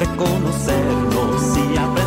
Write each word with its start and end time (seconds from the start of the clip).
de 0.00 0.06
conocernos 0.16 1.58
y 1.58 1.76
aprender, 1.76 1.99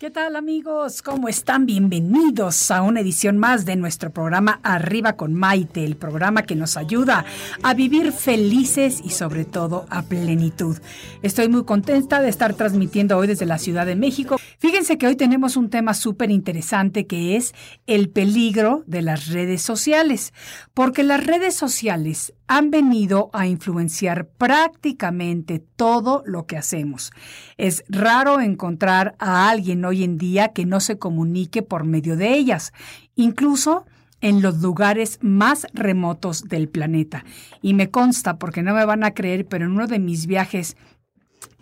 ¿Qué 0.00 0.10
tal 0.10 0.34
amigos? 0.34 1.02
¿Cómo 1.02 1.28
están? 1.28 1.66
Bienvenidos 1.66 2.70
a 2.70 2.80
una 2.80 3.00
edición 3.00 3.36
más 3.36 3.66
de 3.66 3.76
nuestro 3.76 4.10
programa 4.10 4.58
Arriba 4.62 5.12
con 5.12 5.34
Maite, 5.34 5.84
el 5.84 5.94
programa 5.98 6.44
que 6.44 6.56
nos 6.56 6.78
ayuda 6.78 7.26
a 7.62 7.74
vivir 7.74 8.10
felices 8.12 9.02
y 9.04 9.10
sobre 9.10 9.44
todo 9.44 9.84
a 9.90 10.00
plenitud. 10.00 10.78
Estoy 11.20 11.50
muy 11.50 11.64
contenta 11.64 12.22
de 12.22 12.30
estar 12.30 12.54
transmitiendo 12.54 13.18
hoy 13.18 13.26
desde 13.26 13.44
la 13.44 13.58
Ciudad 13.58 13.84
de 13.84 13.94
México. 13.94 14.38
Fíjense 14.60 14.98
que 14.98 15.06
hoy 15.06 15.16
tenemos 15.16 15.56
un 15.56 15.70
tema 15.70 15.94
súper 15.94 16.30
interesante 16.30 17.06
que 17.06 17.34
es 17.34 17.54
el 17.86 18.10
peligro 18.10 18.84
de 18.86 19.00
las 19.00 19.28
redes 19.28 19.62
sociales, 19.62 20.34
porque 20.74 21.02
las 21.02 21.26
redes 21.26 21.54
sociales 21.54 22.34
han 22.46 22.70
venido 22.70 23.30
a 23.32 23.46
influenciar 23.46 24.28
prácticamente 24.28 25.60
todo 25.76 26.22
lo 26.26 26.44
que 26.44 26.58
hacemos. 26.58 27.10
Es 27.56 27.84
raro 27.88 28.38
encontrar 28.38 29.14
a 29.18 29.48
alguien 29.48 29.82
hoy 29.86 30.04
en 30.04 30.18
día 30.18 30.48
que 30.48 30.66
no 30.66 30.80
se 30.80 30.98
comunique 30.98 31.62
por 31.62 31.84
medio 31.84 32.18
de 32.18 32.34
ellas, 32.34 32.74
incluso 33.14 33.86
en 34.20 34.42
los 34.42 34.60
lugares 34.60 35.18
más 35.22 35.66
remotos 35.72 36.42
del 36.42 36.68
planeta. 36.68 37.24
Y 37.62 37.72
me 37.72 37.90
consta, 37.90 38.36
porque 38.36 38.62
no 38.62 38.74
me 38.74 38.84
van 38.84 39.04
a 39.04 39.12
creer, 39.12 39.46
pero 39.46 39.64
en 39.64 39.72
uno 39.72 39.86
de 39.86 40.00
mis 40.00 40.26
viajes 40.26 40.76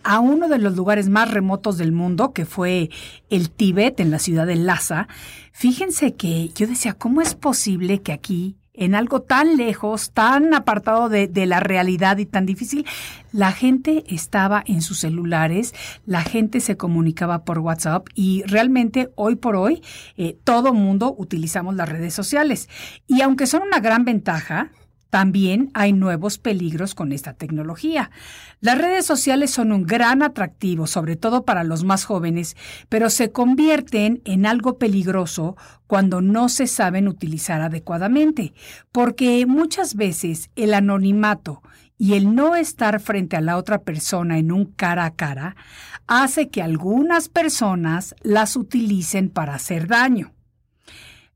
a 0.03 0.20
uno 0.20 0.48
de 0.48 0.59
los 0.59 0.76
lugares 0.76 1.09
más 1.09 1.31
remotos 1.31 1.78
del 1.78 1.92
mundo, 1.92 2.32
que 2.32 2.44
fue 2.44 2.91
el 3.31 3.50
Tíbet, 3.50 4.00
en 4.00 4.10
la 4.10 4.19
ciudad 4.19 4.47
de 4.47 4.56
Lhasa, 4.56 5.09
fíjense 5.53 6.14
que 6.14 6.48
yo 6.54 6.66
decía, 6.66 6.94
¿cómo 6.94 7.20
es 7.20 7.34
posible 7.34 8.03
que 8.03 8.12
aquí 8.12 8.56
en 8.78 8.94
algo 8.94 9.22
tan 9.22 9.56
lejos, 9.56 10.12
tan 10.12 10.54
apartado 10.54 11.09
de, 11.09 11.28
la 11.47 11.59
realidad 11.59 12.19
y 12.19 12.26
tan 12.26 12.47
difícil, 12.47 12.86
la 13.32 13.50
gente 13.50 14.04
estaba 14.06 14.62
en 14.64 14.82
sus 14.82 15.00
celulares, 15.00 15.75
la 16.06 16.22
gente 16.22 16.60
se 16.60 16.76
comunicaba 16.76 17.44
por 17.44 17.59
WhatsApp 17.59 18.06
y 18.15 18.44
realmente 18.44 19.10
hoy 19.16 19.34
por 19.34 19.56
hoy 19.56 19.82
eh, 20.16 20.38
todo 20.44 20.72
mundo 20.72 21.15
utilizamos 21.19 21.75
las 21.75 21.88
redes 21.88 22.15
sociales. 22.15 22.69
Y 23.09 23.20
aunque 23.22 23.48
son 23.48 23.62
una 23.62 23.80
gran 23.80 24.04
ventaja, 24.04 24.70
también 25.10 25.70
hay 25.74 25.92
nuevos 25.92 26.38
peligros 26.38 26.94
con 26.94 27.12
esta 27.12 27.32
tecnología. 27.32 28.10
Las 28.60 28.78
redes 28.78 29.06
sociales 29.06 29.50
son 29.50 29.72
un 29.72 29.84
gran 29.84 30.22
atractivo, 30.22 30.86
sobre 30.86 31.16
todo 31.16 31.44
para 31.44 31.64
los 31.64 31.84
más 31.84 32.04
jóvenes, 32.04 32.56
pero 32.88 33.08
se 33.08 33.32
convierten 33.32 34.20
en 34.24 34.44
algo 34.44 34.78
peligroso 34.78 35.56
cuando 35.86 36.20
no 36.20 36.48
se 36.48 36.66
saben 36.66 37.08
utilizar 37.08 37.62
adecuadamente, 37.62 38.52
porque 38.92 39.47
muchas 39.47 39.94
veces 39.94 40.50
el 40.56 40.74
anonimato 40.74 41.62
y 41.97 42.14
el 42.14 42.34
no 42.34 42.54
estar 42.54 43.00
frente 43.00 43.36
a 43.36 43.41
la 43.41 43.56
otra 43.56 43.82
persona 43.82 44.38
en 44.38 44.52
un 44.52 44.66
cara 44.66 45.04
a 45.04 45.14
cara 45.14 45.56
hace 46.06 46.48
que 46.48 46.62
algunas 46.62 47.28
personas 47.28 48.14
las 48.22 48.56
utilicen 48.56 49.30
para 49.30 49.54
hacer 49.54 49.88
daño. 49.88 50.32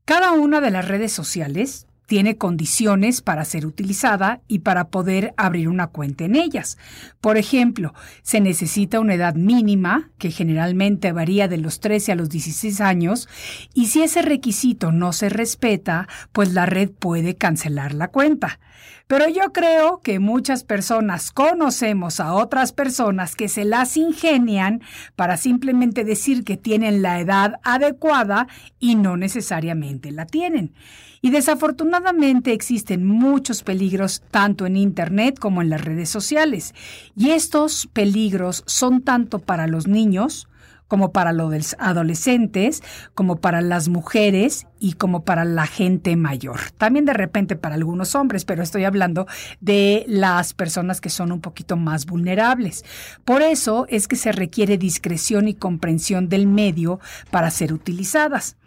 Cada 0.05 0.31
una 0.31 0.61
de 0.61 0.71
las 0.71 0.87
redes 0.87 1.11
sociales 1.11 1.87
tiene 2.05 2.37
condiciones 2.37 3.21
para 3.21 3.45
ser 3.45 3.65
utilizada 3.65 4.41
y 4.47 4.59
para 4.59 4.89
poder 4.89 5.33
abrir 5.37 5.69
una 5.69 5.87
cuenta 5.87 6.25
en 6.25 6.35
ellas. 6.35 6.77
Por 7.21 7.37
ejemplo, 7.37 7.93
se 8.21 8.41
necesita 8.41 8.99
una 8.99 9.13
edad 9.15 9.35
mínima, 9.35 10.11
que 10.17 10.31
generalmente 10.31 11.11
varía 11.11 11.47
de 11.47 11.57
los 11.57 11.79
13 11.79 12.11
a 12.11 12.15
los 12.15 12.29
16 12.29 12.81
años, 12.81 13.29
y 13.73 13.87
si 13.87 14.03
ese 14.03 14.21
requisito 14.21 14.91
no 14.91 15.13
se 15.13 15.29
respeta, 15.29 16.07
pues 16.31 16.53
la 16.53 16.65
red 16.65 16.89
puede 16.91 17.35
cancelar 17.35 17.93
la 17.93 18.09
cuenta. 18.09 18.59
Pero 19.07 19.27
yo 19.27 19.51
creo 19.51 20.01
que 20.01 20.19
muchas 20.19 20.63
personas 20.63 21.31
conocemos 21.31 22.19
a 22.19 22.33
otras 22.33 22.71
personas 22.71 23.35
que 23.35 23.49
se 23.49 23.65
las 23.65 23.97
ingenian 23.97 24.81
para 25.15 25.37
simplemente 25.37 26.03
decir 26.03 26.43
que 26.43 26.57
tienen 26.57 27.01
la 27.01 27.19
edad 27.19 27.59
adecuada 27.63 28.47
y 28.79 28.95
no 28.95 29.17
necesariamente 29.17 30.11
la 30.11 30.25
tienen. 30.25 30.73
Y 31.23 31.29
desafortunadamente 31.29 32.51
existen 32.51 33.07
muchos 33.07 33.63
peligros 33.63 34.21
tanto 34.29 34.65
en 34.65 34.75
Internet 34.75 35.39
como 35.39 35.61
en 35.61 35.69
las 35.69 35.79
redes 35.79 36.09
sociales. 36.09 36.75
Y 37.15 37.29
estos 37.29 37.87
peligros 37.93 38.61
son 38.67 39.01
tanto 39.03 39.39
para 39.39 39.65
los 39.67 39.87
niños, 39.87 40.49
como 40.89 41.13
para 41.13 41.31
los 41.31 41.77
adolescentes, 41.79 42.83
como 43.15 43.37
para 43.37 43.61
las 43.61 43.87
mujeres 43.87 44.67
y 44.81 44.93
como 44.93 45.23
para 45.23 45.45
la 45.45 45.65
gente 45.65 46.17
mayor. 46.17 46.59
También 46.77 47.05
de 47.05 47.13
repente 47.13 47.55
para 47.55 47.75
algunos 47.75 48.15
hombres, 48.15 48.43
pero 48.43 48.61
estoy 48.61 48.83
hablando 48.83 49.25
de 49.61 50.03
las 50.09 50.53
personas 50.53 50.99
que 50.99 51.09
son 51.09 51.31
un 51.31 51.39
poquito 51.39 51.77
más 51.77 52.05
vulnerables. 52.05 52.83
Por 53.23 53.41
eso 53.43 53.85
es 53.87 54.09
que 54.09 54.17
se 54.17 54.33
requiere 54.33 54.77
discreción 54.77 55.47
y 55.47 55.53
comprensión 55.53 56.27
del 56.27 56.47
medio 56.47 56.99
para 57.31 57.49
ser 57.49 57.71
utilizadas. 57.71 58.57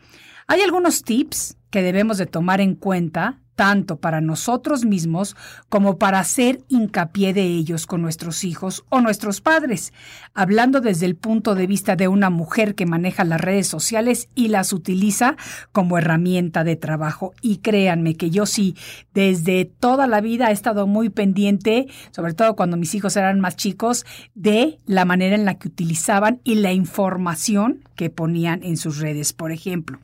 Hay 0.46 0.62
algunos 0.62 1.02
tips 1.02 1.58
que 1.76 1.82
debemos 1.82 2.16
de 2.16 2.24
tomar 2.24 2.62
en 2.62 2.74
cuenta 2.74 3.36
tanto 3.54 3.96
para 3.98 4.22
nosotros 4.22 4.86
mismos 4.86 5.36
como 5.68 5.98
para 5.98 6.20
hacer 6.20 6.60
hincapié 6.68 7.34
de 7.34 7.42
ellos 7.42 7.86
con 7.86 8.00
nuestros 8.00 8.44
hijos 8.44 8.86
o 8.88 9.02
nuestros 9.02 9.42
padres, 9.42 9.92
hablando 10.32 10.80
desde 10.80 11.04
el 11.04 11.16
punto 11.16 11.54
de 11.54 11.66
vista 11.66 11.94
de 11.94 12.08
una 12.08 12.30
mujer 12.30 12.74
que 12.74 12.86
maneja 12.86 13.24
las 13.24 13.42
redes 13.42 13.66
sociales 13.66 14.30
y 14.34 14.48
las 14.48 14.72
utiliza 14.72 15.36
como 15.70 15.98
herramienta 15.98 16.64
de 16.64 16.76
trabajo. 16.76 17.34
Y 17.42 17.58
créanme 17.58 18.14
que 18.14 18.30
yo 18.30 18.46
sí, 18.46 18.74
desde 19.12 19.66
toda 19.66 20.06
la 20.06 20.22
vida 20.22 20.48
he 20.48 20.54
estado 20.54 20.86
muy 20.86 21.10
pendiente, 21.10 21.88
sobre 22.10 22.32
todo 22.32 22.56
cuando 22.56 22.78
mis 22.78 22.94
hijos 22.94 23.18
eran 23.18 23.38
más 23.38 23.54
chicos, 23.56 24.06
de 24.34 24.78
la 24.86 25.04
manera 25.04 25.34
en 25.34 25.44
la 25.44 25.58
que 25.58 25.68
utilizaban 25.68 26.40
y 26.42 26.54
la 26.54 26.72
información 26.72 27.84
que 27.96 28.08
ponían 28.08 28.62
en 28.62 28.78
sus 28.78 28.98
redes, 28.98 29.34
por 29.34 29.52
ejemplo. 29.52 29.98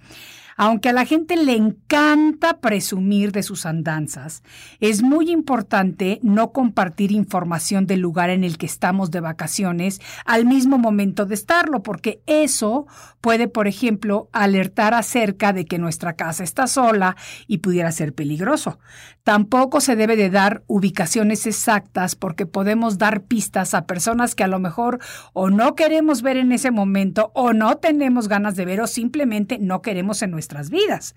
Aunque 0.56 0.90
a 0.90 0.92
la 0.92 1.04
gente 1.04 1.36
le 1.36 1.56
encanta 1.56 2.60
presumir 2.60 3.32
de 3.32 3.42
sus 3.42 3.66
andanzas, 3.66 4.42
es 4.80 5.02
muy 5.02 5.30
importante 5.30 6.20
no 6.22 6.52
compartir 6.52 7.12
información 7.12 7.86
del 7.86 8.00
lugar 8.00 8.30
en 8.30 8.44
el 8.44 8.58
que 8.58 8.66
estamos 8.66 9.10
de 9.10 9.20
vacaciones 9.20 10.00
al 10.24 10.44
mismo 10.44 10.78
momento 10.78 11.26
de 11.26 11.34
estarlo, 11.34 11.82
porque 11.82 12.22
eso 12.26 12.86
puede, 13.20 13.48
por 13.48 13.68
ejemplo, 13.68 14.28
alertar 14.32 14.94
acerca 14.94 15.52
de 15.52 15.64
que 15.64 15.78
nuestra 15.78 16.14
casa 16.14 16.44
está 16.44 16.66
sola 16.66 17.16
y 17.46 17.58
pudiera 17.58 17.92
ser 17.92 18.14
peligroso. 18.14 18.78
Tampoco 19.22 19.80
se 19.80 19.96
debe 19.96 20.16
de 20.16 20.30
dar 20.30 20.64
ubicaciones 20.66 21.46
exactas 21.46 22.16
porque 22.16 22.46
podemos 22.46 22.98
dar 22.98 23.22
pistas 23.22 23.74
a 23.74 23.86
personas 23.86 24.34
que 24.34 24.44
a 24.44 24.48
lo 24.48 24.58
mejor 24.58 24.98
o 25.32 25.50
no 25.50 25.74
queremos 25.76 26.22
ver 26.22 26.36
en 26.36 26.52
ese 26.52 26.70
momento 26.70 27.30
o 27.34 27.52
no 27.52 27.76
tenemos 27.76 28.28
ganas 28.28 28.56
de 28.56 28.64
ver 28.64 28.80
o 28.80 28.86
simplemente 28.86 29.58
no 29.58 29.80
queremos 29.82 30.22
en 30.22 30.34
vidas. 30.70 31.14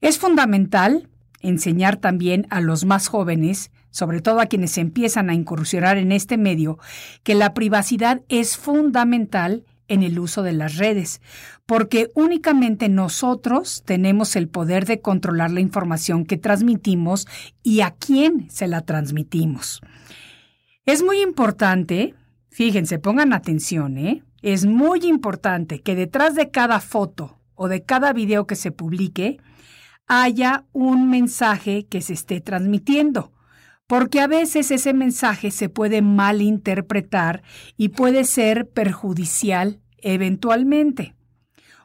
Es 0.00 0.18
fundamental 0.18 1.08
enseñar 1.40 1.96
también 1.96 2.46
a 2.50 2.60
los 2.60 2.84
más 2.84 3.08
jóvenes, 3.08 3.70
sobre 3.90 4.20
todo 4.20 4.40
a 4.40 4.46
quienes 4.46 4.78
empiezan 4.78 5.30
a 5.30 5.34
incursionar 5.34 5.98
en 5.98 6.12
este 6.12 6.36
medio, 6.36 6.78
que 7.22 7.34
la 7.34 7.54
privacidad 7.54 8.22
es 8.28 8.56
fundamental 8.56 9.64
en 9.88 10.04
el 10.04 10.20
uso 10.20 10.42
de 10.42 10.52
las 10.52 10.76
redes, 10.76 11.20
porque 11.66 12.10
únicamente 12.14 12.88
nosotros 12.88 13.82
tenemos 13.84 14.36
el 14.36 14.48
poder 14.48 14.86
de 14.86 15.00
controlar 15.00 15.50
la 15.50 15.60
información 15.60 16.24
que 16.24 16.38
transmitimos 16.38 17.26
y 17.64 17.80
a 17.80 17.90
quién 17.90 18.48
se 18.50 18.68
la 18.68 18.82
transmitimos. 18.82 19.80
Es 20.86 21.02
muy 21.02 21.20
importante, 21.20 22.14
fíjense, 22.50 23.00
pongan 23.00 23.32
atención, 23.32 23.98
¿eh? 23.98 24.22
Es 24.42 24.64
muy 24.64 25.00
importante 25.04 25.80
que 25.80 25.94
detrás 25.94 26.34
de 26.34 26.50
cada 26.50 26.80
foto 26.80 27.39
o 27.62 27.68
de 27.68 27.84
cada 27.84 28.14
video 28.14 28.46
que 28.46 28.56
se 28.56 28.72
publique 28.72 29.38
haya 30.06 30.64
un 30.72 31.10
mensaje 31.10 31.84
que 31.84 32.00
se 32.00 32.14
esté 32.14 32.40
transmitiendo, 32.40 33.34
porque 33.86 34.20
a 34.20 34.26
veces 34.26 34.70
ese 34.70 34.94
mensaje 34.94 35.50
se 35.50 35.68
puede 35.68 36.00
malinterpretar 36.00 37.42
y 37.76 37.90
puede 37.90 38.24
ser 38.24 38.66
perjudicial 38.70 39.82
eventualmente. 39.98 41.14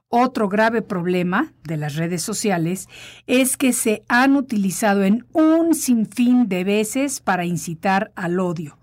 Otro 0.07 0.47
grave 0.47 0.81
problema 0.81 1.53
de 1.65 1.75
las 1.75 1.95
redes 1.95 2.23
sociales 2.23 2.87
es 3.27 3.57
que 3.57 3.73
se 3.73 4.05
han 4.07 4.37
utilizado 4.37 5.03
en 5.03 5.27
un 5.33 5.75
sinfín 5.75 6.47
de 6.47 6.63
veces 6.63 7.19
para 7.19 7.43
incitar 7.43 8.13
al 8.15 8.39
odio, 8.39 8.79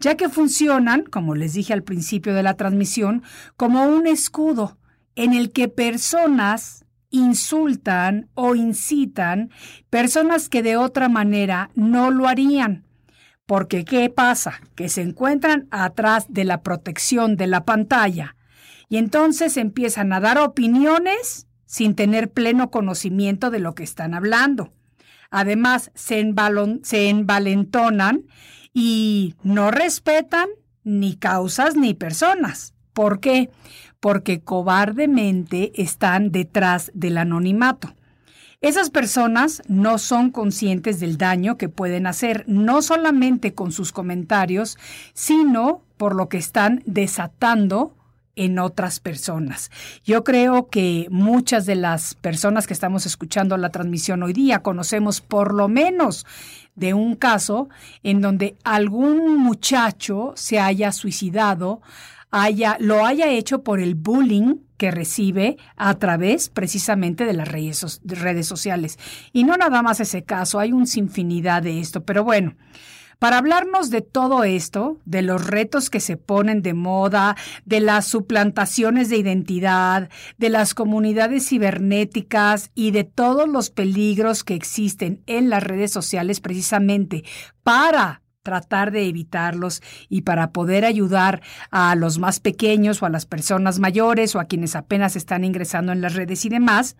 ya 0.00 0.16
que 0.16 0.28
funcionan, 0.28 1.04
como 1.04 1.36
les 1.36 1.52
dije 1.52 1.72
al 1.72 1.84
principio 1.84 2.34
de 2.34 2.42
la 2.42 2.54
transmisión, 2.54 3.22
como 3.56 3.84
un 3.84 4.08
escudo 4.08 4.76
en 5.16 5.34
el 5.34 5.52
que 5.52 5.68
personas 5.68 6.84
insultan 7.10 8.28
o 8.34 8.54
incitan, 8.54 9.50
personas 9.90 10.48
que 10.48 10.62
de 10.62 10.76
otra 10.76 11.08
manera 11.08 11.70
no 11.74 12.10
lo 12.10 12.26
harían. 12.26 12.84
Porque 13.46 13.84
¿qué 13.84 14.08
pasa? 14.08 14.60
Que 14.74 14.88
se 14.88 15.02
encuentran 15.02 15.68
atrás 15.70 16.26
de 16.28 16.44
la 16.44 16.62
protección 16.62 17.36
de 17.36 17.46
la 17.46 17.64
pantalla 17.64 18.36
y 18.88 18.98
entonces 18.98 19.56
empiezan 19.56 20.12
a 20.12 20.20
dar 20.20 20.38
opiniones 20.38 21.46
sin 21.64 21.94
tener 21.94 22.30
pleno 22.30 22.70
conocimiento 22.70 23.50
de 23.50 23.58
lo 23.58 23.74
que 23.74 23.84
están 23.84 24.12
hablando. 24.12 24.72
Además, 25.30 25.90
se, 25.94 26.22
se 26.82 27.08
envalentonan 27.08 28.26
y 28.74 29.34
no 29.42 29.70
respetan 29.70 30.48
ni 30.84 31.16
causas 31.16 31.74
ni 31.74 31.94
personas. 31.94 32.74
¿Por 32.92 33.20
qué? 33.20 33.48
Porque 34.02 34.40
cobardemente 34.40 35.70
están 35.80 36.32
detrás 36.32 36.90
del 36.92 37.18
anonimato. 37.18 37.94
Esas 38.60 38.90
personas 38.90 39.62
no 39.68 39.96
son 39.96 40.32
conscientes 40.32 40.98
del 40.98 41.18
daño 41.18 41.56
que 41.56 41.68
pueden 41.68 42.08
hacer, 42.08 42.42
no 42.48 42.82
solamente 42.82 43.54
con 43.54 43.70
sus 43.70 43.92
comentarios, 43.92 44.76
sino 45.14 45.82
por 45.98 46.16
lo 46.16 46.28
que 46.28 46.38
están 46.38 46.82
desatando 46.84 47.94
en 48.34 48.58
otras 48.58 48.98
personas. 48.98 49.70
Yo 50.04 50.24
creo 50.24 50.68
que 50.68 51.06
muchas 51.08 51.64
de 51.64 51.76
las 51.76 52.16
personas 52.16 52.66
que 52.66 52.74
estamos 52.74 53.06
escuchando 53.06 53.56
la 53.56 53.70
transmisión 53.70 54.24
hoy 54.24 54.32
día 54.32 54.64
conocemos 54.64 55.20
por 55.20 55.54
lo 55.54 55.68
menos 55.68 56.26
de 56.74 56.92
un 56.92 57.14
caso 57.14 57.68
en 58.02 58.20
donde 58.20 58.56
algún 58.64 59.36
muchacho 59.36 60.32
se 60.34 60.58
haya 60.58 60.90
suicidado 60.90 61.82
haya, 62.32 62.76
lo 62.80 63.06
haya 63.06 63.28
hecho 63.28 63.62
por 63.62 63.78
el 63.78 63.94
bullying 63.94 64.56
que 64.76 64.90
recibe 64.90 65.58
a 65.76 65.94
través 65.98 66.48
precisamente 66.48 67.24
de 67.24 67.34
las 67.34 67.46
redes, 67.46 67.78
sociales. 68.46 68.98
Y 69.32 69.44
no 69.44 69.56
nada 69.56 69.82
más 69.82 70.00
ese 70.00 70.24
caso, 70.24 70.58
hay 70.58 70.72
un 70.72 70.88
sinfinidad 70.88 71.62
de 71.62 71.78
esto, 71.78 72.04
pero 72.04 72.24
bueno. 72.24 72.56
Para 73.20 73.38
hablarnos 73.38 73.90
de 73.90 74.00
todo 74.00 74.42
esto, 74.42 74.98
de 75.04 75.22
los 75.22 75.46
retos 75.46 75.90
que 75.90 76.00
se 76.00 76.16
ponen 76.16 76.60
de 76.60 76.74
moda, 76.74 77.36
de 77.64 77.78
las 77.78 78.08
suplantaciones 78.08 79.10
de 79.10 79.18
identidad, 79.18 80.10
de 80.38 80.48
las 80.48 80.74
comunidades 80.74 81.48
cibernéticas 81.48 82.72
y 82.74 82.90
de 82.90 83.04
todos 83.04 83.48
los 83.48 83.70
peligros 83.70 84.42
que 84.42 84.54
existen 84.54 85.22
en 85.26 85.50
las 85.50 85.62
redes 85.62 85.92
sociales 85.92 86.40
precisamente 86.40 87.22
para 87.62 88.21
tratar 88.42 88.90
de 88.90 89.06
evitarlos 89.06 89.82
y 90.08 90.22
para 90.22 90.50
poder 90.50 90.84
ayudar 90.84 91.42
a 91.70 91.94
los 91.94 92.18
más 92.18 92.40
pequeños 92.40 93.02
o 93.02 93.06
a 93.06 93.10
las 93.10 93.26
personas 93.26 93.78
mayores 93.78 94.34
o 94.34 94.40
a 94.40 94.46
quienes 94.46 94.76
apenas 94.76 95.16
están 95.16 95.44
ingresando 95.44 95.92
en 95.92 96.00
las 96.00 96.14
redes 96.14 96.44
y 96.44 96.48
demás, 96.48 96.96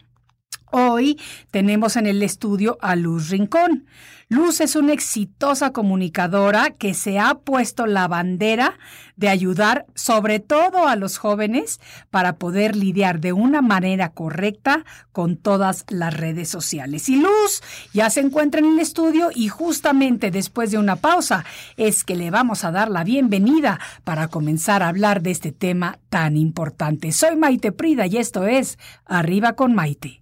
Hoy 0.74 1.20
tenemos 1.50 1.96
en 1.96 2.06
el 2.06 2.22
estudio 2.22 2.78
a 2.80 2.96
Luz 2.96 3.28
Rincón. 3.28 3.84
Luz 4.30 4.62
es 4.62 4.74
una 4.74 4.94
exitosa 4.94 5.74
comunicadora 5.74 6.70
que 6.70 6.94
se 6.94 7.18
ha 7.18 7.34
puesto 7.34 7.84
la 7.84 8.08
bandera 8.08 8.78
de 9.16 9.28
ayudar 9.28 9.84
sobre 9.94 10.40
todo 10.40 10.88
a 10.88 10.96
los 10.96 11.18
jóvenes 11.18 11.78
para 12.08 12.36
poder 12.36 12.74
lidiar 12.74 13.20
de 13.20 13.34
una 13.34 13.60
manera 13.60 14.08
correcta 14.08 14.86
con 15.12 15.36
todas 15.36 15.84
las 15.90 16.14
redes 16.14 16.48
sociales. 16.48 17.10
Y 17.10 17.16
Luz 17.16 17.62
ya 17.92 18.08
se 18.08 18.20
encuentra 18.20 18.60
en 18.60 18.72
el 18.72 18.78
estudio 18.78 19.28
y 19.34 19.48
justamente 19.48 20.30
después 20.30 20.70
de 20.70 20.78
una 20.78 20.96
pausa 20.96 21.44
es 21.76 22.02
que 22.02 22.16
le 22.16 22.30
vamos 22.30 22.64
a 22.64 22.70
dar 22.70 22.90
la 22.90 23.04
bienvenida 23.04 23.78
para 24.04 24.28
comenzar 24.28 24.82
a 24.82 24.88
hablar 24.88 25.20
de 25.20 25.32
este 25.32 25.52
tema 25.52 25.98
tan 26.08 26.38
importante. 26.38 27.12
Soy 27.12 27.36
Maite 27.36 27.72
Prida 27.72 28.06
y 28.06 28.16
esto 28.16 28.46
es 28.46 28.78
Arriba 29.04 29.52
con 29.52 29.74
Maite. 29.74 30.21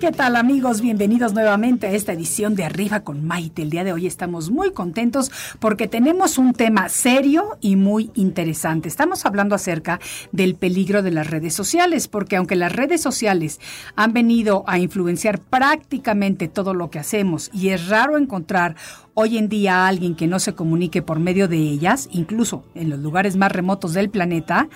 ¿Qué 0.00 0.12
tal 0.12 0.36
amigos? 0.36 0.80
Bienvenidos 0.80 1.34
nuevamente 1.34 1.88
a 1.88 1.90
esta 1.90 2.12
edición 2.12 2.54
de 2.54 2.62
Arriba 2.62 3.00
con 3.00 3.26
Maite. 3.26 3.62
El 3.62 3.70
día 3.70 3.82
de 3.82 3.92
hoy 3.92 4.06
estamos 4.06 4.48
muy 4.48 4.70
contentos 4.70 5.32
porque 5.58 5.88
tenemos 5.88 6.38
un 6.38 6.52
tema 6.52 6.88
serio 6.88 7.58
y 7.60 7.74
muy 7.74 8.12
interesante. 8.14 8.88
Estamos 8.88 9.26
hablando 9.26 9.56
acerca 9.56 9.98
del 10.30 10.54
peligro 10.54 11.02
de 11.02 11.10
las 11.10 11.28
redes 11.28 11.52
sociales, 11.52 12.06
porque 12.06 12.36
aunque 12.36 12.54
las 12.54 12.72
redes 12.72 13.00
sociales 13.00 13.58
han 13.96 14.12
venido 14.12 14.62
a 14.68 14.78
influenciar 14.78 15.40
prácticamente 15.40 16.46
todo 16.46 16.74
lo 16.74 16.90
que 16.90 17.00
hacemos 17.00 17.50
y 17.52 17.70
es 17.70 17.88
raro 17.88 18.16
encontrar 18.16 18.76
hoy 19.14 19.36
en 19.36 19.48
día 19.48 19.78
a 19.78 19.88
alguien 19.88 20.14
que 20.14 20.28
no 20.28 20.38
se 20.38 20.54
comunique 20.54 21.02
por 21.02 21.18
medio 21.18 21.48
de 21.48 21.56
ellas, 21.56 22.08
incluso 22.12 22.62
en 22.76 22.88
los 22.88 23.00
lugares 23.00 23.34
más 23.34 23.50
remotos 23.50 23.94
del 23.94 24.10
planeta, 24.10 24.68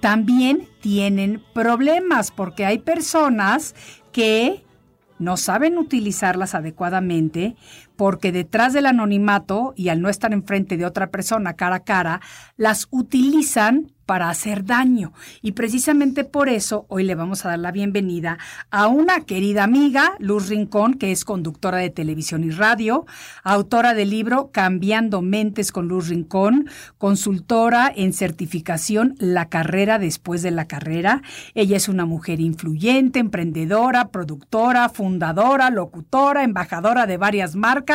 también 0.00 0.66
tienen 0.80 1.42
problemas 1.52 2.30
porque 2.30 2.64
hay 2.64 2.78
personas 2.78 3.74
que 4.12 4.62
no 5.18 5.36
saben 5.36 5.78
utilizarlas 5.78 6.54
adecuadamente 6.54 7.56
porque 8.02 8.32
detrás 8.32 8.72
del 8.72 8.86
anonimato 8.86 9.74
y 9.76 9.88
al 9.88 10.02
no 10.02 10.08
estar 10.08 10.32
enfrente 10.32 10.76
de 10.76 10.84
otra 10.84 11.12
persona 11.12 11.54
cara 11.54 11.76
a 11.76 11.84
cara, 11.84 12.20
las 12.56 12.88
utilizan 12.90 13.92
para 14.06 14.28
hacer 14.28 14.64
daño. 14.64 15.12
Y 15.40 15.52
precisamente 15.52 16.24
por 16.24 16.48
eso 16.48 16.84
hoy 16.88 17.04
le 17.04 17.14
vamos 17.14 17.44
a 17.44 17.50
dar 17.50 17.60
la 17.60 17.70
bienvenida 17.70 18.38
a 18.72 18.88
una 18.88 19.20
querida 19.20 19.62
amiga, 19.62 20.16
Luz 20.18 20.48
Rincón, 20.48 20.94
que 20.94 21.12
es 21.12 21.24
conductora 21.24 21.78
de 21.78 21.90
televisión 21.90 22.42
y 22.42 22.50
radio, 22.50 23.06
autora 23.44 23.94
del 23.94 24.10
libro 24.10 24.50
Cambiando 24.52 25.22
Mentes 25.22 25.70
con 25.70 25.86
Luz 25.86 26.08
Rincón, 26.08 26.68
consultora 26.98 27.92
en 27.94 28.12
certificación 28.12 29.14
La 29.18 29.48
carrera 29.48 30.00
después 30.00 30.42
de 30.42 30.50
la 30.50 30.66
carrera. 30.66 31.22
Ella 31.54 31.76
es 31.76 31.88
una 31.88 32.04
mujer 32.04 32.40
influyente, 32.40 33.20
emprendedora, 33.20 34.08
productora, 34.08 34.88
fundadora, 34.88 35.70
locutora, 35.70 36.42
embajadora 36.42 37.06
de 37.06 37.16
varias 37.16 37.54
marcas 37.54 37.91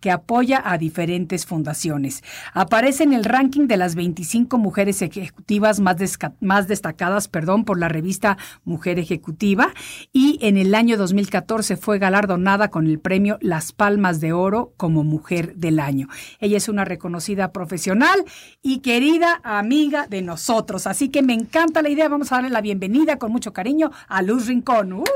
que 0.00 0.10
apoya 0.10 0.62
a 0.64 0.78
diferentes 0.78 1.46
fundaciones. 1.46 2.22
Aparece 2.52 3.04
en 3.04 3.12
el 3.12 3.24
ranking 3.24 3.66
de 3.66 3.76
las 3.76 3.94
25 3.94 4.58
mujeres 4.58 5.02
ejecutivas 5.02 5.80
más, 5.80 5.96
más 6.40 6.68
destacadas 6.68 7.28
perdón, 7.28 7.64
por 7.64 7.78
la 7.78 7.88
revista 7.88 8.38
Mujer 8.64 8.98
Ejecutiva 8.98 9.72
y 10.12 10.38
en 10.42 10.56
el 10.56 10.74
año 10.74 10.96
2014 10.96 11.76
fue 11.76 11.98
galardonada 11.98 12.68
con 12.68 12.86
el 12.86 12.98
premio 12.98 13.38
Las 13.40 13.72
Palmas 13.72 14.20
de 14.20 14.32
Oro 14.32 14.72
como 14.76 15.04
Mujer 15.04 15.54
del 15.56 15.80
Año. 15.80 16.08
Ella 16.40 16.56
es 16.56 16.68
una 16.68 16.84
reconocida 16.84 17.52
profesional 17.52 18.24
y 18.62 18.78
querida 18.78 19.40
amiga 19.44 20.06
de 20.06 20.22
nosotros, 20.22 20.86
así 20.86 21.08
que 21.08 21.22
me 21.22 21.34
encanta 21.34 21.82
la 21.82 21.88
idea. 21.88 22.08
Vamos 22.08 22.32
a 22.32 22.36
darle 22.36 22.50
la 22.50 22.60
bienvenida 22.60 23.18
con 23.18 23.32
mucho 23.32 23.52
cariño 23.52 23.90
a 24.08 24.22
Luz 24.22 24.46
Rincón. 24.46 24.92
¡Uy! 24.92 25.06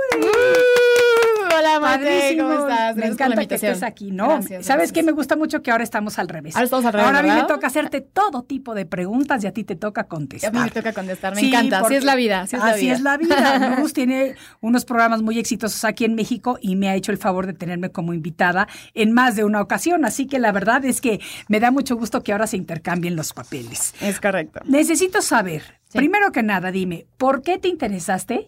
Hola, 1.57 1.80
Mate, 1.80 2.37
¿cómo 2.38 2.52
estás? 2.52 2.97
me 2.97 3.07
encanta 3.07 3.47
que 3.47 3.54
estés 3.57 3.83
aquí, 3.83 4.11
¿no? 4.11 4.40
¿Sabes 4.62 4.92
qué? 4.92 5.02
Me 5.02 5.12
gusta 5.12 5.37
mucho 5.37 5.62
que 5.62 5.71
ahora 5.71 5.85
estamos 5.85 6.19
al 6.19 6.28
revés. 6.28 6.54
Ahora 6.54 6.64
estamos 6.64 6.85
al 6.87 6.92
revés, 6.92 7.07
Ahora 7.07 7.19
a 7.19 7.23
mí 7.23 7.30
me 7.30 7.42
toca 7.45 7.66
hacerte 7.66 8.00
todo 8.00 8.42
tipo 8.42 8.75
de 8.75 8.87
preguntas 8.87 9.42
y 9.45 9.47
a 9.47 9.52
ti 9.52 9.64
te 9.64 9.76
toca 9.76 10.04
contestar. 10.04 10.50
A 10.50 10.59
mí 10.59 10.64
me 10.64 10.71
toca 10.71 10.92
contestar, 10.92 11.35
me 11.35 11.40
Sí, 11.40 11.49
encanta. 11.49 11.80
Así 11.80 11.95
es 11.95 12.04
la 12.04 12.14
vida. 12.14 12.42
Así 12.42 12.57
es 12.57 12.62
la 12.62 12.75
vida. 12.76 12.92
es 12.95 13.00
la 13.02 13.16
vida. 13.16 13.76
Luz 13.80 13.92
tiene 13.92 14.35
unos 14.61 14.85
programas 14.85 15.23
muy 15.23 15.38
exitosos 15.38 15.85
aquí 15.85 16.04
en 16.04 16.14
México 16.14 16.59
y 16.61 16.76
me 16.76 16.88
ha 16.88 16.95
hecho 16.95 17.12
el 17.12 17.19
favor 17.19 17.47
de 17.47 17.52
tenerme 17.52 17.90
como 17.90 18.14
invitada 18.14 18.69
en 18.95 19.12
más 19.12 19.37
de 19.37 19.45
una 19.45 19.61
ocasión. 19.61 20.04
Así 20.04 20.26
que 20.26 20.38
la 20.38 20.52
verdad 20.52 20.85
es 20.85 21.00
que 21.00 21.21
me 21.49 21.61
da 21.61 21.71
mucho 21.71 21.97
gusto 21.97 22.23
que 22.23 22.33
ahora 22.33 22.47
se 22.47 22.57
intercambien 22.57 23.16
los 23.16 23.33
papeles. 23.33 23.95
Es 24.00 24.21
correcto. 24.21 24.61
Necesito 24.64 25.21
saber, 25.23 25.62
Sí. 25.88 25.99
primero 25.99 26.30
que 26.30 26.42
nada, 26.42 26.71
dime, 26.71 27.07
¿por 27.16 27.42
qué 27.42 27.59
te 27.59 27.66
interesaste 27.69 28.47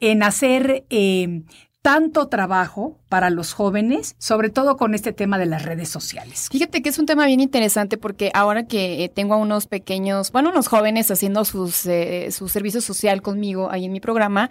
en 0.00 0.22
hacer 0.22 0.84
eh, 0.90 1.42
tanto 1.82 2.28
trabajo 2.28 2.98
para 3.08 3.30
los 3.30 3.52
jóvenes, 3.52 4.14
sobre 4.18 4.50
todo 4.50 4.76
con 4.76 4.94
este 4.94 5.12
tema 5.12 5.38
de 5.38 5.46
las 5.46 5.64
redes 5.64 5.88
sociales? 5.88 6.48
Fíjate 6.50 6.82
que 6.82 6.90
es 6.90 6.98
un 6.98 7.06
tema 7.06 7.26
bien 7.26 7.40
interesante 7.40 7.96
porque 7.96 8.30
ahora 8.34 8.66
que 8.66 9.04
eh, 9.04 9.08
tengo 9.08 9.34
a 9.34 9.38
unos 9.38 9.66
pequeños, 9.66 10.32
bueno, 10.32 10.50
unos 10.50 10.68
jóvenes 10.68 11.10
haciendo 11.10 11.44
sus, 11.44 11.86
eh, 11.86 12.28
su 12.32 12.48
servicio 12.48 12.80
social 12.80 13.22
conmigo 13.22 13.70
ahí 13.70 13.86
en 13.86 13.92
mi 13.92 14.00
programa, 14.00 14.50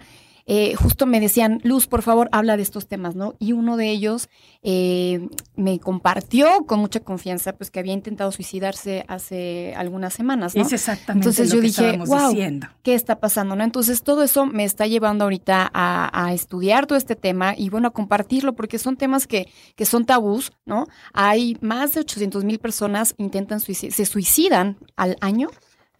eh, 0.52 0.74
justo 0.74 1.06
me 1.06 1.20
decían, 1.20 1.60
Luz, 1.62 1.86
por 1.86 2.02
favor, 2.02 2.28
habla 2.32 2.56
de 2.56 2.64
estos 2.64 2.88
temas, 2.88 3.14
¿no? 3.14 3.34
Y 3.38 3.52
uno 3.52 3.76
de 3.76 3.88
ellos 3.90 4.28
eh, 4.62 5.28
me 5.54 5.78
compartió 5.78 6.66
con 6.66 6.80
mucha 6.80 6.98
confianza, 7.00 7.52
pues 7.52 7.70
que 7.70 7.78
había 7.78 7.92
intentado 7.92 8.32
suicidarse 8.32 9.04
hace 9.06 9.74
algunas 9.76 10.12
semanas, 10.12 10.56
¿no? 10.56 10.62
Es 10.62 10.72
exactamente 10.72 11.28
Entonces 11.28 11.50
lo 11.50 11.54
yo 11.56 11.60
que 11.60 11.66
dije, 11.68 11.98
wow, 12.04 12.30
diciendo. 12.30 12.66
¿qué 12.82 12.94
está 12.94 13.20
pasando? 13.20 13.54
¿no? 13.54 13.62
Entonces 13.62 14.02
todo 14.02 14.24
eso 14.24 14.44
me 14.44 14.64
está 14.64 14.88
llevando 14.88 15.22
ahorita 15.24 15.70
a, 15.72 16.24
a 16.26 16.32
estudiar 16.34 16.86
todo 16.86 16.98
este 16.98 17.14
tema 17.14 17.54
y 17.56 17.68
bueno, 17.70 17.86
a 17.88 17.92
compartirlo 17.92 18.54
porque 18.54 18.78
son 18.80 18.96
temas 18.96 19.28
que, 19.28 19.46
que 19.76 19.84
son 19.84 20.04
tabús, 20.04 20.50
¿no? 20.66 20.86
Hay 21.12 21.56
más 21.60 21.94
de 21.94 22.00
800 22.00 22.42
mil 22.44 22.58
personas 22.58 23.14
intentan 23.18 23.60
suici- 23.60 23.92
se 23.92 24.04
suicidan 24.04 24.78
al 24.96 25.16
año, 25.20 25.48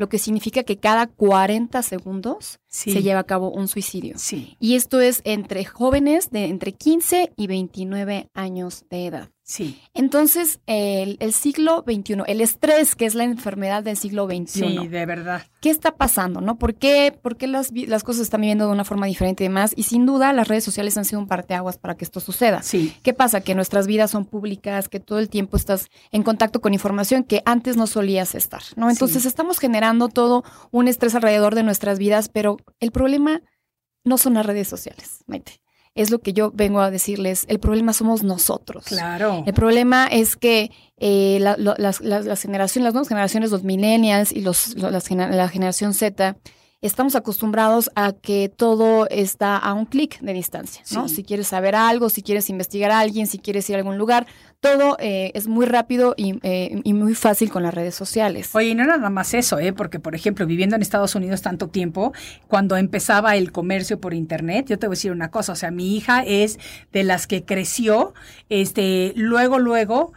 lo 0.00 0.08
que 0.08 0.18
significa 0.18 0.64
que 0.64 0.78
cada 0.78 1.06
40 1.06 1.82
segundos 1.82 2.58
Sí. 2.66 2.92
se 2.92 3.02
lleva 3.02 3.20
a 3.20 3.24
cabo 3.24 3.50
un 3.50 3.68
suicidio. 3.68 4.14
Sí, 4.18 4.56
Y 4.58 4.74
esto 4.74 5.00
es 5.00 5.20
entre 5.24 5.64
jóvenes 5.64 6.30
de 6.30 6.46
entre 6.46 6.72
15 6.72 7.32
y 7.36 7.46
29 7.46 8.28
años 8.34 8.84
de 8.90 9.06
edad. 9.06 9.28
Sí, 9.50 9.80
Entonces, 9.94 10.60
el, 10.66 11.16
el 11.20 11.32
siglo 11.32 11.84
XXI, 11.86 12.22
el 12.26 12.40
estrés, 12.40 12.94
que 12.94 13.04
es 13.06 13.14
la 13.14 13.24
enfermedad 13.24 13.82
del 13.82 13.96
siglo 13.96 14.26
XXI, 14.26 14.46
sí, 14.46 14.88
de 14.88 15.06
verdad. 15.06 15.42
¿qué 15.60 15.70
está 15.70 15.96
pasando? 15.96 16.40
¿no? 16.40 16.56
¿Por 16.58 16.74
qué, 16.76 17.12
por 17.20 17.36
qué 17.36 17.46
las, 17.46 17.70
las 17.72 18.04
cosas 18.04 18.22
están 18.22 18.40
viviendo 18.42 18.66
de 18.66 18.72
una 18.72 18.84
forma 18.84 19.06
diferente 19.06 19.42
y 19.44 19.48
demás? 19.48 19.72
Y 19.76 19.82
sin 19.82 20.06
duda 20.06 20.32
las 20.32 20.48
redes 20.48 20.62
sociales 20.64 20.96
han 20.96 21.04
sido 21.04 21.18
un 21.20 21.26
parteaguas 21.26 21.78
para 21.78 21.96
que 21.96 22.04
esto 22.04 22.20
suceda. 22.20 22.62
Sí, 22.62 22.94
¿Qué 23.02 23.12
pasa? 23.12 23.40
Que 23.40 23.54
nuestras 23.54 23.86
vidas 23.86 24.10
son 24.12 24.24
públicas, 24.24 24.88
que 24.88 25.00
todo 25.00 25.18
el 25.18 25.28
tiempo 25.28 25.56
estás 25.56 25.88
en 26.12 26.22
contacto 26.22 26.60
con 26.60 26.72
información 26.72 27.24
que 27.24 27.42
antes 27.44 27.76
no 27.76 27.86
solías 27.86 28.34
estar, 28.34 28.62
¿no? 28.76 28.88
Entonces 28.88 29.22
Sí. 29.22 29.28
estamos 29.28 29.58
generando 29.58 30.08
todo 30.08 30.44
un 30.70 30.86
estrés 30.88 31.14
alrededor 31.14 31.54
de 31.54 31.62
nuestras 31.64 31.98
vidas, 31.98 32.28
pero 32.28 32.56
el 32.78 32.92
problema 32.92 33.42
no 34.04 34.16
son 34.16 34.34
las 34.34 34.46
redes 34.46 34.68
sociales, 34.68 35.24
Maite. 35.26 35.60
Es 36.00 36.10
lo 36.10 36.18
que 36.20 36.32
yo 36.32 36.50
vengo 36.54 36.80
a 36.80 36.90
decirles. 36.90 37.44
El 37.48 37.58
problema 37.60 37.92
somos 37.92 38.22
nosotros. 38.22 38.84
claro. 38.84 39.42
El 39.46 39.52
problema 39.54 40.06
es 40.06 40.36
que 40.36 40.70
eh, 40.98 41.38
la- 41.40 41.56
las, 41.58 41.98
generaciones, 42.40 42.84
las 42.84 42.94
nuevas 42.94 43.08
generaciones, 43.08 43.50
los 43.50 43.62
millennials 43.64 44.32
y 44.32 44.40
los, 44.40 44.74
la 44.76 45.48
generación 45.48 45.92
Z, 45.94 46.36
estamos 46.82 47.14
acostumbrados 47.14 47.90
a 47.94 48.12
que 48.12 48.50
todo 48.54 49.06
está 49.10 49.56
a 49.58 49.74
un 49.74 49.84
clic 49.84 50.18
de 50.20 50.32
distancia, 50.32 50.82
¿no? 50.92 51.08
Sí. 51.08 51.16
Si 51.16 51.24
quieres 51.24 51.48
saber 51.48 51.74
algo, 51.74 52.08
si 52.08 52.22
quieres 52.22 52.48
investigar 52.48 52.90
a 52.90 53.00
alguien, 53.00 53.26
si 53.26 53.38
quieres 53.38 53.68
ir 53.68 53.76
a 53.76 53.78
algún 53.78 53.98
lugar, 53.98 54.26
todo 54.60 54.96
eh, 54.98 55.30
es 55.34 55.46
muy 55.46 55.66
rápido 55.66 56.14
y, 56.16 56.38
eh, 56.42 56.80
y 56.82 56.92
muy 56.94 57.14
fácil 57.14 57.50
con 57.50 57.62
las 57.62 57.74
redes 57.74 57.94
sociales. 57.94 58.50
Oye, 58.54 58.68
y 58.68 58.74
no 58.74 58.84
nada 58.84 59.10
más 59.10 59.34
eso, 59.34 59.58
¿eh? 59.58 59.72
porque 59.72 60.00
por 60.00 60.14
ejemplo, 60.14 60.46
viviendo 60.46 60.76
en 60.76 60.82
Estados 60.82 61.14
Unidos 61.14 61.42
tanto 61.42 61.68
tiempo, 61.68 62.12
cuando 62.46 62.76
empezaba 62.76 63.36
el 63.36 63.52
comercio 63.52 64.00
por 64.00 64.14
internet, 64.14 64.66
yo 64.68 64.78
te 64.78 64.86
voy 64.86 64.94
a 64.94 64.96
decir 64.96 65.12
una 65.12 65.30
cosa, 65.30 65.52
o 65.52 65.56
sea, 65.56 65.70
mi 65.70 65.96
hija 65.96 66.22
es 66.24 66.58
de 66.92 67.04
las 67.04 67.26
que 67.26 67.44
creció, 67.44 68.14
este, 68.48 69.12
luego, 69.16 69.58
luego, 69.58 70.12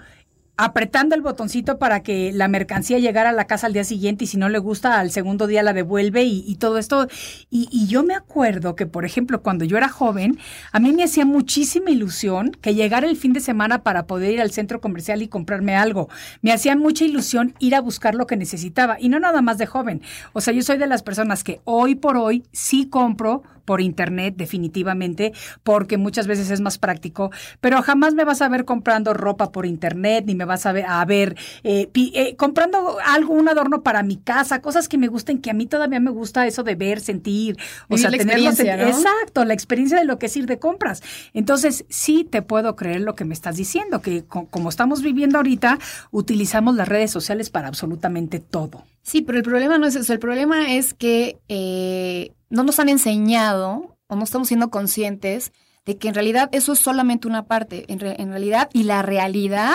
apretando 0.56 1.16
el 1.16 1.22
botoncito 1.22 1.80
para 1.80 2.04
que 2.04 2.32
la 2.32 2.48
mercancía 2.48 3.00
llegara 3.00 3.30
a 3.30 3.34
la 3.34 3.48
casa 3.48 3.68
al 3.68 3.74
día 3.74 3.84
siguiente 3.84 4.26
y 4.26 4.28
si 4.28 4.38
no 4.38 4.50
le 4.50 4.60
gusta 4.60 5.00
al 5.00 5.10
segundo 5.10 5.48
día 5.48 5.64
la 5.64 5.74
devuelve 5.74 6.24
y, 6.24 6.56
todo 6.56 6.78
esto. 6.78 7.08
Y, 7.50 7.68
y 7.72 7.88
yo 7.88 8.04
me 8.04 8.14
acuerdo 8.14 8.76
que, 8.76 8.86
por 8.86 9.04
ejemplo, 9.06 9.42
cuando 9.42 9.66
yo 9.66 9.78
era 9.78 9.90
joven, 9.90 10.38
a 10.72 10.80
mí 10.80 10.94
me 10.94 11.04
hacía 11.04 11.26
muchísima 11.26 11.90
ilusión 11.90 12.52
que 12.62 12.76
llegara 12.76 13.08
el 13.08 13.18
fin 13.18 13.34
de 13.34 13.40
semana 13.40 13.84
para 13.84 14.06
poder 14.06 14.34
ir 14.34 14.42
al 14.42 14.52
centro 14.52 14.80
comercial 14.80 15.22
y 15.24 15.28
comprarme 15.28 15.76
algo. 15.76 16.10
Me 16.42 16.52
hacía 16.52 16.76
mucha 16.76 17.04
ilusión 17.04 17.56
ir 17.60 17.76
a 17.76 17.82
buscar 17.82 18.14
lo 18.14 18.28
que 18.28 18.38
necesitaba 18.38 18.98
y 19.00 19.10
no 19.10 19.20
nada 19.20 19.42
más 19.42 19.58
de 19.58 19.66
joven. 19.66 20.02
O 20.34 20.42
sea, 20.42 20.54
yo 20.54 20.62
soy 20.62 20.78
de 20.78 20.88
las 20.88 21.02
personas 21.02 21.44
que 21.44 21.62
hoy 21.66 21.96
por 21.96 22.18
hoy 22.18 22.44
sí 22.52 22.88
compro 22.88 23.44
por 23.66 23.82
internet 23.82 24.36
definitivamente 24.38 25.34
porque 25.64 25.98
muchas 25.98 26.28
veces 26.28 26.50
es 26.50 26.62
más 26.62 26.78
práctico, 26.78 27.32
pero 27.62 27.82
jamás 27.82 28.14
me 28.14 28.26
vas 28.26 28.42
a 28.42 28.50
ver 28.50 28.66
comprando 28.66 29.14
ropa 29.14 29.52
por 29.52 29.66
internet 29.66 30.26
ni 30.28 30.36
me 30.36 30.43
vas 30.46 30.66
a 30.66 30.72
ver, 30.72 30.86
a 30.88 31.04
ver 31.06 31.36
eh, 31.64 31.88
pi- 31.88 32.12
eh, 32.16 32.36
comprando 32.36 32.98
algo, 33.06 33.34
un 33.34 33.48
adorno 33.50 33.84
para 33.84 34.04
mi 34.04 34.18
casa, 34.18 34.62
cosas 34.62 34.88
que 34.88 34.98
me 34.98 35.08
gusten, 35.08 35.40
que 35.42 35.50
a 35.50 35.54
mí 35.54 35.66
todavía 35.66 36.00
me 36.00 36.12
gusta 36.12 36.46
eso 36.48 36.64
de 36.64 36.76
ver, 36.76 37.00
sentir, 37.00 37.58
o 37.90 37.96
Vivir 37.96 38.02
sea, 38.02 38.12
la 38.12 38.18
tenerlo 38.18 38.50
experiencia. 38.50 38.90
Exacto, 38.90 39.46
la 39.46 39.54
experiencia 39.54 39.98
de 39.98 40.06
lo 40.06 40.20
que 40.20 40.26
es 40.28 40.38
ir 40.38 40.46
de 40.46 40.60
compras. 40.60 41.02
Entonces, 41.34 41.86
sí 41.90 42.24
te 42.30 42.42
puedo 42.42 42.76
creer 42.76 43.02
lo 43.02 43.16
que 43.16 43.26
me 43.26 43.34
estás 43.34 43.56
diciendo, 43.58 44.02
que 44.02 44.24
co- 44.26 44.48
como 44.50 44.70
estamos 44.70 45.02
viviendo 45.02 45.38
ahorita, 45.38 45.80
utilizamos 46.12 46.76
las 46.76 46.88
redes 46.88 47.12
sociales 47.12 47.50
para 47.50 47.68
absolutamente 47.68 48.40
todo. 48.40 48.84
Sí, 49.02 49.22
pero 49.22 49.38
el 49.38 49.44
problema 49.44 49.78
no 49.78 49.86
es 49.88 49.96
eso. 49.96 50.14
El 50.14 50.20
problema 50.20 50.74
es 50.74 50.94
que 50.94 51.38
eh, 51.50 52.32
no 52.50 52.64
nos 52.64 52.80
han 52.80 52.90
enseñado 52.90 53.98
o 54.08 54.16
no 54.16 54.24
estamos 54.24 54.48
siendo 54.48 54.70
conscientes 54.70 55.52
de 55.86 55.98
que 55.98 56.08
en 56.08 56.14
realidad 56.14 56.50
eso 56.54 56.72
es 56.74 56.80
solamente 56.80 57.28
una 57.28 57.44
parte. 57.46 57.86
En, 57.92 58.00
re- 58.00 58.16
en 58.22 58.30
realidad, 58.30 58.70
y 58.74 58.84
la 58.84 59.02
realidad 59.02 59.74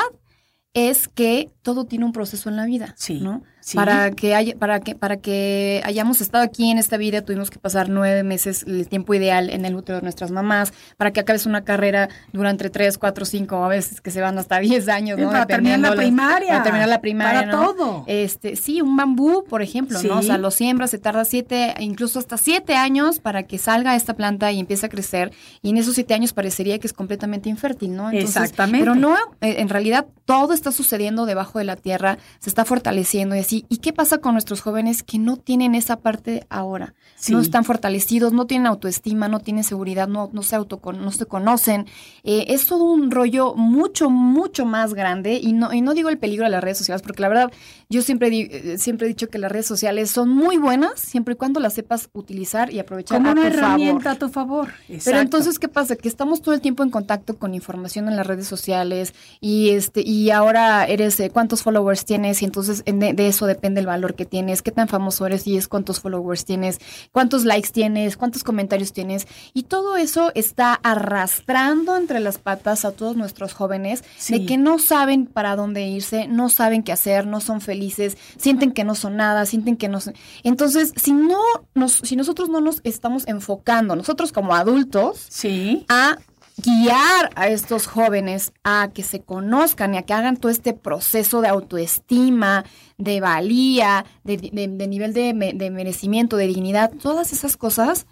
es 0.75 1.09
que 1.09 1.51
todo 1.63 1.87
tiene 1.87 2.05
un 2.05 2.13
proceso 2.13 2.49
en 2.49 2.57
la 2.57 2.67
vida. 2.67 2.95
Sí, 2.97 3.21
¿no? 3.21 3.43
Sí. 3.71 3.77
Para 3.77 4.11
que 4.13 4.35
haya, 4.35 4.55
para 4.57 4.81
que, 4.81 4.95
para 4.95 5.19
que 5.19 5.81
hayamos 5.85 6.21
estado 6.21 6.43
aquí 6.45 6.71
en 6.71 6.79
esta 6.79 6.97
vida, 6.97 7.23
tuvimos 7.23 7.51
que 7.51 7.59
pasar 7.59 7.89
nueve 7.89 8.23
meses, 8.23 8.65
el 8.67 8.89
tiempo 8.89 9.15
ideal 9.15 9.51
en 9.51 9.65
el 9.65 9.75
útero 9.77 9.97
de 9.99 10.03
nuestras 10.03 10.31
mamás, 10.31 10.73
para 10.97 11.13
que 11.13 11.21
acabes 11.21 11.47
una 11.47 11.65
carrera 11.65 12.09
dura 12.33 12.51
entre 12.51 12.71
tres, 12.71 12.99
cuatro, 12.99 13.25
cinco, 13.25 13.65
a 13.65 13.69
veces 13.69 14.01
que 14.01 14.11
se 14.11 14.21
van 14.21 14.39
hasta 14.39 14.59
diez 14.61 14.89
años, 14.89 15.17
Sí, 15.19 15.25
¿no? 15.25 15.31
para 15.31 15.47
terminar 15.47 15.81
la 15.81 15.95
primaria. 15.95 16.49
Para 16.49 16.63
terminar 16.63 16.89
la 16.89 17.01
primaria, 17.01 17.41
Para 17.41 17.53
¿no? 17.53 17.75
todo. 17.75 18.05
Este, 18.07 18.57
sí, 18.57 18.81
un 18.81 18.97
bambú, 18.97 19.45
por 19.49 19.63
ejemplo, 19.63 20.01
¿no? 20.03 20.19
O 20.19 20.23
sea, 20.23 20.37
Sí. 20.37 20.41
lo 20.41 20.51
siembras, 20.51 20.91
se 20.91 20.99
tarda 20.99 21.25
siete, 21.25 21.75
incluso 21.81 22.19
hasta 22.19 22.37
siete 22.39 22.75
años 22.75 23.21
para 23.21 23.43
que 23.43 23.59
salga 23.59 23.95
esta 23.97 24.15
planta 24.15 24.51
y 24.53 24.61
empiece 24.61 24.87
a 24.87 24.89
crecer. 24.89 25.33
Y 25.63 25.71
en 25.71 25.77
esos 25.79 25.95
siete 25.95 26.15
años 26.15 26.33
parecería 26.33 26.79
que 26.79 26.87
es 26.87 26.93
completamente 26.93 27.49
infértil, 27.49 27.95
¿no? 27.97 28.11
Exactamente. 28.11 28.79
Pero 28.85 28.95
no, 28.95 29.15
eh, 29.41 29.57
en 29.59 29.69
realidad 29.69 30.07
todo 30.25 30.53
está 30.55 30.73
sucediendo 30.73 31.27
debajo 31.27 31.59
de 31.59 31.65
la 31.65 31.77
tierra, 31.77 32.19
se 32.39 32.49
está 32.51 32.65
fortaleciendo 32.65 33.35
y 33.37 33.41
así 33.41 33.58
¿Y 33.69 33.79
qué 33.79 33.93
pasa 33.93 34.19
con 34.19 34.33
nuestros 34.35 34.61
jóvenes 34.61 35.03
que 35.03 35.19
no 35.19 35.37
tienen 35.37 35.75
esa 35.75 35.97
parte 36.01 36.47
ahora? 36.51 36.95
No 37.29 37.41
están 37.41 37.65
fortalecidos, 37.65 38.33
no 38.33 38.47
tienen 38.47 38.67
autoestima, 38.67 39.29
no 39.29 39.41
tienen 39.41 39.65
seguridad, 39.65 40.07
no, 40.07 40.31
no, 40.33 40.43
se, 40.43 40.55
autocon 40.55 41.05
no 41.05 41.11
se 41.11 41.27
conocen. 41.27 41.87
Eh, 42.23 42.47
es 42.49 42.67
todo 42.67 42.85
un 42.85 43.11
rollo 43.11 43.55
mucho, 43.57 44.09
mucho 44.09 44.65
más 44.65 44.95
grande. 44.95 45.41
Y 45.43 45.53
no, 45.53 45.73
y 45.73 45.81
no 45.81 45.95
digo 45.95 46.11
el 46.11 46.19
peligro 46.19 46.45
de 46.45 46.51
las 46.51 46.63
redes 46.63 46.79
sociales, 46.79 47.03
porque 47.03 47.23
la 47.23 47.29
verdad, 47.29 47.53
yo 47.89 48.03
siempre, 48.03 48.29
eh, 48.29 48.79
siempre 48.79 49.07
he 49.07 49.09
dicho 49.09 49.29
que 49.29 49.39
las 49.39 49.51
redes 49.51 49.67
sociales 49.67 50.11
son 50.11 50.29
muy 50.29 50.59
buenas, 50.59 51.01
siempre 51.01 51.35
y 51.35 51.37
cuando 51.37 51.59
las 51.59 51.75
sepas 51.75 52.09
utilizar 52.13 52.73
y 52.73 52.79
aprovechar 52.79 53.19
Como 53.19 53.31
a 53.31 53.33
una 53.33 53.43
tu 53.43 53.47
herramienta 53.49 54.03
favor. 54.03 54.17
a 54.17 54.19
tu 54.19 54.29
favor. 54.29 54.69
Pero 55.05 55.19
entonces, 55.19 55.59
¿qué 55.59 55.69
pasa? 55.69 55.97
Que 55.97 56.09
estamos 56.09 56.41
todo 56.41 56.55
el 56.55 56.61
tiempo 56.61 56.85
en 56.85 56.91
contacto 56.91 57.37
con 57.37 57.55
información 57.55 58.09
en 58.09 58.17
las 58.17 58.27
redes 58.27 58.47
sociales 58.47 59.13
y 59.41 59.71
este 59.71 60.03
y 60.03 60.31
ahora 60.31 60.85
eres 60.87 61.19
eh, 61.21 61.31
cuántos 61.31 61.63
followers 61.63 62.05
tienes 62.05 62.43
y 62.43 62.45
entonces 62.45 62.83
en 62.87 63.01
de, 63.01 63.13
de 63.13 63.29
eso 63.29 63.47
depende 63.49 63.81
el 63.81 63.87
valor 63.87 64.15
que 64.15 64.25
tienes, 64.25 64.63
qué 64.63 64.71
tan 64.71 64.87
famoso 64.87 65.27
eres 65.27 65.45
y 65.49 65.57
es 65.57 65.67
cuántos 65.67 65.99
followers 65.99 66.45
tienes, 66.45 66.79
cuántos 67.11 67.45
likes 67.45 67.71
tienes, 67.71 68.17
cuántos 68.17 68.45
comentarios 68.45 68.93
tienes 68.93 69.27
y 69.55 69.65
todo 69.65 69.97
eso 69.97 70.31
está 70.37 70.75
arrastrando 70.75 71.97
entre 71.97 72.21
las 72.21 72.39
patas 72.39 72.85
a 72.85 72.93
todos 72.93 73.17
nuestros 73.17 73.53
jóvenes 73.55 74.05
Sí. 74.19 74.39
de 74.39 74.47
que 74.47 74.57
no 74.59 74.79
saben 74.79 75.27
para 75.27 75.57
dónde 75.57 75.83
irse, 75.89 76.29
no 76.29 76.49
saben 76.49 76.83
qué 76.85 76.93
hacer, 76.93 77.27
no 77.27 77.41
son 77.41 77.61
felices, 77.61 78.17
sienten 78.37 78.71
que 78.73 78.85
no 78.85 78.95
son 78.95 79.17
nada, 79.17 79.45
sienten 79.47 79.77
que 79.77 79.89
no 79.89 80.01
son... 80.01 80.15
Entonces, 80.45 80.93
si 80.97 81.13
no 81.13 81.41
nos 81.75 81.93
si 82.05 82.15
nosotros 82.15 82.49
no 82.49 82.61
nos 82.61 82.81
estamos 82.85 83.27
enfocando, 83.27 83.97
nosotros 83.97 84.31
como 84.33 84.55
adultos 84.55 85.27
Sí. 85.29 85.85
a 85.89 86.19
guiar 86.65 87.31
a 87.37 87.49
estos 87.49 87.87
jóvenes 87.87 88.53
a 88.65 88.91
que 88.93 89.03
se 89.05 89.21
conozcan 89.21 89.95
y 89.95 89.99
a 89.99 90.03
que 90.03 90.13
hagan 90.13 90.37
todo 90.37 90.51
este 90.51 90.73
proceso 90.73 91.41
de 91.41 91.49
autoestima, 91.49 92.65
de 92.99 93.21
valía, 93.21 94.05
de, 94.25 94.37
de- 94.37 94.69
de 94.69 94.87
nivel 94.89 95.13
de, 95.15 95.33
de 95.55 95.71
merecimiento, 95.71 96.37
de 96.37 96.47
dignidad, 96.49 96.93
todas 97.01 97.33
esas 97.33 97.57
cosas, 97.57 98.07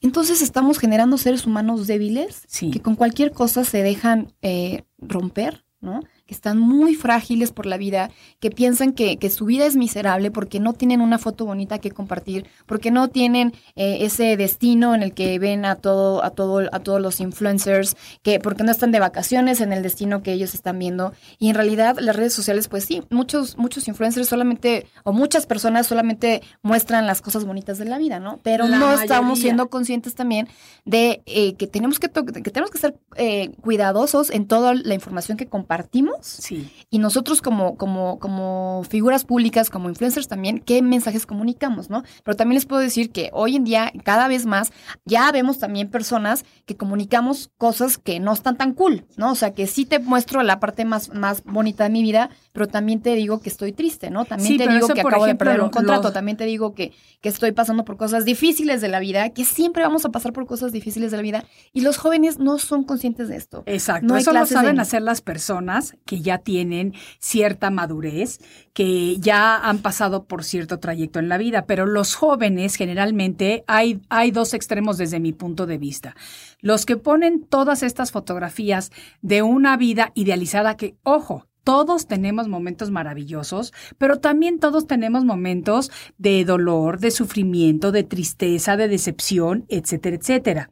entonces 0.00 0.42
estamos 0.42 0.78
generando 0.78 1.18
seres 1.18 1.44
humanos 1.44 1.86
débiles 1.88 2.42
Sí. 2.46 2.70
que 2.70 2.80
con 2.80 2.94
cualquier 2.94 3.32
cosa 3.32 3.64
se 3.64 3.82
dejan 3.82 4.32
eh, 4.42 4.84
romper, 4.98 5.64
¿no? 5.80 6.00
Que 6.28 6.34
están 6.34 6.58
muy 6.58 6.94
frágiles 6.94 7.52
por 7.52 7.64
la 7.64 7.78
vida, 7.78 8.10
que 8.38 8.50
piensan 8.50 8.92
que, 8.92 9.16
que 9.16 9.30
su 9.30 9.46
vida 9.46 9.64
es 9.64 9.76
miserable 9.76 10.30
porque 10.30 10.60
no 10.60 10.74
tienen 10.74 11.00
una 11.00 11.18
foto 11.18 11.46
bonita 11.46 11.78
que 11.78 11.90
compartir, 11.90 12.46
porque 12.66 12.90
no 12.90 13.08
tienen 13.08 13.54
eh, 13.76 13.98
ese 14.02 14.36
destino 14.36 14.94
en 14.94 15.02
el 15.02 15.14
que 15.14 15.38
ven 15.38 15.64
a 15.64 15.76
todo, 15.76 16.22
a 16.22 16.30
todo, 16.30 16.68
a 16.70 16.80
todos 16.80 17.00
los 17.00 17.20
influencers, 17.20 17.96
que 18.22 18.40
porque 18.40 18.62
no 18.62 18.70
están 18.70 18.92
de 18.92 19.00
vacaciones 19.00 19.62
en 19.62 19.72
el 19.72 19.82
destino 19.82 20.22
que 20.22 20.34
ellos 20.34 20.52
están 20.52 20.78
viendo. 20.78 21.14
Y 21.38 21.48
en 21.48 21.54
realidad 21.54 21.96
las 21.98 22.14
redes 22.14 22.34
sociales, 22.34 22.68
pues 22.68 22.84
sí, 22.84 23.02
muchos, 23.08 23.56
muchos 23.56 23.88
influencers 23.88 24.28
solamente, 24.28 24.86
o 25.04 25.14
muchas 25.14 25.46
personas 25.46 25.86
solamente 25.86 26.42
muestran 26.60 27.06
las 27.06 27.22
cosas 27.22 27.46
bonitas 27.46 27.78
de 27.78 27.86
la 27.86 27.96
vida, 27.96 28.20
¿no? 28.20 28.38
Pero 28.42 28.68
La 28.68 28.78
no 28.78 28.92
estamos 28.92 29.38
siendo 29.38 29.70
conscientes 29.70 30.14
también 30.14 30.46
de 30.84 31.22
eh, 31.24 31.54
que 31.54 31.66
tenemos 31.66 31.98
que 31.98 32.10
que 32.10 32.50
tenemos 32.50 32.70
que 32.70 32.78
ser 32.78 32.98
eh, 33.16 33.50
cuidadosos 33.60 34.30
en 34.30 34.46
toda 34.46 34.74
la 34.74 34.94
información 34.94 35.38
que 35.38 35.46
compartimos 35.46 36.17
Sí. 36.22 36.70
y 36.90 36.98
nosotros 36.98 37.42
como 37.42 37.76
como 37.76 38.18
como 38.18 38.82
figuras 38.88 39.24
públicas 39.24 39.70
como 39.70 39.88
influencers 39.88 40.28
también 40.28 40.58
qué 40.60 40.82
mensajes 40.82 41.26
comunicamos 41.26 41.90
no 41.90 42.02
pero 42.24 42.36
también 42.36 42.54
les 42.56 42.66
puedo 42.66 42.80
decir 42.80 43.10
que 43.10 43.30
hoy 43.32 43.56
en 43.56 43.64
día 43.64 43.92
cada 44.04 44.28
vez 44.28 44.46
más 44.46 44.72
ya 45.04 45.30
vemos 45.32 45.58
también 45.58 45.90
personas 45.90 46.44
que 46.66 46.76
comunicamos 46.76 47.50
cosas 47.58 47.98
que 47.98 48.20
no 48.20 48.32
están 48.32 48.56
tan 48.56 48.72
cool 48.74 49.04
no 49.16 49.32
o 49.32 49.34
sea 49.34 49.52
que 49.54 49.66
sí 49.66 49.84
te 49.84 49.98
muestro 49.98 50.42
la 50.42 50.60
parte 50.60 50.84
más 50.84 51.12
más 51.14 51.42
bonita 51.44 51.84
de 51.84 51.90
mi 51.90 52.02
vida 52.02 52.30
pero 52.52 52.66
también 52.68 53.00
te 53.00 53.14
digo 53.14 53.40
que 53.40 53.48
estoy 53.48 53.72
triste 53.72 54.10
no 54.10 54.24
también 54.24 54.48
Sí, 54.48 54.56
te 54.58 54.66
digo 54.68 54.86
eso, 54.86 54.94
que 54.94 55.00
acabo 55.02 55.24
ejemplo, 55.26 55.46
de 55.46 55.52
perder 55.52 55.60
un 55.64 55.70
contrato 55.70 56.02
los- 56.04 56.12
también 56.12 56.36
te 56.36 56.44
digo 56.44 56.74
que 56.74 56.92
que 57.20 57.28
estoy 57.28 57.52
pasando 57.52 57.84
por 57.84 57.96
cosas 57.96 58.24
difíciles 58.24 58.80
de 58.80 58.88
la 58.88 59.00
vida 59.00 59.30
que 59.30 59.44
siempre 59.44 59.82
vamos 59.82 60.04
a 60.04 60.10
pasar 60.10 60.32
por 60.32 60.46
cosas 60.46 60.72
difíciles 60.72 61.10
de 61.10 61.16
la 61.16 61.22
vida 61.22 61.44
y 61.72 61.80
los 61.80 61.96
jóvenes 61.96 62.38
no 62.38 62.58
son 62.58 62.84
conscientes 62.84 63.28
de 63.28 63.36
esto. 63.36 63.62
Exacto, 63.66 64.06
No 64.06 64.16
eso 64.16 64.32
lo 64.32 64.46
saben 64.46 64.76
de- 64.76 64.82
hacer 64.82 65.02
las 65.02 65.20
personas 65.20 65.96
que 66.08 66.22
ya 66.22 66.38
tienen 66.38 66.94
cierta 67.18 67.70
madurez, 67.70 68.40
que 68.72 69.18
ya 69.18 69.58
han 69.58 69.80
pasado 69.80 70.24
por 70.24 70.42
cierto 70.42 70.78
trayecto 70.78 71.18
en 71.18 71.28
la 71.28 71.36
vida, 71.36 71.66
pero 71.66 71.84
los 71.84 72.14
jóvenes 72.14 72.76
generalmente 72.76 73.62
hay, 73.66 74.00
hay 74.08 74.30
dos 74.30 74.54
extremos 74.54 74.96
desde 74.96 75.20
mi 75.20 75.34
punto 75.34 75.66
de 75.66 75.76
vista. 75.76 76.16
Los 76.60 76.86
que 76.86 76.96
ponen 76.96 77.44
todas 77.44 77.82
estas 77.82 78.10
fotografías 78.10 78.90
de 79.20 79.42
una 79.42 79.76
vida 79.76 80.12
idealizada 80.14 80.78
que, 80.78 80.96
ojo, 81.02 81.46
todos 81.62 82.06
tenemos 82.06 82.48
momentos 82.48 82.90
maravillosos, 82.90 83.74
pero 83.98 84.18
también 84.18 84.60
todos 84.60 84.86
tenemos 84.86 85.26
momentos 85.26 85.90
de 86.16 86.46
dolor, 86.46 87.00
de 87.00 87.10
sufrimiento, 87.10 87.92
de 87.92 88.04
tristeza, 88.04 88.78
de 88.78 88.88
decepción, 88.88 89.66
etcétera, 89.68 90.16
etcétera. 90.16 90.70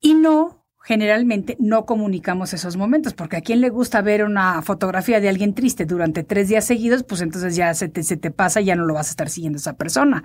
Y 0.00 0.14
no, 0.14 0.63
generalmente 0.84 1.56
no 1.58 1.86
comunicamos 1.86 2.52
esos 2.52 2.76
momentos, 2.76 3.14
porque 3.14 3.38
a 3.38 3.40
quien 3.40 3.62
le 3.62 3.70
gusta 3.70 4.02
ver 4.02 4.22
una 4.22 4.60
fotografía 4.60 5.18
de 5.18 5.30
alguien 5.30 5.54
triste 5.54 5.86
durante 5.86 6.24
tres 6.24 6.48
días 6.48 6.66
seguidos, 6.66 7.04
pues 7.04 7.22
entonces 7.22 7.56
ya 7.56 7.72
se 7.72 7.88
te, 7.88 8.02
se 8.02 8.18
te 8.18 8.30
pasa, 8.30 8.60
ya 8.60 8.76
no 8.76 8.84
lo 8.84 8.92
vas 8.92 9.08
a 9.08 9.10
estar 9.10 9.30
siguiendo 9.30 9.56
esa 9.56 9.78
persona. 9.78 10.22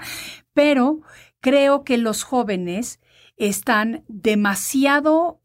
Pero 0.54 1.00
creo 1.40 1.86
que 1.86 1.98
los 1.98 2.24
jóvenes 2.24 3.00
están 3.38 4.04
demasiado 4.10 5.42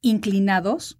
inclinados 0.00 0.97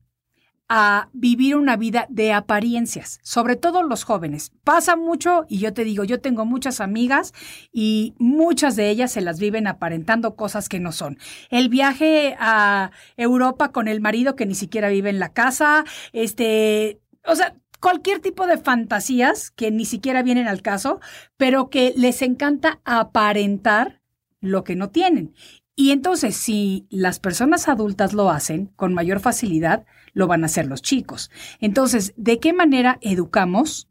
a 0.69 1.09
vivir 1.13 1.57
una 1.57 1.77
vida 1.77 2.07
de 2.11 2.33
apariencias, 2.33 3.19
sobre 3.23 3.57
todo 3.57 3.83
los 3.83 4.05
jóvenes. 4.05 4.53
Pasa 4.65 4.97
mucho 4.97 5.47
y 5.49 5.59
yo 5.59 5.73
te 5.73 5.85
digo, 5.85 6.05
yo 6.05 6.21
tengo 6.21 6.45
muchas 6.45 6.81
amigas 6.81 7.33
y 7.73 8.15
muchas 8.19 8.77
de 8.77 8.91
ellas 8.91 9.13
se 9.13 9.23
las 9.23 9.41
viven 9.41 9.67
aparentando 9.67 10.37
cosas 10.37 10.69
que 10.69 10.81
no 10.81 10.93
son. 10.93 11.19
El 11.51 11.69
viaje 11.69 12.37
a 12.39 12.91
Europa 13.17 13.73
con 13.73 13.89
el 13.89 14.01
marido 14.01 14.37
que 14.37 14.47
ni 14.47 14.55
siquiera 14.55 14.89
vive 14.89 15.11
en 15.11 15.19
la 15.19 15.33
casa, 15.33 15.85
este, 16.13 17.01
o 17.25 17.35
sea, 17.35 17.55
cualquier 17.81 18.21
tipo 18.21 18.47
de 18.47 18.59
fantasías 18.59 19.51
que 19.51 19.71
ni 19.71 19.85
siquiera 19.85 20.23
vienen 20.23 20.49
al 20.49 20.63
caso, 20.63 21.01
pero 21.37 21.71
que 21.71 21.95
les 21.97 22.23
encanta 22.23 22.81
aparentar 22.85 24.01
lo 24.41 24.65
que 24.65 24.77
no 24.77 24.91
tienen. 24.91 25.35
Y 25.81 25.93
entonces, 25.93 26.37
si 26.37 26.88
las 26.91 27.21
personas 27.21 27.69
adultas 27.69 28.12
lo 28.12 28.31
hacen 28.31 28.67
con 28.75 28.95
mayor 28.95 29.21
facilidad, 29.21 29.87
lo 30.12 30.27
van 30.27 30.43
a 30.43 30.47
hacer 30.47 30.67
los 30.67 30.83
chicos. 30.83 31.31
Entonces, 31.61 32.14
¿de 32.17 32.41
qué 32.41 32.53
manera 32.53 32.99
educamos 33.01 33.88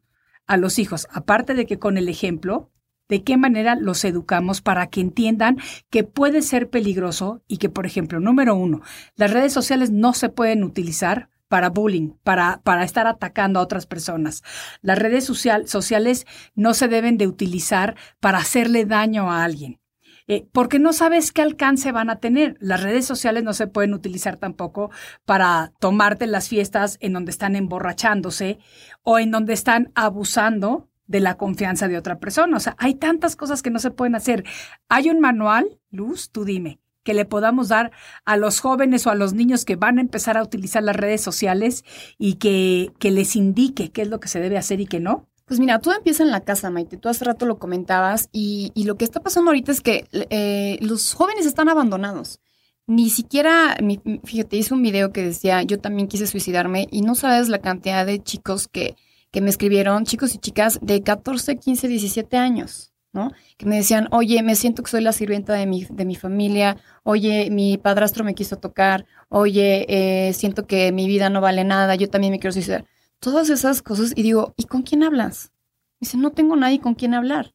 a 0.47 0.58
los 0.58 0.80
hijos? 0.80 1.08
Aparte 1.13 1.54
de 1.54 1.65
que 1.65 1.80
con 1.80 1.97
el 1.97 2.10
ejemplo, 2.10 2.73
¿de 3.08 3.23
qué 3.23 3.38
manera 3.38 3.76
los 3.76 4.04
educamos 4.04 4.60
para 4.60 4.88
que 4.88 5.00
entiendan 5.00 5.60
que 5.89 6.04
puede 6.04 6.41
ser 6.41 6.69
peligroso 6.69 7.41
y 7.47 7.56
que, 7.56 7.69
por 7.69 7.86
ejemplo, 7.86 8.19
número 8.19 8.54
uno, 8.54 8.82
las 9.15 9.32
redes 9.32 9.54
sociales 9.54 9.89
no 9.89 10.12
se 10.12 10.28
pueden 10.28 10.65
utilizar 10.65 11.30
para 11.47 11.69
bullying, 11.69 12.10
para, 12.21 12.60
para 12.65 12.84
estar 12.84 13.08
atacando 13.08 13.62
a 13.62 13.63
otras 13.63 13.86
personas. 13.86 14.43
Las 14.82 15.00
redes 15.00 15.23
social, 15.23 15.69
sociales 15.69 16.26
no 16.54 16.73
se 16.73 16.89
deben 16.89 17.17
de 17.17 17.28
utilizar 17.28 17.95
para 18.19 18.39
hacerle 18.39 18.84
daño 18.84 19.32
a 19.32 19.45
alguien. 19.45 19.80
Eh, 20.28 20.46
porque 20.52 20.78
no 20.78 20.92
sabes 20.92 21.32
qué 21.32 21.42
alcance 21.42 21.92
van 21.92 22.10
a 22.10 22.20
tener. 22.20 22.58
Las 22.60 22.84
redes 22.84 23.06
sociales 23.06 23.44
no 23.44 23.54
se 23.54 23.68
pueden 23.68 23.94
utilizar 23.94 24.38
tampoco 24.38 24.92
para 25.26 25.72
tomarte 25.80 26.28
las 26.28 26.50
fiestas 26.50 26.98
en 27.00 27.13
donde 27.13 27.32
están 27.32 27.56
emborrachándose 27.56 28.60
o 29.04 29.20
en 29.20 29.32
donde 29.32 29.54
están 29.54 29.92
abusando 29.96 30.90
de 31.08 31.22
la 31.22 31.38
confianza 31.38 31.88
de 31.88 31.98
otra 31.98 32.20
persona. 32.20 32.58
O 32.58 32.60
sea, 32.60 32.76
hay 32.78 32.96
tantas 32.96 33.38
cosas 33.38 33.62
que 33.62 33.70
no 33.70 33.80
se 33.80 33.92
pueden 33.92 34.16
hacer. 34.16 34.44
Hay 34.90 35.10
un 35.10 35.22
manual, 35.22 35.80
Luz, 35.90 36.30
tú 36.32 36.44
dime, 36.44 36.80
que 37.04 37.13
le 37.13 37.24
podamos 37.24 37.70
dar 37.70 37.92
a 38.26 38.36
los 38.36 38.60
jóvenes 38.60 39.08
o 39.08 39.12
a 39.12 39.16
los 39.16 39.34
niños 39.34 39.63
que 39.63 39.78
van 39.78 39.98
a 39.98 40.02
empezar 40.02 40.38
a 40.38 40.44
utilizar 40.44 40.84
las 40.84 40.98
redes 40.98 41.22
sociales 41.22 41.86
y 42.18 42.34
que, 42.34 42.92
que 43.00 43.12
les 43.12 43.38
indique 43.38 43.92
qué 43.92 44.02
es 44.02 44.10
lo 44.10 44.20
que 44.20 44.28
se 44.28 44.42
debe 44.42 44.58
hacer 44.58 44.82
y 44.82 44.88
qué 44.88 45.00
no. 45.00 45.30
Pues 45.47 45.62
mira, 45.62 45.79
todo 45.79 45.95
empieza 45.95 46.23
en 46.23 46.31
la 46.31 46.41
casa, 46.41 46.69
Maite. 46.69 46.97
Tú 46.97 47.07
hace 47.07 47.23
rato 47.23 47.45
lo 47.45 47.57
comentabas 47.57 48.27
y, 48.33 48.71
y 48.75 48.83
lo 48.83 48.95
que 48.97 49.05
está 49.05 49.21
pasando 49.21 49.49
ahorita 49.51 49.71
es 49.71 49.79
que 49.81 50.05
eh, 50.12 50.77
los 50.81 51.13
jóvenes 51.13 51.45
están 51.45 51.69
abandonados. 51.69 52.41
Ni 52.86 53.10
siquiera, 53.10 53.77
mi- 53.81 54.01
fíjate, 54.25 54.57
hice 54.57 54.73
un 54.73 54.81
video 54.81 55.13
que 55.13 55.23
decía, 55.23 55.63
yo 55.63 55.79
también 55.79 56.07
quise 56.10 56.27
suicidarme 56.27 56.88
y 56.91 57.01
no 57.01 57.15
sabes 57.15 57.47
la 57.47 57.60
cantidad 57.60 58.05
de 58.05 58.21
chicos 58.21 58.67
que, 58.67 58.95
que 59.31 59.39
me 59.41 59.49
escribieron, 59.49 60.03
chicos 60.05 60.36
y 60.36 60.38
chicas 60.38 60.79
de 60.81 61.01
14, 61.01 61.55
15, 61.57 61.88
17 61.88 62.36
años, 62.38 62.91
¿no? 63.13 63.31
Que 63.57 63.65
me 63.65 63.77
decían, 63.77 64.07
oye, 64.12 64.43
me 64.43 64.55
siento 64.55 64.83
que 64.83 64.91
soy 64.91 65.01
la 65.01 65.13
sirvienta 65.13 65.53
de 65.53 65.65
mi, 65.65 65.86
de 65.89 66.05
mi 66.05 66.15
familia, 66.15 66.77
oye, 67.03 67.49
mi 67.51 67.77
padrastro 67.77 68.23
me 68.25 68.36
quiso 68.36 68.57
tocar, 68.57 69.05
oye, 69.29 69.86
eh, 70.29 70.33
siento 70.33 70.65
que 70.67 70.91
mi 70.91 71.07
vida 71.07 71.29
no 71.29 71.39
vale 71.41 71.63
nada, 71.63 71.95
yo 71.95 72.10
también 72.10 72.31
me 72.31 72.39
quiero 72.39 72.53
suicidar 72.53 72.86
todas 73.19 73.49
esas 73.49 73.82
cosas 73.82 74.13
y 74.15 74.23
digo, 74.23 74.53
¿y 74.58 74.65
con 74.65 74.82
quién 74.84 75.03
hablas? 75.03 75.51
Dice, 75.99 76.17
no 76.17 76.32
tengo 76.32 76.56
nadie 76.56 76.80
con 76.80 76.95
quien 76.95 77.13
hablar. 77.13 77.53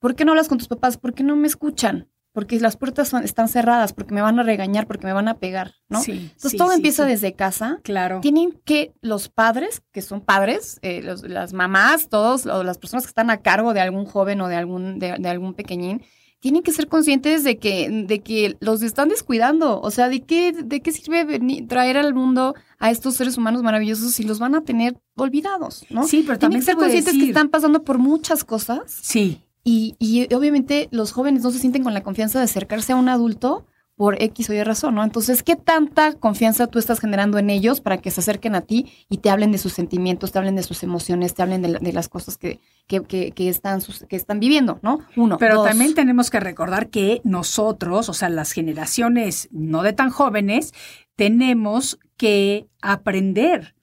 ¿Por 0.00 0.14
qué 0.14 0.24
no 0.24 0.32
hablas 0.32 0.48
con 0.48 0.58
tus 0.58 0.68
papás? 0.68 0.96
¿Por 0.96 1.14
qué 1.14 1.22
no 1.22 1.36
me 1.36 1.46
escuchan? 1.46 2.08
porque 2.32 2.60
las 2.60 2.76
puertas 2.76 3.12
están 3.14 3.48
cerradas, 3.48 3.92
porque 3.92 4.14
me 4.14 4.20
van 4.22 4.38
a 4.38 4.44
regañar, 4.44 4.86
porque 4.86 5.06
me 5.08 5.12
van 5.12 5.26
a 5.26 5.38
pegar, 5.38 5.74
¿no? 5.88 6.00
Sí, 6.00 6.12
Entonces 6.12 6.52
sí, 6.52 6.56
todo 6.56 6.68
sí, 6.68 6.76
empieza 6.76 7.04
desde 7.04 7.32
casa. 7.32 7.80
Claro. 7.82 8.20
Tienen 8.20 8.52
que 8.64 8.92
los 9.00 9.28
padres, 9.28 9.82
que 9.90 10.02
son 10.02 10.20
padres, 10.20 10.78
eh, 10.82 11.02
los- 11.02 11.24
las 11.24 11.52
mamás, 11.52 12.08
todos, 12.08 12.46
o 12.46 12.62
las 12.62 12.78
personas 12.78 13.04
que 13.06 13.08
están 13.08 13.30
a 13.30 13.38
cargo 13.38 13.74
de 13.74 13.80
algún 13.80 14.04
joven 14.04 14.40
o 14.40 14.46
de 14.46 14.54
algún, 14.54 15.00
de, 15.00 15.16
de 15.18 15.28
algún 15.28 15.54
pequeñín, 15.54 16.02
tienen 16.40 16.62
que 16.62 16.72
ser 16.72 16.86
conscientes 16.88 17.42
de 17.44 17.58
que, 17.58 17.88
de 18.06 18.20
que 18.20 18.56
los 18.60 18.82
están 18.82 19.08
descuidando. 19.08 19.80
O 19.80 19.90
sea, 19.90 20.08
¿de 20.08 20.20
qué, 20.22 20.52
de 20.52 20.80
qué 20.80 20.92
sirve 20.92 21.24
venir- 21.24 21.66
traer 21.66 21.96
al 21.96 22.14
mundo 22.14 22.54
a 22.78 22.90
estos 22.90 23.14
seres 23.16 23.36
humanos 23.36 23.62
maravillosos 23.62 24.12
si 24.12 24.22
los 24.22 24.38
van 24.38 24.54
a 24.54 24.62
tener 24.62 24.96
olvidados, 25.16 25.84
¿no? 25.90 26.06
Sí, 26.06 26.22
pero 26.24 26.38
Tienen 26.38 26.40
también 26.40 26.60
que 26.60 26.64
ser 26.66 26.76
conscientes 26.76 27.14
que 27.14 27.26
están 27.28 27.48
pasando 27.48 27.82
por 27.82 27.98
muchas 27.98 28.44
cosas 28.44 28.82
Sí, 29.02 29.40
y, 29.64 29.96
y 29.98 30.32
obviamente 30.32 30.88
los 30.92 31.12
jóvenes 31.12 31.42
no 31.42 31.50
se 31.50 31.58
sienten 31.58 31.82
con 31.82 31.92
la 31.92 32.02
confianza 32.02 32.38
de 32.38 32.44
acercarse 32.44 32.92
a 32.92 32.96
un 32.96 33.08
adulto 33.08 33.66
por 33.98 34.22
X 34.22 34.48
o 34.48 34.54
Y 34.54 34.62
razón, 34.62 34.94
¿no? 34.94 35.02
Entonces, 35.04 35.42
¿qué 35.42 35.56
tanta 35.56 36.12
confianza 36.14 36.68
tú 36.68 36.78
estás 36.78 37.00
generando 37.00 37.36
en 37.36 37.50
ellos 37.50 37.80
para 37.82 37.98
que 37.98 38.10
se 38.10 38.20
acerquen 38.20 38.54
a 38.54 38.60
ti 38.62 38.86
y 39.10 39.18
te 39.18 39.28
hablen 39.28 39.52
de 39.52 39.58
sus 39.58 39.72
sentimientos, 39.74 40.32
te 40.32 40.38
hablen 40.38 40.54
de 40.56 40.62
sus 40.62 40.82
emociones, 40.84 41.34
te 41.34 41.42
hablen 41.42 41.60
de, 41.62 41.68
la- 41.68 41.78
de 41.80 41.92
las 41.92 42.08
cosas 42.08 42.38
que, 42.38 42.60
que, 42.86 43.02
que, 43.02 43.32
que 43.32 43.48
están, 43.50 43.80
que 44.08 44.16
están 44.16 44.38
viviendo, 44.40 44.78
¿no? 44.82 45.00
Uno. 45.16 45.36
Pero 45.36 45.56
dos. 45.56 45.66
también 45.68 45.94
tenemos 45.94 46.30
que 46.30 46.38
recordar 46.40 46.88
que 46.90 47.20
nosotros, 47.24 48.08
o 48.08 48.14
sea, 48.14 48.28
las 48.28 48.52
generaciones 48.52 49.48
no 49.50 49.82
de 49.82 49.92
tan 49.92 50.10
jóvenes, 50.10 50.72
tenemos 51.16 51.98
que 52.16 52.68
aprender 52.80 53.74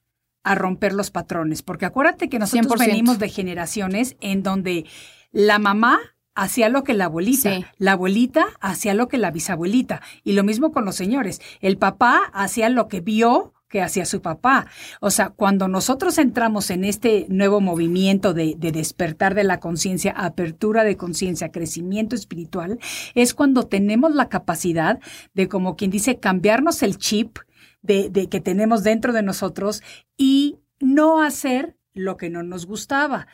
a 0.42 0.54
romper 0.54 0.92
los 0.94 1.10
patrones, 1.10 1.62
porque 1.62 1.84
acuérdate 1.86 2.28
que 2.28 2.38
nosotros 2.38 2.72
100%. 2.80 2.86
venimos 2.86 3.18
de 3.18 3.28
generaciones 3.28 4.16
en 4.20 4.42
donde 4.42 4.86
la 5.32 5.58
mamá 5.58 5.98
hacía 6.36 6.68
lo 6.68 6.84
que 6.84 6.94
la 6.94 7.06
abuelita, 7.06 7.54
Sí. 7.56 7.64
la 7.78 7.92
abuelita 7.92 8.46
hacía 8.60 8.94
lo 8.94 9.08
que 9.08 9.18
la 9.18 9.30
bisabuelita, 9.32 10.00
y 10.22 10.32
lo 10.32 10.44
mismo 10.44 10.70
con 10.70 10.84
los 10.84 10.94
señores, 10.94 11.40
el 11.60 11.78
papá 11.78 12.30
hacía 12.32 12.68
lo 12.68 12.86
que 12.88 13.00
vio 13.00 13.52
que 13.68 13.82
hacía 13.82 14.04
su 14.06 14.22
papá. 14.22 14.68
O 15.00 15.10
sea, 15.10 15.30
cuando 15.30 15.66
nosotros 15.66 16.18
entramos 16.18 16.70
en 16.70 16.84
este 16.84 17.26
nuevo 17.28 17.60
movimiento 17.60 18.32
de, 18.32 18.54
de 18.56 18.70
despertar 18.70 19.34
de 19.34 19.42
la 19.42 19.58
conciencia, 19.58 20.12
apertura 20.12 20.84
de 20.84 20.96
conciencia, 20.96 21.50
crecimiento 21.50 22.14
espiritual, 22.14 22.78
es 23.16 23.34
cuando 23.34 23.64
tenemos 23.64 24.14
la 24.14 24.28
capacidad 24.28 25.00
de, 25.34 25.48
como 25.48 25.74
quien 25.74 25.90
dice, 25.90 26.20
cambiarnos 26.20 26.84
el 26.84 26.96
chip 26.96 27.38
de, 27.82 28.08
de 28.08 28.28
que 28.28 28.40
tenemos 28.40 28.84
dentro 28.84 29.12
de 29.12 29.22
nosotros 29.22 29.82
y 30.16 30.58
no 30.78 31.20
hacer 31.20 31.76
lo 31.92 32.16
que 32.16 32.30
no 32.30 32.44
nos 32.44 32.66
gustaba. 32.66 33.26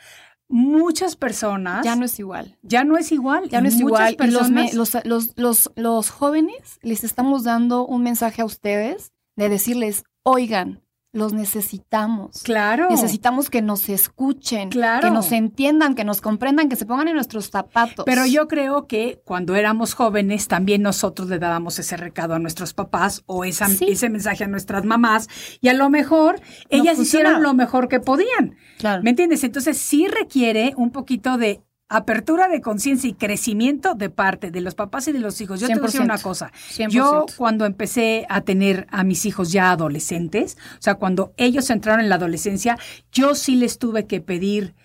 Muchas 0.53 1.15
personas 1.15 1.83
Ya 1.83 1.95
no 1.95 2.05
es 2.05 2.19
igual. 2.19 2.55
ya 2.61 2.83
no 2.83 2.95
es 2.95 3.11
igual. 3.11 3.49
Ya 3.49 3.59
no 3.59 3.65
y 3.65 3.69
es 3.69 3.79
igual. 3.79 4.15
Y 4.19 4.27
los, 4.27 4.51
me- 4.51 4.65
personas- 4.69 4.73
los, 4.75 5.05
los, 5.05 5.33
los, 5.35 5.71
los 5.75 6.09
jóvenes 6.11 6.77
les 6.83 7.03
estamos 7.03 7.43
dando 7.43 7.87
un 7.87 8.03
mensaje 8.03 8.43
a 8.43 8.45
ustedes 8.45 9.11
de 9.35 9.49
decirles, 9.49 10.03
oigan, 10.21 10.82
los 11.13 11.31
necesitamos. 11.31 12.41
Claro. 12.43 12.87
Necesitamos 12.89 13.49
que 13.51 13.61
nos 13.61 13.87
escuchen, 13.87 14.69
Claro. 14.69 15.07
que 15.07 15.13
nos 15.13 15.31
entiendan, 15.31 15.93
que 15.93 16.03
nos 16.03 16.21
comprendan, 16.21 16.69
que 16.69 16.75
se 16.75 16.87
pongan 16.87 17.07
en 17.07 17.13
nuestros 17.13 17.51
zapatos. 17.51 18.03
Pero 18.05 18.25
yo 18.25 18.47
creo 18.47 18.87
que 18.87 19.21
cuando 19.23 19.55
éramos 19.55 19.93
jóvenes 19.93 20.47
también 20.47 20.81
nosotros 20.81 21.29
le 21.29 21.37
dábamos 21.37 21.77
ese 21.77 21.97
recado 21.97 22.33
a 22.33 22.39
nuestros 22.39 22.73
papás 22.73 23.23
o 23.27 23.45
esa, 23.45 23.67
Sí. 23.67 23.85
ese 23.89 24.09
mensaje 24.09 24.43
a 24.43 24.47
nuestras 24.47 24.85
mamás 24.85 25.29
y 25.61 25.67
a 25.69 25.73
lo 25.73 25.89
mejor 25.91 26.41
ellas 26.69 26.97
hicieron 26.99 27.43
lo 27.43 27.53
mejor 27.53 27.87
que 27.87 27.99
podían. 27.99 28.55
Claro. 28.79 29.03
¿Me 29.03 29.11
entiendes? 29.11 29.43
Entonces 29.43 29.77
sí 29.77 30.07
requiere 30.07 30.73
un 30.77 30.91
poquito 30.91 31.37
de 31.37 31.61
apertura 31.89 32.47
de 32.47 32.61
conciencia 32.61 33.09
y 33.09 33.13
crecimiento 33.13 33.93
de 33.93 34.09
parte 34.09 34.51
de 34.51 34.61
los 34.61 34.75
papás 34.75 35.07
y 35.07 35.11
de 35.11 35.19
los 35.19 35.39
hijos. 35.41 35.59
Yo 35.59 35.67
te 35.67 35.75
voy 35.75 35.83
a 35.83 35.85
decir 35.85 36.01
100%. 36.01 36.03
una 36.05 36.17
cosa. 36.17 36.51
100%. 36.71 36.89
Yo 36.89 37.25
cuando 37.37 37.65
empecé 37.65 38.25
a 38.29 38.41
tener 38.41 38.87
a 38.89 39.03
mis 39.03 39.25
hijos 39.25 39.51
ya 39.51 39.71
adolescentes, 39.71 40.57
o 40.73 40.81
sea, 40.81 40.95
cuando 40.95 41.33
ellos 41.37 41.69
entraron 41.69 42.01
en 42.01 42.09
la 42.09 42.15
adolescencia, 42.15 42.77
yo 43.11 43.35
sí 43.35 43.55
les 43.55 43.77
tuve 43.77 44.07
que 44.07 44.21
pedir 44.21 44.75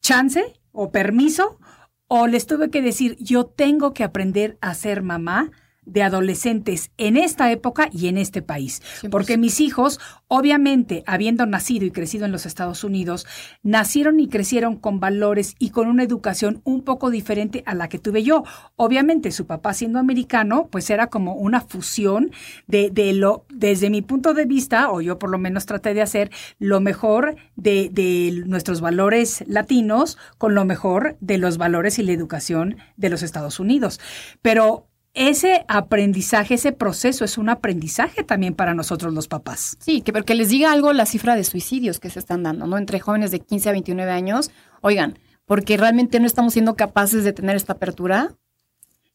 chance 0.00 0.60
o 0.72 0.90
permiso 0.90 1.58
o 2.06 2.26
les 2.26 2.46
tuve 2.46 2.70
que 2.70 2.82
decir, 2.82 3.16
yo 3.20 3.44
tengo 3.44 3.92
que 3.92 4.04
aprender 4.04 4.58
a 4.60 4.74
ser 4.74 5.02
mamá 5.02 5.50
de 5.88 6.02
adolescentes 6.02 6.90
en 6.98 7.16
esta 7.16 7.50
época 7.50 7.88
y 7.92 8.08
en 8.08 8.18
este 8.18 8.42
país. 8.42 8.82
100%. 9.02 9.10
Porque 9.10 9.36
mis 9.36 9.60
hijos, 9.60 10.00
obviamente, 10.28 11.02
habiendo 11.06 11.46
nacido 11.46 11.86
y 11.86 11.90
crecido 11.90 12.24
en 12.24 12.32
los 12.32 12.46
Estados 12.46 12.84
Unidos, 12.84 13.26
nacieron 13.62 14.20
y 14.20 14.28
crecieron 14.28 14.76
con 14.76 15.00
valores 15.00 15.54
y 15.58 15.70
con 15.70 15.88
una 15.88 16.02
educación 16.02 16.60
un 16.64 16.82
poco 16.82 17.10
diferente 17.10 17.62
a 17.66 17.74
la 17.74 17.88
que 17.88 17.98
tuve 17.98 18.22
yo. 18.22 18.44
Obviamente, 18.76 19.30
su 19.30 19.46
papá 19.46 19.74
siendo 19.74 19.98
americano, 19.98 20.68
pues 20.70 20.90
era 20.90 21.08
como 21.08 21.34
una 21.34 21.60
fusión 21.60 22.30
de, 22.66 22.90
de 22.90 23.12
lo, 23.12 23.44
desde 23.48 23.90
mi 23.90 24.02
punto 24.02 24.34
de 24.34 24.44
vista, 24.44 24.90
o 24.90 25.00
yo 25.00 25.18
por 25.18 25.30
lo 25.30 25.38
menos 25.38 25.66
traté 25.66 25.94
de 25.94 26.02
hacer 26.02 26.30
lo 26.58 26.80
mejor 26.80 27.36
de, 27.56 27.90
de 27.92 28.44
nuestros 28.46 28.80
valores 28.80 29.44
latinos 29.46 30.18
con 30.38 30.54
lo 30.54 30.64
mejor 30.64 31.16
de 31.20 31.38
los 31.38 31.58
valores 31.58 31.98
y 31.98 32.02
la 32.02 32.12
educación 32.12 32.76
de 32.96 33.08
los 33.08 33.22
Estados 33.22 33.60
Unidos. 33.60 34.00
Pero 34.42 34.87
ese 35.18 35.64
aprendizaje, 35.66 36.54
ese 36.54 36.70
proceso 36.70 37.24
es 37.24 37.38
un 37.38 37.48
aprendizaje 37.48 38.22
también 38.22 38.54
para 38.54 38.74
nosotros 38.74 39.12
los 39.12 39.26
papás. 39.26 39.76
Sí, 39.80 40.00
que 40.00 40.12
porque 40.12 40.36
les 40.36 40.48
diga 40.48 40.70
algo 40.70 40.92
la 40.92 41.06
cifra 41.06 41.34
de 41.34 41.42
suicidios 41.42 41.98
que 41.98 42.08
se 42.08 42.20
están 42.20 42.44
dando, 42.44 42.68
¿no? 42.68 42.78
Entre 42.78 43.00
jóvenes 43.00 43.32
de 43.32 43.40
15 43.40 43.68
a 43.68 43.72
29 43.72 44.12
años. 44.12 44.52
Oigan, 44.80 45.18
porque 45.44 45.76
realmente 45.76 46.20
no 46.20 46.26
estamos 46.26 46.52
siendo 46.52 46.76
capaces 46.76 47.24
de 47.24 47.32
tener 47.32 47.56
esta 47.56 47.72
apertura. 47.72 48.36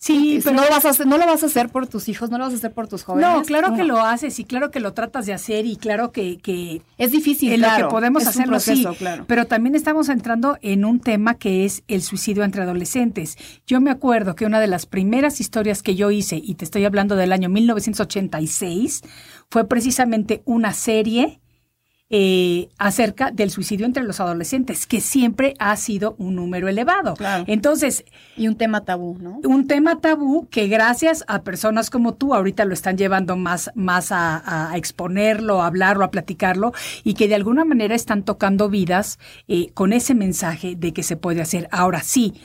Sí, 0.03 0.41
Si 0.41 0.51
no, 0.51 0.65
lo 0.65 0.69
vas 0.69 0.83
a 0.83 0.89
hacer, 0.89 1.07
no 1.07 1.17
lo 1.17 1.25
vas 1.25 1.43
a 1.43 1.45
hacer 1.45 1.69
por 1.69 1.87
tus 1.87 2.09
hijos, 2.09 2.29
no 2.29 2.37
lo 2.37 2.43
vas 2.43 2.51
a 2.51 2.57
hacer 2.57 2.73
por 2.73 2.89
tus 2.89 3.03
jóvenes. 3.03 3.29
No, 3.29 3.41
claro 3.43 3.73
que 3.73 3.85
lo 3.85 4.01
haces 4.01 4.37
y 4.37 4.43
claro 4.43 4.69
que 4.69 4.81
lo 4.81 4.93
tratas 4.93 5.25
de 5.25 5.31
hacer 5.31 5.65
y 5.65 5.77
claro 5.77 6.11
que, 6.11 6.39
que 6.39 6.81
Es 6.97 7.13
difícil, 7.13 7.53
en 7.53 7.61
claro. 7.61 7.83
lo 7.83 7.87
que 7.87 7.91
podemos 7.93 8.27
hacerlo, 8.27 8.51
proceso, 8.51 8.91
sí. 8.91 8.97
claro. 8.97 9.23
Pero 9.29 9.45
también 9.45 9.75
estamos 9.75 10.09
entrando 10.09 10.57
en 10.61 10.83
un 10.83 10.99
tema 10.99 11.35
que 11.35 11.63
es 11.63 11.83
el 11.87 12.01
suicidio 12.01 12.43
entre 12.43 12.63
adolescentes. 12.63 13.37
Yo 13.65 13.79
me 13.79 13.91
acuerdo 13.91 14.35
que 14.35 14.45
una 14.45 14.59
de 14.59 14.67
las 14.67 14.85
primeras 14.85 15.39
historias 15.39 15.81
que 15.81 15.95
yo 15.95 16.11
hice, 16.11 16.35
y 16.35 16.55
te 16.55 16.65
estoy 16.65 16.83
hablando 16.83 17.15
del 17.15 17.31
año 17.31 17.47
1986, 17.47 19.03
fue 19.49 19.69
precisamente 19.69 20.41
una 20.43 20.73
serie 20.73 21.39
eh, 22.15 22.69
acerca 22.77 23.31
del 23.31 23.49
suicidio 23.49 23.87
entre 23.87 24.03
los 24.03 24.19
adolescentes, 24.19 24.85
que 24.85 25.01
siempre 25.01 25.55
ha 25.57 25.75
sido 25.77 26.13
un 26.19 26.35
número 26.35 26.67
elevado. 26.67 27.15
Claro. 27.15 27.43
Entonces, 27.47 28.05
Y 28.37 28.47
un 28.47 28.55
tema 28.55 28.85
tabú, 28.85 29.17
¿no? 29.19 29.39
un 29.43 29.65
tema 29.65 29.99
tabú 29.99 30.47
que 30.51 30.67
gracias 30.67 31.23
a 31.27 31.41
personas 31.41 31.89
como 31.89 32.13
tú 32.13 32.35
ahorita 32.35 32.65
lo 32.65 32.75
están 32.75 32.99
llevando 32.99 33.35
más, 33.35 33.71
más 33.73 34.11
a, 34.11 34.69
a 34.69 34.77
exponerlo, 34.77 35.63
a 35.63 35.65
hablarlo, 35.65 36.05
a 36.05 36.11
platicarlo 36.11 36.71
y 37.03 37.15
que 37.15 37.27
de 37.27 37.33
alguna 37.33 37.65
manera 37.65 37.95
están 37.95 38.21
tocando 38.21 38.69
vidas 38.69 39.17
eh, 39.47 39.71
con 39.73 39.91
ese 39.91 40.13
mensaje 40.13 40.75
de 40.75 40.93
que 40.93 41.01
se 41.01 41.17
puede 41.17 41.41
hacer. 41.41 41.67
Ahora 41.71 42.03
sí. 42.03 42.35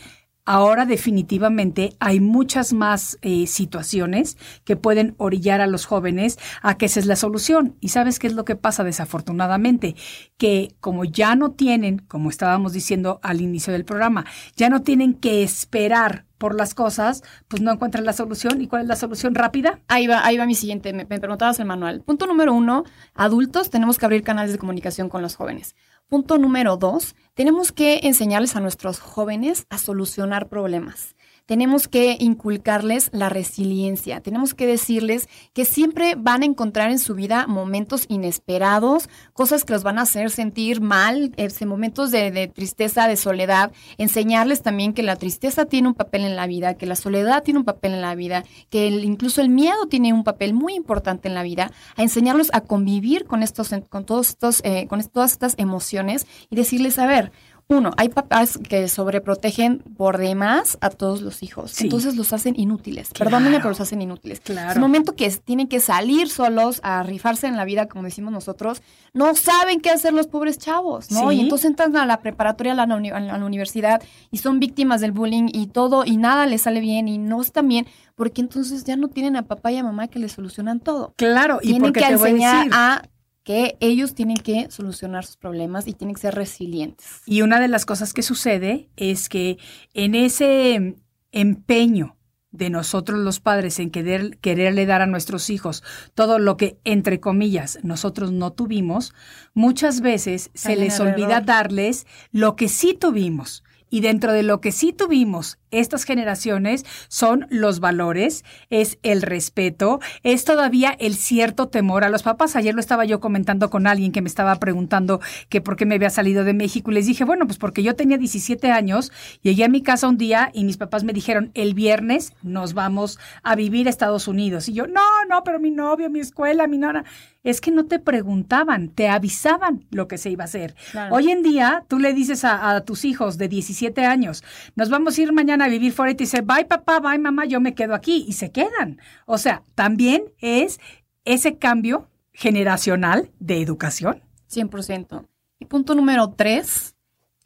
Ahora 0.50 0.86
definitivamente 0.86 1.94
hay 2.00 2.20
muchas 2.20 2.72
más 2.72 3.18
eh, 3.20 3.46
situaciones 3.46 4.38
que 4.64 4.76
pueden 4.76 5.14
orillar 5.18 5.60
a 5.60 5.66
los 5.66 5.84
jóvenes 5.84 6.38
a 6.62 6.78
que 6.78 6.86
esa 6.86 7.00
es 7.00 7.04
la 7.04 7.16
solución. 7.16 7.76
¿Y 7.80 7.90
sabes 7.90 8.18
qué 8.18 8.28
es 8.28 8.32
lo 8.32 8.46
que 8.46 8.56
pasa 8.56 8.82
desafortunadamente? 8.82 9.94
Que 10.38 10.74
como 10.80 11.04
ya 11.04 11.34
no 11.34 11.50
tienen, 11.50 11.98
como 11.98 12.30
estábamos 12.30 12.72
diciendo 12.72 13.20
al 13.22 13.42
inicio 13.42 13.74
del 13.74 13.84
programa, 13.84 14.24
ya 14.56 14.70
no 14.70 14.80
tienen 14.80 15.12
que 15.12 15.42
esperar 15.42 16.24
por 16.38 16.54
las 16.54 16.72
cosas, 16.72 17.22
pues 17.48 17.60
no 17.60 17.70
encuentran 17.70 18.06
la 18.06 18.14
solución. 18.14 18.62
¿Y 18.62 18.68
cuál 18.68 18.84
es 18.84 18.88
la 18.88 18.96
solución 18.96 19.34
rápida? 19.34 19.80
Ahí 19.86 20.06
va, 20.06 20.24
ahí 20.24 20.38
va 20.38 20.46
mi 20.46 20.54
siguiente. 20.54 20.94
Me, 20.94 21.04
me 21.04 21.20
preguntabas 21.20 21.60
el 21.60 21.66
manual. 21.66 22.00
Punto 22.00 22.26
número 22.26 22.54
uno, 22.54 22.84
adultos 23.12 23.68
tenemos 23.68 23.98
que 23.98 24.06
abrir 24.06 24.22
canales 24.22 24.52
de 24.52 24.58
comunicación 24.58 25.10
con 25.10 25.20
los 25.20 25.36
jóvenes. 25.36 25.76
Punto 26.08 26.38
número 26.38 26.78
dos, 26.78 27.14
tenemos 27.34 27.70
que 27.70 28.00
enseñarles 28.04 28.56
a 28.56 28.60
nuestros 28.60 28.98
jóvenes 28.98 29.66
a 29.68 29.76
solucionar 29.76 30.48
problemas. 30.48 31.14
Tenemos 31.48 31.88
que 31.88 32.18
inculcarles 32.20 33.08
la 33.10 33.30
resiliencia. 33.30 34.20
Tenemos 34.20 34.52
que 34.52 34.66
decirles 34.66 35.30
que 35.54 35.64
siempre 35.64 36.14
van 36.14 36.42
a 36.42 36.44
encontrar 36.44 36.90
en 36.90 36.98
su 36.98 37.14
vida 37.14 37.46
momentos 37.46 38.04
inesperados, 38.08 39.08
cosas 39.32 39.64
que 39.64 39.72
los 39.72 39.82
van 39.82 39.98
a 39.98 40.02
hacer 40.02 40.28
sentir 40.28 40.82
mal, 40.82 41.32
este, 41.38 41.64
momentos 41.64 42.10
de, 42.10 42.52
tristeza, 42.54 43.08
de 43.08 43.16
soledad. 43.16 43.72
Enseñarles 43.96 44.60
también 44.60 44.92
que 44.92 45.02
la 45.02 45.16
tristeza 45.16 45.64
tiene 45.64 45.88
un 45.88 45.94
papel 45.94 46.26
en 46.26 46.36
la 46.36 46.46
vida, 46.46 46.74
que 46.74 46.84
la 46.84 46.96
soledad 46.96 47.42
tiene 47.42 47.60
un 47.60 47.64
papel 47.64 47.94
en 47.94 48.02
la 48.02 48.14
vida, 48.14 48.44
que 48.68 48.88
incluso 48.88 49.40
el 49.40 49.48
miedo 49.48 49.86
tiene 49.88 50.12
un 50.12 50.24
papel 50.24 50.52
muy 50.52 50.74
importante 50.74 51.28
en 51.28 51.34
la 51.34 51.44
vida. 51.44 51.72
A 51.96 52.02
enseñarlos 52.02 52.50
a 52.52 52.60
convivir 52.60 53.24
con 53.24 53.42
estos, 53.42 53.70
con 53.88 54.04
todos 54.04 54.28
estos, 54.28 54.60
eh, 54.64 54.86
con 54.86 55.02
todas 55.04 55.32
estas 55.32 55.54
emociones 55.56 56.26
y 56.50 56.56
decirles, 56.56 56.98
a 56.98 57.06
ver, 57.06 57.32
Uno, 57.70 57.90
hay 57.98 58.08
papás 58.08 58.58
que 58.66 58.88
sobreprotegen 58.88 59.80
por 59.96 60.16
demás 60.16 60.78
a 60.80 60.88
todos 60.88 61.20
los 61.20 61.42
hijos. 61.42 61.78
Entonces 61.82 62.16
los 62.16 62.32
hacen 62.32 62.54
inútiles. 62.58 63.10
Perdónenme, 63.10 63.58
pero 63.58 63.68
los 63.68 63.80
hacen 63.82 64.00
inútiles. 64.00 64.40
Claro. 64.40 64.70
Es 64.70 64.76
el 64.76 64.80
momento 64.80 65.14
que 65.14 65.30
tienen 65.30 65.68
que 65.68 65.78
salir 65.80 66.30
solos 66.30 66.80
a 66.82 67.02
rifarse 67.02 67.46
en 67.46 67.58
la 67.58 67.66
vida, 67.66 67.86
como 67.86 68.04
decimos 68.04 68.32
nosotros, 68.32 68.80
no 69.12 69.34
saben 69.34 69.80
qué 69.82 69.90
hacer 69.90 70.14
los 70.14 70.28
pobres 70.28 70.56
chavos, 70.56 71.10
¿no? 71.10 71.28
Sí. 71.30 71.36
Y 71.36 71.40
entonces 71.42 71.66
entran 71.68 71.94
a 71.98 72.06
la 72.06 72.20
preparatoria, 72.20 72.72
a 72.72 72.86
la, 72.86 72.96
uni- 72.96 73.10
a 73.10 73.20
la 73.20 73.44
universidad 73.44 74.02
y 74.30 74.38
son 74.38 74.60
víctimas 74.60 75.02
del 75.02 75.12
bullying 75.12 75.48
y 75.52 75.66
todo, 75.66 76.06
y 76.06 76.16
nada 76.16 76.46
les 76.46 76.62
sale 76.62 76.80
bien 76.80 77.06
y 77.06 77.18
no 77.18 77.42
están 77.42 77.68
bien, 77.68 77.86
porque 78.14 78.40
entonces 78.40 78.84
ya 78.84 78.96
no 78.96 79.08
tienen 79.08 79.36
a 79.36 79.42
papá 79.42 79.72
y 79.72 79.76
a 79.76 79.82
mamá 79.82 80.08
que 80.08 80.18
les 80.18 80.32
solucionan 80.32 80.80
todo. 80.80 81.12
Claro, 81.16 81.58
y 81.60 81.66
tienen 81.72 81.82
porque 81.82 82.00
que 82.00 82.06
te 82.06 82.16
voy 82.16 82.28
a 82.28 82.30
enseñar 82.30 82.56
decir, 82.64 82.72
a 82.74 83.02
que 83.48 83.78
ellos 83.80 84.14
tienen 84.14 84.36
que 84.36 84.70
solucionar 84.70 85.24
sus 85.24 85.38
problemas 85.38 85.88
y 85.88 85.94
tienen 85.94 86.14
que 86.14 86.20
ser 86.20 86.34
resilientes. 86.34 87.22
Y 87.24 87.40
una 87.40 87.58
de 87.58 87.68
las 87.68 87.86
cosas 87.86 88.12
que 88.12 88.22
sucede 88.22 88.90
es 88.96 89.30
que 89.30 89.56
en 89.94 90.14
ese 90.14 90.96
empeño 91.32 92.18
de 92.50 92.68
nosotros 92.68 93.18
los 93.18 93.40
padres 93.40 93.78
en 93.78 93.88
querer, 93.88 94.36
quererle 94.40 94.84
dar 94.84 95.00
a 95.00 95.06
nuestros 95.06 95.48
hijos 95.48 95.82
todo 96.12 96.38
lo 96.38 96.58
que, 96.58 96.78
entre 96.84 97.20
comillas, 97.20 97.78
nosotros 97.82 98.32
no 98.32 98.52
tuvimos, 98.52 99.14
muchas 99.54 100.02
veces 100.02 100.50
se 100.52 100.76
les 100.76 101.00
olvida 101.00 101.40
darles 101.40 102.06
lo 102.30 102.54
que 102.54 102.68
sí 102.68 102.92
tuvimos. 102.92 103.64
Y 103.88 104.02
dentro 104.02 104.34
de 104.34 104.42
lo 104.42 104.60
que 104.60 104.72
sí 104.72 104.92
tuvimos 104.92 105.58
estas 105.70 106.04
generaciones 106.04 106.84
son 107.08 107.46
los 107.50 107.80
valores, 107.80 108.44
es 108.70 108.98
el 109.02 109.22
respeto, 109.22 110.00
es 110.22 110.44
todavía 110.44 110.96
el 110.98 111.14
cierto 111.14 111.68
temor 111.68 112.04
a 112.04 112.08
los 112.08 112.22
papás. 112.22 112.56
Ayer 112.56 112.74
lo 112.74 112.80
estaba 112.80 113.04
yo 113.04 113.20
comentando 113.20 113.70
con 113.70 113.86
alguien 113.86 114.12
que 114.12 114.22
me 114.22 114.28
estaba 114.28 114.56
preguntando 114.56 115.20
que 115.48 115.60
por 115.60 115.76
qué 115.76 115.86
me 115.86 115.96
había 115.96 116.10
salido 116.10 116.44
de 116.44 116.54
México 116.54 116.90
y 116.90 116.94
les 116.94 117.06
dije, 117.06 117.24
bueno, 117.24 117.46
pues 117.46 117.58
porque 117.58 117.82
yo 117.82 117.96
tenía 117.96 118.18
17 118.18 118.70
años, 118.70 119.12
llegué 119.42 119.64
a 119.64 119.68
mi 119.68 119.82
casa 119.82 120.08
un 120.08 120.18
día 120.18 120.50
y 120.52 120.64
mis 120.64 120.76
papás 120.76 121.04
me 121.04 121.12
dijeron, 121.12 121.50
el 121.54 121.74
viernes 121.74 122.32
nos 122.42 122.74
vamos 122.74 123.18
a 123.42 123.54
vivir 123.54 123.86
a 123.86 123.90
Estados 123.90 124.28
Unidos. 124.28 124.68
Y 124.68 124.74
yo, 124.74 124.86
no, 124.86 125.02
no, 125.28 125.42
pero 125.44 125.58
mi 125.60 125.70
novio, 125.70 126.10
mi 126.10 126.20
escuela, 126.20 126.66
mi 126.66 126.78
nona. 126.78 127.04
Es 127.44 127.60
que 127.60 127.70
no 127.70 127.86
te 127.86 127.98
preguntaban, 127.98 128.88
te 128.88 129.08
avisaban 129.08 129.84
lo 129.90 130.08
que 130.08 130.18
se 130.18 130.30
iba 130.30 130.44
a 130.44 130.46
hacer. 130.46 130.74
Claro. 130.90 131.14
Hoy 131.14 131.30
en 131.30 131.42
día, 131.42 131.84
tú 131.88 131.98
le 131.98 132.12
dices 132.12 132.44
a, 132.44 132.74
a 132.74 132.80
tus 132.82 133.04
hijos 133.04 133.38
de 133.38 133.48
17 133.48 134.04
años, 134.04 134.44
nos 134.74 134.90
vamos 134.90 135.16
a 135.16 135.22
ir 135.22 135.32
mañana 135.32 135.57
a 135.62 135.68
vivir 135.68 135.92
fuera 135.92 136.12
y 136.12 136.14
te 136.14 136.24
dice, 136.24 136.42
bye 136.42 136.64
papá, 136.64 137.00
bye 137.00 137.18
mamá, 137.18 137.44
yo 137.44 137.60
me 137.60 137.74
quedo 137.74 137.94
aquí 137.94 138.24
y 138.28 138.32
se 138.32 138.50
quedan. 138.50 139.00
O 139.26 139.38
sea, 139.38 139.64
también 139.74 140.32
es 140.38 140.80
ese 141.24 141.58
cambio 141.58 142.08
generacional 142.32 143.30
de 143.38 143.60
educación. 143.60 144.22
100%. 144.50 145.26
Y 145.58 145.64
punto 145.66 145.94
número 145.94 146.30
tres, 146.30 146.94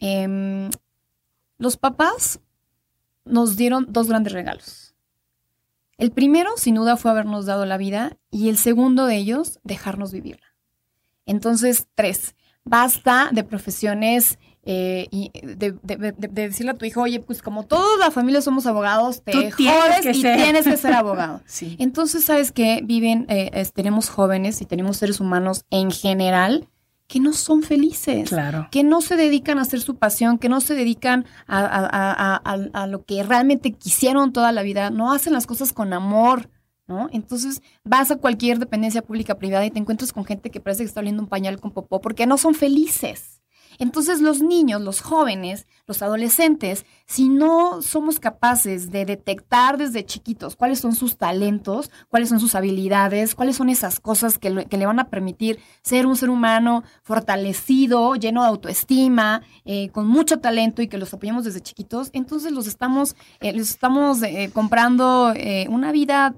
em, 0.01 0.71
los 1.59 1.77
papás 1.77 2.41
nos 3.25 3.57
dieron 3.57 3.87
dos 3.89 4.09
grandes 4.09 4.33
regalos. 4.33 4.95
El 5.97 6.11
primero, 6.11 6.51
sin 6.57 6.75
duda, 6.75 6.97
fue 6.97 7.11
habernos 7.11 7.47
dado 7.47 7.65
la 7.65 7.77
vida 7.77 8.19
y 8.31 8.49
el 8.49 8.57
segundo 8.59 9.07
de 9.07 9.17
ellos, 9.17 9.61
dejarnos 9.63 10.13
vivirla. 10.13 10.57
Entonces, 11.27 11.89
tres, 11.95 12.35
basta 12.65 13.31
de 13.33 13.45
profesiones 13.45 14.39
eh, 14.65 15.09
y 15.11 15.31
de, 15.43 15.73
de- 15.83 15.97
de- 15.97 16.13
de 16.13 16.29
decirle 16.49 16.71
a 16.73 16.75
tu 16.75 16.85
hijo, 16.85 17.03
oye, 17.03 17.19
pues 17.21 17.43
como 17.43 17.65
toda 17.65 17.99
la 17.99 18.11
familia 18.11 18.41
somos 18.43 18.67
abogados, 18.67 19.23
te 19.25 19.51
jodes 19.51 20.07
y 20.17 20.21
ser". 20.23 20.37
tienes 20.37 20.65
que 20.67 20.77
ser 20.77 20.93
abogado. 20.95 21.41
Sí. 21.47 21.77
Entonces, 21.81 22.25
¿sabes 22.25 22.53
qué? 22.53 22.81
Viven, 22.85 23.27
eh, 23.29 23.51
es- 23.55 23.73
tenemos 23.73 24.09
jóvenes 24.09 24.61
y 24.63 24.65
tenemos 24.67 24.99
seres 24.99 25.19
humanos 25.21 25.65
en 25.71 25.91
general 25.91 26.69
que 27.09 27.21
no 27.21 27.33
son 27.35 27.63
felices. 27.63 28.29
Claro. 28.31 28.69
Que 28.71 28.85
no 28.85 29.03
se 29.03 29.17
dedican 29.17 29.59
a 29.59 29.63
hacer 29.63 29.81
su 29.81 29.97
pasión, 29.97 30.39
que 30.39 30.49
no 30.49 30.61
se 30.63 30.75
dedican 30.75 31.27
a- 31.47 31.59
a- 31.61 32.41
a- 32.43 32.81
a 32.83 32.87
lo 32.87 33.05
que 33.05 33.23
realmente 33.23 33.73
quisieron 33.73 34.33
toda 34.33 34.51
la 34.53 34.63
vida, 34.63 34.89
no 34.91 35.13
hacen 35.13 35.35
las 35.35 35.47
cosas 35.47 35.75
con 35.75 35.93
amor, 35.93 36.49
¿no? 36.87 37.09
Entonces 37.13 37.61
vas 37.85 38.11
a 38.11 38.17
cualquier 38.17 38.59
dependencia 38.59 39.03
pública 39.03 39.35
privada 39.37 39.67
y 39.67 39.71
te 39.71 39.79
encuentras 39.79 40.13
con 40.13 40.25
gente 40.25 40.51
que 40.51 40.61
parece 40.61 40.85
que 40.85 40.89
está 40.89 41.01
oliendo 41.01 41.23
un 41.23 41.29
pañal 41.29 41.61
con 41.61 41.73
popó 41.73 42.01
porque 42.01 42.27
no 42.27 42.39
son 42.39 42.55
felices. 42.55 43.42
Entonces 43.79 44.21
los 44.21 44.41
niños, 44.41 44.81
los 44.81 45.01
jóvenes, 45.01 45.67
los 45.87 46.03
adolescentes, 46.03 46.87
si 47.07 47.29
no 47.29 47.83
somos 47.83 48.21
capaces 48.21 48.91
de 48.91 49.05
detectar 49.05 49.79
desde 49.79 50.05
chiquitos 50.05 50.57
cuáles 50.57 50.81
son 50.81 50.95
sus 50.95 51.17
talentos, 51.17 51.91
cuáles 52.09 52.29
son 52.29 52.41
sus 52.41 52.55
habilidades, 52.55 53.35
cuáles 53.35 53.57
son 53.57 53.69
esas 53.69 54.01
cosas 54.01 54.39
que, 54.39 54.51
le 54.51 54.87
van 54.87 54.99
a 54.99 55.09
permitir 55.09 55.59
ser 55.83 56.07
un 56.07 56.17
ser 56.17 56.31
humano 56.31 56.85
fortalecido, 57.03 58.15
lleno 58.15 58.43
de 58.43 58.49
autoestima, 58.49 59.43
eh, 59.65 59.91
con 59.91 60.07
mucho 60.07 60.41
talento 60.41 60.83
y 60.83 60.89
que 60.89 60.99
los 60.99 61.13
apoyamos 61.13 61.45
desde 61.45 61.61
chiquitos, 61.61 62.11
entonces 62.13 62.53
los 62.53 62.67
estamos, 62.67 63.17
eh, 63.41 63.53
les 63.53 63.71
estamos 63.71 64.23
eh, 64.23 64.51
comprando 64.53 65.33
eh, 65.35 65.67
una 65.69 65.93
vida 65.93 66.35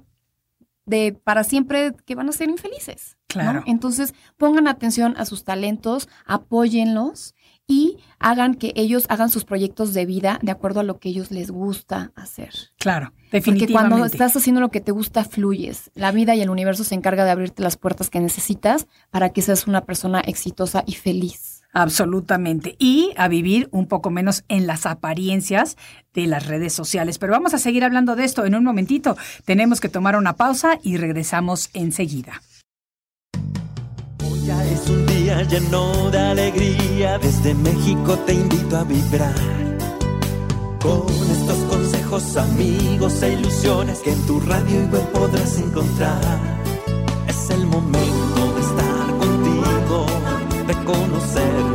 de 0.85 1.13
para 1.23 1.43
siempre 1.43 1.93
que 2.05 2.15
van 2.15 2.29
a 2.29 2.31
ser 2.31 2.49
infelices. 2.49 3.17
¿no? 3.35 3.41
Claro. 3.41 3.63
Entonces, 3.65 4.13
pongan 4.37 4.67
atención 4.67 5.15
a 5.17 5.25
sus 5.25 5.43
talentos, 5.43 6.07
apóyenlos 6.25 7.35
y 7.67 7.97
hagan 8.19 8.53
que 8.55 8.73
ellos 8.75 9.05
hagan 9.09 9.29
sus 9.29 9.43
proyectos 9.43 9.93
de 9.93 10.05
vida 10.05 10.39
de 10.41 10.51
acuerdo 10.51 10.81
a 10.81 10.83
lo 10.83 10.99
que 10.99 11.09
ellos 11.09 11.31
les 11.31 11.49
gusta 11.51 12.11
hacer. 12.15 12.51
Claro, 12.77 13.11
Porque 13.15 13.37
definitivamente. 13.37 13.89
cuando 13.89 14.05
estás 14.05 14.35
haciendo 14.35 14.61
lo 14.61 14.69
que 14.69 14.81
te 14.81 14.91
gusta, 14.91 15.23
fluyes. 15.23 15.91
La 15.95 16.11
vida 16.11 16.35
y 16.35 16.41
el 16.41 16.49
universo 16.49 16.83
se 16.83 16.95
encarga 16.95 17.25
de 17.25 17.31
abrirte 17.31 17.63
las 17.63 17.77
puertas 17.77 18.09
que 18.09 18.19
necesitas 18.19 18.87
para 19.09 19.29
que 19.29 19.41
seas 19.41 19.67
una 19.67 19.81
persona 19.81 20.19
exitosa 20.21 20.83
y 20.85 20.93
feliz. 20.93 21.54
Absolutamente. 21.75 22.77
Y 22.79 23.11
a 23.17 23.27
vivir 23.27 23.67
un 23.71 23.85
poco 23.85 24.09
menos 24.09 24.45
en 24.47 24.65
las 24.65 24.85
apariencias 24.85 25.75
de 26.13 26.25
las 26.25 26.47
redes 26.47 26.71
sociales. 26.71 27.17
Pero 27.17 27.33
vamos 27.33 27.53
a 27.53 27.59
seguir 27.59 27.83
hablando 27.83 28.15
de 28.15 28.23
esto 28.23 28.45
en 28.45 28.55
un 28.55 28.63
momentito. 28.63 29.17
Tenemos 29.43 29.81
que 29.81 29.89
tomar 29.89 30.15
una 30.15 30.33
pausa 30.37 30.79
y 30.81 30.95
regresamos 30.95 31.69
enseguida. 31.73 32.41
Ya 34.45 34.63
es 34.65 34.89
un 34.89 35.05
día 35.05 35.43
lleno 35.43 36.09
de 36.11 36.19
alegría, 36.19 37.17
desde 37.17 37.53
México 37.53 38.17
te 38.25 38.35
invito 38.35 38.77
a 38.77 38.83
vibrar. 38.85 39.35
Con 40.81 41.07
estos 41.29 41.57
consejos, 41.69 42.37
amigos 42.37 43.21
e 43.21 43.33
ilusiones 43.33 43.99
que 43.99 44.13
en 44.13 44.25
tu 44.27 44.39
radio 44.39 44.81
y 44.81 44.85
web 44.85 45.11
podrás 45.11 45.57
encontrar. 45.57 46.61
Es 47.27 47.49
el 47.49 47.65
momento 47.65 48.44
de 50.67 50.73
conocernos 50.83 51.74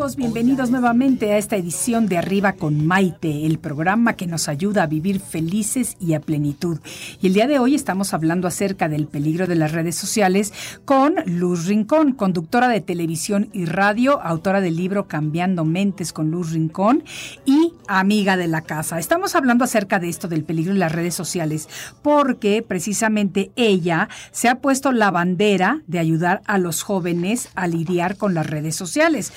Bienvenidos 0.00 0.70
nuevamente 0.70 1.30
a 1.30 1.36
esta 1.36 1.56
edición 1.56 2.06
de 2.06 2.16
Arriba 2.16 2.54
con 2.54 2.86
Maite, 2.86 3.44
el 3.44 3.58
programa 3.58 4.14
que 4.14 4.26
nos 4.26 4.48
ayuda 4.48 4.84
a 4.84 4.86
vivir 4.86 5.20
felices 5.20 5.98
y 6.00 6.14
a 6.14 6.20
plenitud. 6.20 6.78
Y 7.20 7.26
el 7.26 7.34
día 7.34 7.46
de 7.46 7.58
hoy 7.58 7.74
estamos 7.74 8.14
hablando 8.14 8.48
acerca 8.48 8.88
del 8.88 9.06
peligro 9.06 9.46
de 9.46 9.56
las 9.56 9.72
redes 9.72 9.96
sociales 9.96 10.54
con 10.86 11.16
Luz 11.26 11.66
Rincón, 11.66 12.14
conductora 12.14 12.68
de 12.68 12.80
televisión 12.80 13.50
y 13.52 13.66
radio, 13.66 14.22
autora 14.22 14.62
del 14.62 14.76
libro 14.76 15.06
Cambiando 15.06 15.66
Mentes 15.66 16.14
con 16.14 16.30
Luz 16.30 16.52
Rincón 16.52 17.04
y 17.44 17.74
amiga 17.86 18.38
de 18.38 18.48
la 18.48 18.62
casa. 18.62 18.98
Estamos 18.98 19.34
hablando 19.34 19.64
acerca 19.64 19.98
de 19.98 20.08
esto 20.08 20.28
del 20.28 20.44
peligro 20.44 20.72
de 20.72 20.78
las 20.78 20.92
redes 20.92 21.14
sociales 21.14 21.68
porque 22.00 22.64
precisamente 22.66 23.52
ella 23.54 24.08
se 24.30 24.48
ha 24.48 24.60
puesto 24.60 24.92
la 24.92 25.10
bandera 25.10 25.82
de 25.86 25.98
ayudar 25.98 26.40
a 26.46 26.56
los 26.56 26.82
jóvenes 26.82 27.50
a 27.54 27.66
lidiar 27.66 28.16
con 28.16 28.32
las 28.32 28.46
redes 28.46 28.76
sociales. 28.76 29.30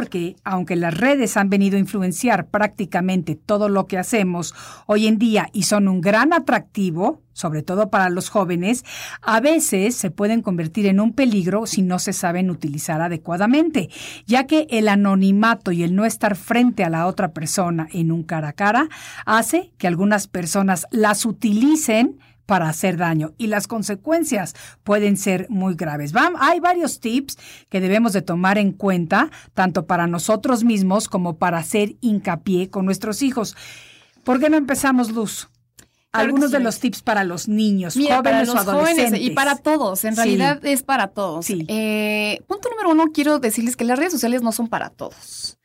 Porque 0.00 0.36
aunque 0.44 0.76
las 0.76 0.96
redes 0.96 1.36
han 1.36 1.50
venido 1.50 1.76
a 1.76 1.78
influenciar 1.78 2.46
prácticamente 2.46 3.34
todo 3.34 3.68
lo 3.68 3.86
que 3.86 3.98
hacemos 3.98 4.54
hoy 4.86 5.06
en 5.06 5.18
día 5.18 5.50
y 5.52 5.64
son 5.64 5.88
un 5.88 6.00
gran 6.00 6.32
atractivo, 6.32 7.20
sobre 7.34 7.62
todo 7.62 7.90
para 7.90 8.08
los 8.08 8.30
jóvenes, 8.30 8.82
a 9.20 9.40
veces 9.40 9.94
se 9.94 10.10
pueden 10.10 10.40
convertir 10.40 10.86
en 10.86 11.00
un 11.00 11.12
peligro 11.12 11.66
si 11.66 11.82
no 11.82 11.98
se 11.98 12.14
saben 12.14 12.48
utilizar 12.48 13.02
adecuadamente, 13.02 13.90
ya 14.24 14.46
que 14.46 14.66
el 14.70 14.88
anonimato 14.88 15.70
y 15.70 15.82
el 15.82 15.94
no 15.94 16.06
estar 16.06 16.34
frente 16.34 16.82
a 16.82 16.88
la 16.88 17.06
otra 17.06 17.34
persona 17.34 17.86
en 17.92 18.10
un 18.10 18.22
cara 18.22 18.48
a 18.48 18.52
cara 18.54 18.88
hace 19.26 19.70
que 19.76 19.86
algunas 19.86 20.28
personas 20.28 20.86
las 20.90 21.26
utilicen 21.26 22.18
para 22.50 22.68
hacer 22.68 22.96
daño 22.96 23.32
y 23.38 23.46
las 23.46 23.68
consecuencias 23.68 24.56
pueden 24.82 25.16
ser 25.16 25.46
muy 25.50 25.76
graves. 25.76 26.12
hay 26.40 26.58
varios 26.58 26.98
tips 26.98 27.38
que 27.68 27.80
debemos 27.80 28.12
de 28.12 28.22
tomar 28.22 28.58
en 28.58 28.72
cuenta, 28.72 29.30
tanto 29.54 29.86
para 29.86 30.08
nosotros 30.08 30.64
mismos 30.64 31.06
como 31.06 31.36
para 31.36 31.58
hacer 31.58 31.94
hincapié 32.00 32.68
con 32.68 32.86
nuestros 32.86 33.22
hijos. 33.22 33.54
¿Por 34.24 34.40
qué 34.40 34.50
no 34.50 34.56
empezamos, 34.56 35.12
Luz? 35.12 35.48
Algunos 36.10 36.50
de 36.50 36.58
los 36.58 36.80
tips 36.80 37.02
para 37.02 37.22
los 37.22 37.46
niños, 37.46 37.94
jóvenes 37.94 38.48
o 38.48 38.58
adolescentes. 38.58 39.22
y 39.22 39.30
para 39.30 39.54
todos, 39.54 40.04
en 40.04 40.16
realidad 40.16 40.66
es 40.66 40.82
para 40.82 41.06
todos. 41.06 41.46
Eh, 41.50 42.42
punto 42.48 42.68
número 42.68 42.90
uno, 42.90 43.12
quiero 43.14 43.38
decirles 43.38 43.76
que 43.76 43.84
las 43.84 43.96
redes 43.96 44.10
sociales 44.10 44.42
no 44.42 44.50
son 44.50 44.66
para 44.66 44.90
todos. 44.90 45.59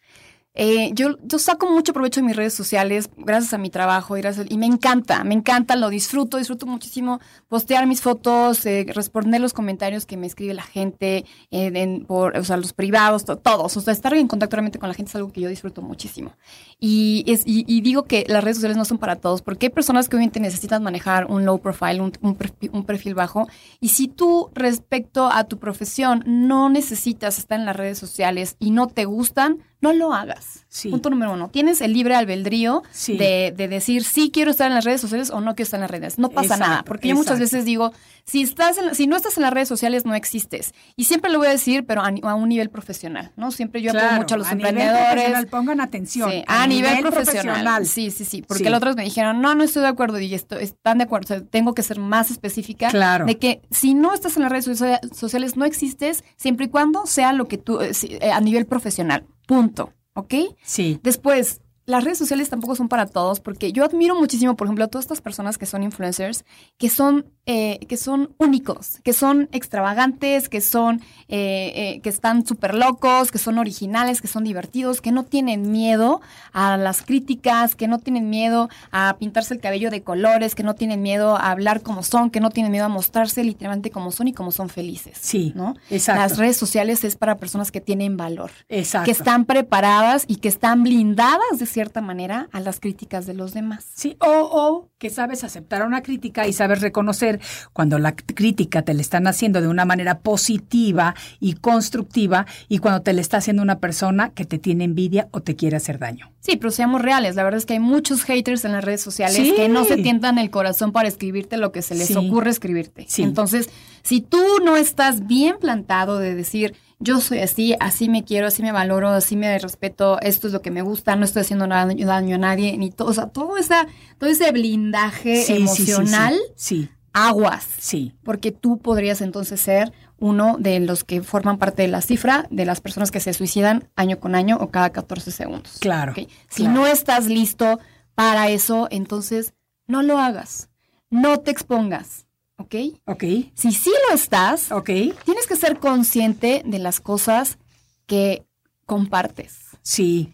Eh, 0.58 0.92
yo, 0.94 1.18
saco 1.38 1.70
mucho 1.70 1.92
provecho 1.92 2.22
de 2.22 2.28
mis 2.28 2.36
redes 2.36 2.54
sociales 2.54 3.10
gracias 3.18 3.54
a 3.54 3.58
mi 3.58 3.70
trabajo 3.70 4.18
y, 4.18 4.22
y 4.48 4.58
me 4.58 4.66
encanta, 4.66 5.26
me 5.26 5.34
encanta, 5.34 5.76
lo 5.76 5.90
disfruto, 5.90 6.38
disfruto 6.38 6.66
muchísimo 6.66 7.20
postear 7.50 7.86
mis 7.88 8.02
fotos, 8.02 8.66
eh, 8.66 8.86
responder 8.88 9.42
los 9.42 9.52
comentarios 9.52 10.06
que 10.06 10.16
me 10.16 10.28
escribe 10.28 10.54
la 10.54 10.64
gente, 10.64 11.26
eh, 11.52 12.06
o 12.08 12.44
sea, 12.44 12.56
los 12.56 12.72
privados, 12.72 13.26
todos. 13.26 13.76
O 13.76 13.82
sea, 13.82 13.92
estar 13.92 14.14
en 14.14 14.28
contacto 14.28 14.56
realmente 14.56 14.80
con 14.80 14.88
la 14.88 14.96
gente 14.96 15.10
es 15.10 15.16
algo 15.16 15.32
que 15.34 15.42
yo 15.42 15.50
disfruto 15.50 15.82
muchísimo. 15.82 16.34
Y, 16.80 17.26
es, 17.28 17.44
y, 17.46 17.82
digo 17.82 18.04
que 18.04 18.26
las 18.28 18.44
redes 18.44 18.58
sociales 18.58 18.78
no 18.78 18.86
son 18.86 18.98
para 18.98 19.18
todos, 19.18 19.42
porque 19.42 19.68
hay 19.68 19.72
personas 19.72 20.08
que 20.08 20.16
obviamente 20.16 20.40
necesitan 20.40 20.84
manejar 20.84 21.26
un 21.26 21.46
low 21.46 21.60
profile, 21.60 22.00
un, 22.02 22.14
un 22.22 22.86
perfil 22.86 23.14
bajo. 23.14 23.48
Y 23.82 23.90
si 23.90 24.08
tú 24.08 24.50
respecto 24.54 25.30
a 25.32 25.44
tu 25.46 25.60
profesión 25.60 26.24
no 26.26 26.70
necesitas 26.70 27.38
estar 27.40 27.60
en 27.60 27.66
las 27.66 27.76
redes 27.76 27.98
sociales 27.98 28.56
y 28.60 28.72
no 28.72 28.88
te 28.88 29.06
gustan, 29.06 29.60
no 29.86 29.94
lo 29.94 30.14
hagas. 30.14 30.66
Punto 30.90 31.10
número 31.10 31.34
uno. 31.34 31.50
Tienes 31.50 31.80
el 31.80 31.94
libre 31.94 32.16
albedrío 32.16 32.84
de, 33.08 33.54
decir 33.56 34.04
si 34.04 34.30
quiero 34.30 34.52
estar 34.52 34.68
en 34.68 34.74
las 34.74 34.84
redes 34.84 35.00
sociales 35.00 35.30
o 35.30 35.40
no 35.40 35.56
quiero 35.56 35.64
estar 35.66 35.78
en 35.78 35.82
las 35.82 35.92
redes. 35.92 36.20
No 36.20 36.30
pasa 36.30 36.58
nada. 36.58 36.84
Porque 36.84 37.08
yo 37.08 37.16
muchas 37.16 37.40
veces 37.40 37.66
digo, 37.66 37.94
si, 38.26 38.42
estás 38.42 38.78
si 38.94 39.08
no 39.08 39.16
estás 39.16 39.38
en 39.38 39.44
las 39.44 39.54
redes 39.54 39.70
sociales, 39.70 40.06
no 40.06 40.16
existes. 40.16 40.74
Y 40.96 41.06
siempre 41.06 41.32
lo 41.32 41.38
voy 41.38 41.48
a 41.48 41.52
decir, 41.52 41.86
pero 41.86 42.02
a, 42.02 42.36
un 42.36 42.50
nivel 42.50 42.70
profesional, 42.70 43.32
¿no? 43.38 43.52
Siempre 43.52 43.82
yo 43.82 43.92
apoyo 43.92 44.12
mucho 44.18 44.36
a 44.36 44.38
los 44.38 44.52
emprendedores. 44.52 45.46
pongan 45.46 45.80
atención. 45.80 46.30
a, 46.48 46.68
nivel, 46.68 47.02
profesional. 47.02 47.86
Sí, 47.86 48.12
sí, 48.12 48.26
sí. 48.26 48.42
Porque 48.42 48.70
los 48.70 48.78
otros 48.78 48.96
me 48.96 49.04
dijeron, 49.04 49.42
no, 49.42 49.56
no 49.56 49.64
estoy 49.64 49.84
de 49.84 49.90
acuerdo. 49.90 50.20
Y 50.20 50.34
esto, 50.34 50.58
están 50.58 50.98
de 50.98 51.06
acuerdo. 51.06 51.26
O 51.26 51.28
sea, 51.28 51.46
tengo 51.46 51.74
que 51.74 51.84
ser 51.84 52.00
más 52.00 52.32
específica. 52.32 52.90
Claro. 52.90 53.26
De 53.26 53.38
que 53.38 53.62
si 53.72 53.94
no 53.94 54.14
estás 54.14 54.36
en 54.36 54.44
las 54.44 54.52
redes 54.52 54.66
sociales, 54.66 55.56
no 55.56 55.64
existes, 55.64 56.24
siempre 56.36 56.66
y 56.66 56.70
cuando 56.70 57.06
sea 57.06 57.32
lo 57.32 57.48
que 57.48 57.58
tú, 57.58 57.80
eh, 57.80 57.92
eh, 58.10 58.32
a 58.32 58.42
nivel 58.42 58.66
profesional. 58.66 59.26
Punto. 59.48 59.94
¿Ok? 60.14 60.34
Sí. 60.64 61.00
Después, 61.04 61.62
las 61.86 62.04
redes 62.04 62.18
sociales 62.18 62.50
tampoco 62.50 62.76
son 62.76 62.90
para 62.90 63.06
todos, 63.06 63.40
porque 63.40 63.72
yo 63.72 63.86
admiro 63.86 64.16
muchísimo, 64.16 64.56
por 64.56 64.68
ejemplo, 64.68 64.86
a 64.86 64.88
todas 64.88 65.06
estas 65.06 65.22
personas 65.22 65.58
que 65.58 65.68
son 65.68 65.84
influencers, 65.84 66.44
que 66.78 66.90
son, 66.90 67.26
eh, 67.46 67.80
que 67.88 67.96
son 67.96 68.34
únicos, 68.40 69.00
que 69.04 69.14
son 69.14 69.50
extravagantes, 69.52 70.50
que 70.50 70.62
son, 70.62 71.02
eh, 71.28 71.74
eh, 71.76 72.00
que 72.02 72.10
están 72.10 72.46
súper 72.46 72.74
locos, 72.74 73.32
que 73.32 73.38
son 73.38 73.60
originales, 73.60 74.22
que 74.22 74.28
son 74.28 74.44
divertidos, 74.44 75.00
que 75.00 75.12
no 75.12 75.24
tienen 75.24 75.72
miedo 75.72 76.22
a 76.54 76.76
las 76.78 77.04
críticas, 77.04 77.76
que 77.76 77.88
no 77.88 78.00
tienen 78.00 78.32
miedo 78.32 78.70
a 78.92 79.18
pintarse 79.20 79.54
el 79.54 79.60
cabello 79.60 79.92
de 79.92 80.02
colores, 80.02 80.56
que 80.56 80.64
no 80.64 80.74
tienen 80.74 81.04
miedo 81.04 81.36
a 81.36 81.52
hablar 81.52 81.82
como 81.82 82.02
son, 82.02 82.32
que 82.32 82.40
no 82.40 82.50
tienen 82.50 82.72
miedo 82.72 82.86
a 82.86 82.90
mostrarse 82.90 83.44
literalmente 83.44 83.92
como 83.92 84.12
son 84.12 84.28
y 84.28 84.34
como 84.34 84.52
son 84.52 84.70
felices. 84.70 85.20
Sí, 85.22 85.54
¿no? 85.56 85.76
Exacto. 85.92 86.22
Las 86.22 86.38
redes 86.40 86.58
sociales 86.58 87.04
es 87.04 87.16
para 87.16 87.38
personas 87.38 87.72
que 87.72 87.80
tienen 87.80 88.18
valor, 88.18 88.50
exacto. 88.70 89.06
que 89.06 89.12
están 89.12 89.46
preparadas 89.46 90.26
y 90.28 90.38
que 90.38 90.48
están 90.48 90.82
blindadas 90.82 91.60
de 91.60 91.75
cierta 91.76 92.00
manera 92.00 92.48
a 92.54 92.62
las 92.62 92.80
críticas 92.80 93.26
de 93.26 93.34
los 93.34 93.54
demás. 93.54 93.86
Sí, 93.94 94.16
o, 94.22 94.30
o 94.30 94.90
que 94.98 95.10
sabes 95.10 95.44
aceptar 95.44 95.86
una 95.86 96.04
crítica 96.04 96.48
y 96.48 96.54
sabes 96.54 96.80
reconocer 96.80 97.42
cuando 97.74 98.00
la 98.00 98.16
crítica 98.16 98.84
te 98.84 98.94
la 98.94 99.02
están 99.02 99.28
haciendo 99.28 99.60
de 99.60 99.68
una 99.68 99.84
manera 99.84 100.20
positiva 100.20 101.16
y 101.42 101.56
constructiva 101.56 102.46
y 102.70 102.78
cuando 102.78 103.02
te 103.02 103.12
la 103.12 103.20
está 103.20 103.38
haciendo 103.38 103.62
una 103.62 103.80
persona 103.80 104.30
que 104.30 104.46
te 104.46 104.58
tiene 104.58 104.86
envidia 104.86 105.28
o 105.32 105.42
te 105.42 105.58
quiere 105.58 105.76
hacer 105.76 106.00
daño. 106.00 106.32
Sí, 106.40 106.56
pero 106.56 106.72
seamos 106.72 107.02
reales. 107.02 107.36
La 107.36 107.44
verdad 107.44 107.58
es 107.58 107.66
que 107.66 107.74
hay 107.74 107.80
muchos 107.80 108.24
haters 108.24 108.64
en 108.64 108.72
las 108.72 108.86
redes 108.86 109.02
sociales 109.02 109.54
que 109.54 109.68
no 109.68 109.84
se 109.84 109.98
tientan 109.98 110.38
el 110.38 110.52
corazón 110.52 110.94
para 110.94 111.10
escribirte 111.10 111.58
lo 111.58 111.74
que 111.74 111.82
se 111.82 111.96
les 111.96 112.16
ocurre 112.16 112.52
escribirte. 112.52 113.06
Entonces, 113.18 113.70
si 114.02 114.22
tú 114.22 114.42
no 114.64 114.78
estás 114.78 115.28
bien 115.28 115.58
plantado 115.60 116.20
de 116.20 116.36
decir, 116.36 116.74
yo 117.06 117.22
soy 117.22 117.40
así, 117.40 117.76
así 117.80 118.10
me 118.10 118.26
quiero, 118.26 118.48
así 118.48 118.62
me 118.62 118.72
valoro, 118.72 119.10
así 119.10 119.38
me 119.38 119.58
respeto, 119.60 120.20
esto 120.22 120.48
es 120.48 120.54
lo 120.54 120.62
que 120.62 120.72
me 120.72 120.82
gusta, 120.82 121.16
no 121.16 121.24
estoy 121.24 121.44
haciendo 121.44 121.68
daño 121.68 122.36
a 122.36 122.38
nadie, 122.40 122.78
ni 122.78 122.90
todo, 122.90 123.10
o 123.10 123.14
sea, 123.14 123.28
todo, 123.28 123.58
esa, 123.58 123.88
todo 124.18 124.30
ese 124.30 124.52
blindaje 124.52 125.56
emocional, 125.56 126.36
sí, 126.56 126.90
aguas. 127.14 127.68
Sí. 127.78 128.14
Porque 128.24 128.52
tú 128.52 128.80
podrías 128.80 129.22
entonces 129.22 129.62
ser 129.62 129.94
uno 130.18 130.58
de 130.60 130.80
los 130.80 131.04
que 131.04 131.22
forman 131.22 131.58
parte 131.58 131.84
de 131.84 131.88
la 131.88 132.02
cifra 132.02 132.48
de 132.50 132.66
las 132.66 132.82
personas 132.82 133.12
que 133.12 133.20
se 133.20 133.34
suicidan 133.34 133.90
año 133.96 134.20
con 134.20 134.36
año 134.36 134.58
o 134.60 134.70
cada 134.70 134.90
14 134.90 135.32
segundos. 135.32 135.78
Claro. 135.80 136.14
Si 136.50 136.68
no 136.68 136.88
estás 136.88 137.28
listo 137.28 137.80
para 138.16 138.50
eso, 138.50 138.88
entonces 138.92 139.54
no 139.88 140.02
lo 140.02 140.18
hagas. 140.20 140.70
No 141.10 141.40
te 141.40 141.52
expongas. 141.52 142.25
¿Ok? 142.58 142.76
Ok. 143.06 143.24
Si 143.54 143.72
sí 143.72 143.92
lo 144.10 144.16
estás, 144.16 144.72
ok. 144.72 144.90
Tienes 145.26 145.48
que 145.48 145.56
ser 145.56 145.80
consciente 145.80 146.64
de 146.66 146.80
las 146.80 147.00
cosas 147.00 147.58
que 148.06 148.46
compartes. 148.86 149.58
Sí. 149.82 150.34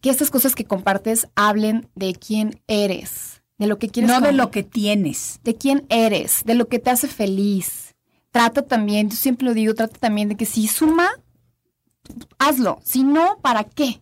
Que 0.00 0.10
estas 0.10 0.30
cosas 0.30 0.54
que 0.54 0.64
compartes 0.64 1.28
hablen 1.34 1.88
de 1.94 2.14
quién 2.14 2.60
eres, 2.66 3.42
de 3.58 3.66
lo 3.66 3.78
que 3.78 3.88
quieres. 3.88 4.10
No 4.10 4.20
de 4.20 4.32
lo 4.32 4.50
que 4.50 4.62
tienes. 4.62 5.40
De 5.44 5.56
quién 5.56 5.86
eres, 5.88 6.42
de 6.44 6.54
lo 6.54 6.68
que 6.68 6.78
te 6.78 6.90
hace 6.90 7.08
feliz. 7.08 7.94
Trata 8.30 8.62
también, 8.62 9.10
yo 9.10 9.16
siempre 9.16 9.46
lo 9.46 9.54
digo, 9.54 9.74
trata 9.74 9.98
también 9.98 10.28
de 10.28 10.36
que 10.36 10.44
si 10.44 10.66
suma, 10.66 11.08
hazlo. 12.38 12.80
Si 12.84 13.04
no, 13.04 13.38
¿para 13.40 13.64
qué? 13.64 14.00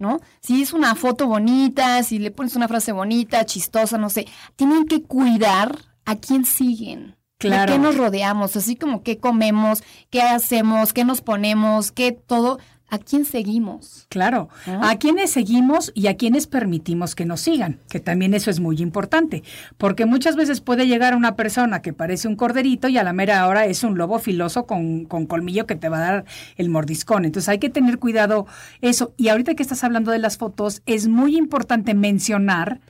¿no? 0.00 0.18
Si 0.40 0.62
es 0.62 0.72
una 0.72 0.94
foto 0.94 1.26
bonita, 1.26 2.02
si 2.02 2.18
le 2.18 2.30
pones 2.30 2.56
una 2.56 2.66
frase 2.66 2.90
bonita, 2.90 3.44
chistosa, 3.44 3.98
no 3.98 4.08
sé, 4.08 4.26
tienen 4.56 4.86
que 4.86 5.02
cuidar 5.02 5.89
a 6.10 6.16
quién 6.16 6.44
siguen. 6.44 7.14
Claro. 7.38 7.72
¿De 7.72 7.78
qué 7.78 7.82
nos 7.82 7.96
rodeamos? 7.96 8.56
Así 8.56 8.74
como 8.74 9.02
qué 9.02 9.18
comemos, 9.18 9.82
qué 10.10 10.22
hacemos, 10.22 10.92
qué 10.92 11.04
nos 11.04 11.20
ponemos, 11.22 11.92
qué 11.92 12.12
todo. 12.12 12.58
¿A 12.92 12.98
quién 12.98 13.24
seguimos? 13.24 14.06
Claro, 14.08 14.48
a 14.66 14.96
quiénes 14.96 15.30
seguimos 15.30 15.92
y 15.94 16.08
a 16.08 16.16
quiénes 16.16 16.48
permitimos 16.48 17.14
que 17.14 17.24
nos 17.24 17.40
sigan, 17.42 17.78
que 17.88 18.00
también 18.00 18.34
eso 18.34 18.50
es 18.50 18.58
muy 18.58 18.82
importante, 18.82 19.44
porque 19.78 20.06
muchas 20.06 20.34
veces 20.34 20.60
puede 20.60 20.88
llegar 20.88 21.14
una 21.14 21.36
persona 21.36 21.82
que 21.82 21.92
parece 21.92 22.26
un 22.26 22.34
corderito 22.34 22.88
y 22.88 22.98
a 22.98 23.04
la 23.04 23.12
mera 23.12 23.46
hora 23.46 23.66
es 23.66 23.84
un 23.84 23.96
lobo 23.96 24.18
filoso 24.18 24.66
con, 24.66 25.04
con 25.04 25.26
colmillo 25.26 25.68
que 25.68 25.76
te 25.76 25.88
va 25.88 25.98
a 25.98 26.12
dar 26.12 26.24
el 26.56 26.68
mordiscón. 26.68 27.24
Entonces 27.24 27.48
hay 27.48 27.60
que 27.60 27.70
tener 27.70 28.00
cuidado 28.00 28.48
eso. 28.80 29.14
Y 29.16 29.28
ahorita 29.28 29.54
que 29.54 29.62
estás 29.62 29.84
hablando 29.84 30.10
de 30.10 30.18
las 30.18 30.36
fotos, 30.36 30.82
es 30.84 31.06
muy 31.06 31.36
importante 31.36 31.94
mencionar 31.94 32.80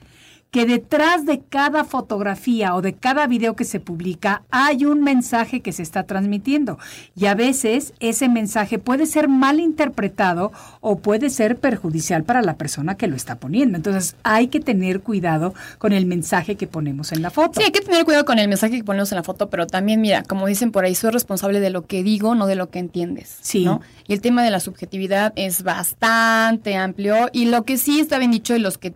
que 0.50 0.66
detrás 0.66 1.26
de 1.26 1.40
cada 1.40 1.84
fotografía 1.84 2.74
o 2.74 2.82
de 2.82 2.94
cada 2.94 3.26
video 3.26 3.54
que 3.54 3.64
se 3.64 3.80
publica 3.80 4.42
hay 4.50 4.84
un 4.84 5.02
mensaje 5.02 5.60
que 5.60 5.72
se 5.72 5.82
está 5.82 6.04
transmitiendo 6.04 6.78
y 7.16 7.26
a 7.26 7.34
veces 7.34 7.94
ese 8.00 8.28
mensaje 8.28 8.78
puede 8.78 9.06
ser 9.06 9.28
mal 9.28 9.60
interpretado 9.60 10.52
o 10.80 10.98
puede 10.98 11.30
ser 11.30 11.58
perjudicial 11.58 12.24
para 12.24 12.42
la 12.42 12.56
persona 12.56 12.96
que 12.96 13.06
lo 13.06 13.16
está 13.16 13.36
poniendo. 13.36 13.76
Entonces 13.76 14.16
hay 14.22 14.48
que 14.48 14.60
tener 14.60 15.00
cuidado 15.00 15.54
con 15.78 15.92
el 15.92 16.06
mensaje 16.06 16.56
que 16.56 16.66
ponemos 16.66 17.12
en 17.12 17.22
la 17.22 17.30
foto. 17.30 17.60
Sí, 17.60 17.66
hay 17.66 17.72
que 17.72 17.80
tener 17.80 18.04
cuidado 18.04 18.24
con 18.24 18.38
el 18.38 18.48
mensaje 18.48 18.76
que 18.76 18.84
ponemos 18.84 19.12
en 19.12 19.16
la 19.16 19.22
foto, 19.22 19.50
pero 19.50 19.66
también 19.66 20.00
mira, 20.00 20.22
como 20.22 20.46
dicen 20.46 20.72
por 20.72 20.84
ahí, 20.84 20.94
soy 20.94 21.10
responsable 21.10 21.60
de 21.60 21.70
lo 21.70 21.86
que 21.86 22.02
digo, 22.02 22.34
no 22.34 22.46
de 22.46 22.56
lo 22.56 22.70
que 22.70 22.80
entiendes. 22.80 23.38
Sí. 23.40 23.68
Y 24.06 24.12
el 24.12 24.20
tema 24.20 24.42
de 24.42 24.50
la 24.50 24.58
subjetividad 24.60 25.32
es 25.36 25.62
bastante 25.62 26.76
amplio 26.76 27.28
y 27.32 27.46
lo 27.46 27.64
que 27.64 27.78
sí 27.78 28.00
está 28.00 28.18
bien 28.18 28.32
dicho 28.32 28.56
y 28.56 28.58
los 28.58 28.78
que 28.78 28.94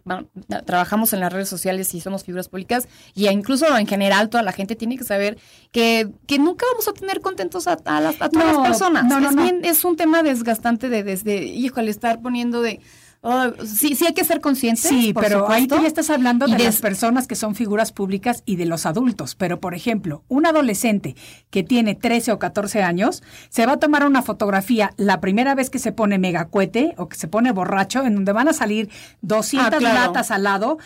trabajamos 0.67 1.12
en 1.12 1.21
la 1.21 1.29
sociales 1.48 1.94
y 1.94 2.00
somos 2.00 2.24
figuras 2.24 2.48
públicas, 2.48 2.88
y 3.14 3.28
incluso 3.28 3.76
en 3.76 3.87
general 3.87 4.28
toda 4.28 4.42
la 4.42 4.52
gente 4.52 4.76
tiene 4.76 4.96
que 4.96 5.04
saber 5.04 5.38
que, 5.72 6.09
que 6.26 6.38
nunca 6.38 6.66
vamos 6.72 6.88
a 6.88 6.92
tener 6.92 7.20
contentos 7.20 7.66
a, 7.66 7.76
las, 8.00 8.20
a 8.20 8.28
todas 8.28 8.57
las 8.57 8.66
personas. 8.66 9.04
No, 9.04 9.20
no, 9.20 9.30
es, 9.30 9.37
Bien, 9.37 9.64
es 9.64 9.85
un 9.85 9.96
tema 9.96 10.22
desgastante 10.22 10.88
de 10.88 11.02
desde, 11.02 11.44
híjole, 11.44 11.90
estar 11.90 12.20
poniendo 12.22 12.62
de 12.62 12.80
Oh, 13.26 13.50
sí, 13.64 13.94
sí 13.94 14.04
hay 14.04 14.12
que 14.12 14.22
ser 14.22 14.42
conscientes. 14.42 14.87
Sí, 14.87 15.14
pero 15.18 15.50
ahí 15.50 15.66
tú 15.66 15.76
ya 15.80 15.87
estás 15.87 16.11
hablando 16.11 16.46
de, 16.46 16.59
las 16.59 16.83
personas 16.83 17.26
que 17.26 17.37
son 17.37 17.54
figuras 17.54 17.90
públicas 17.90 18.42
y 18.44 18.57
de 18.57 18.66
los 18.66 18.85
adultos. 18.85 19.35
Pero, 19.35 19.61
por 19.61 19.74
ejemplo, 19.74 20.24
un 20.28 20.44
adolescente 20.44 21.16
que 21.48 21.62
tiene 21.62 21.94
13 21.94 22.33
o 22.33 22.38
14 22.38 22.83
años 22.83 23.22
se 23.48 23.64
va 23.64 23.72
a 23.72 23.76
tomar 23.78 24.04
una 24.04 24.20
fotografía 24.20 24.92
la 24.98 25.22
primera 25.22 25.54
vez 25.54 25.70
que 25.70 25.78
se 25.78 25.90
pone 25.90 26.18
megacuete 26.18 26.92
o 26.98 27.09
que 27.09 27.16
se 27.16 27.26
pone 27.26 27.50
borracho, 27.52 28.04
en 28.04 28.14
donde 28.14 28.33
van 28.33 28.48
a 28.48 28.52
salir 28.52 28.90
200 29.22 29.72
ah, 29.72 29.80
latas 29.80 30.30
al 30.30 30.42
lado 30.42 30.76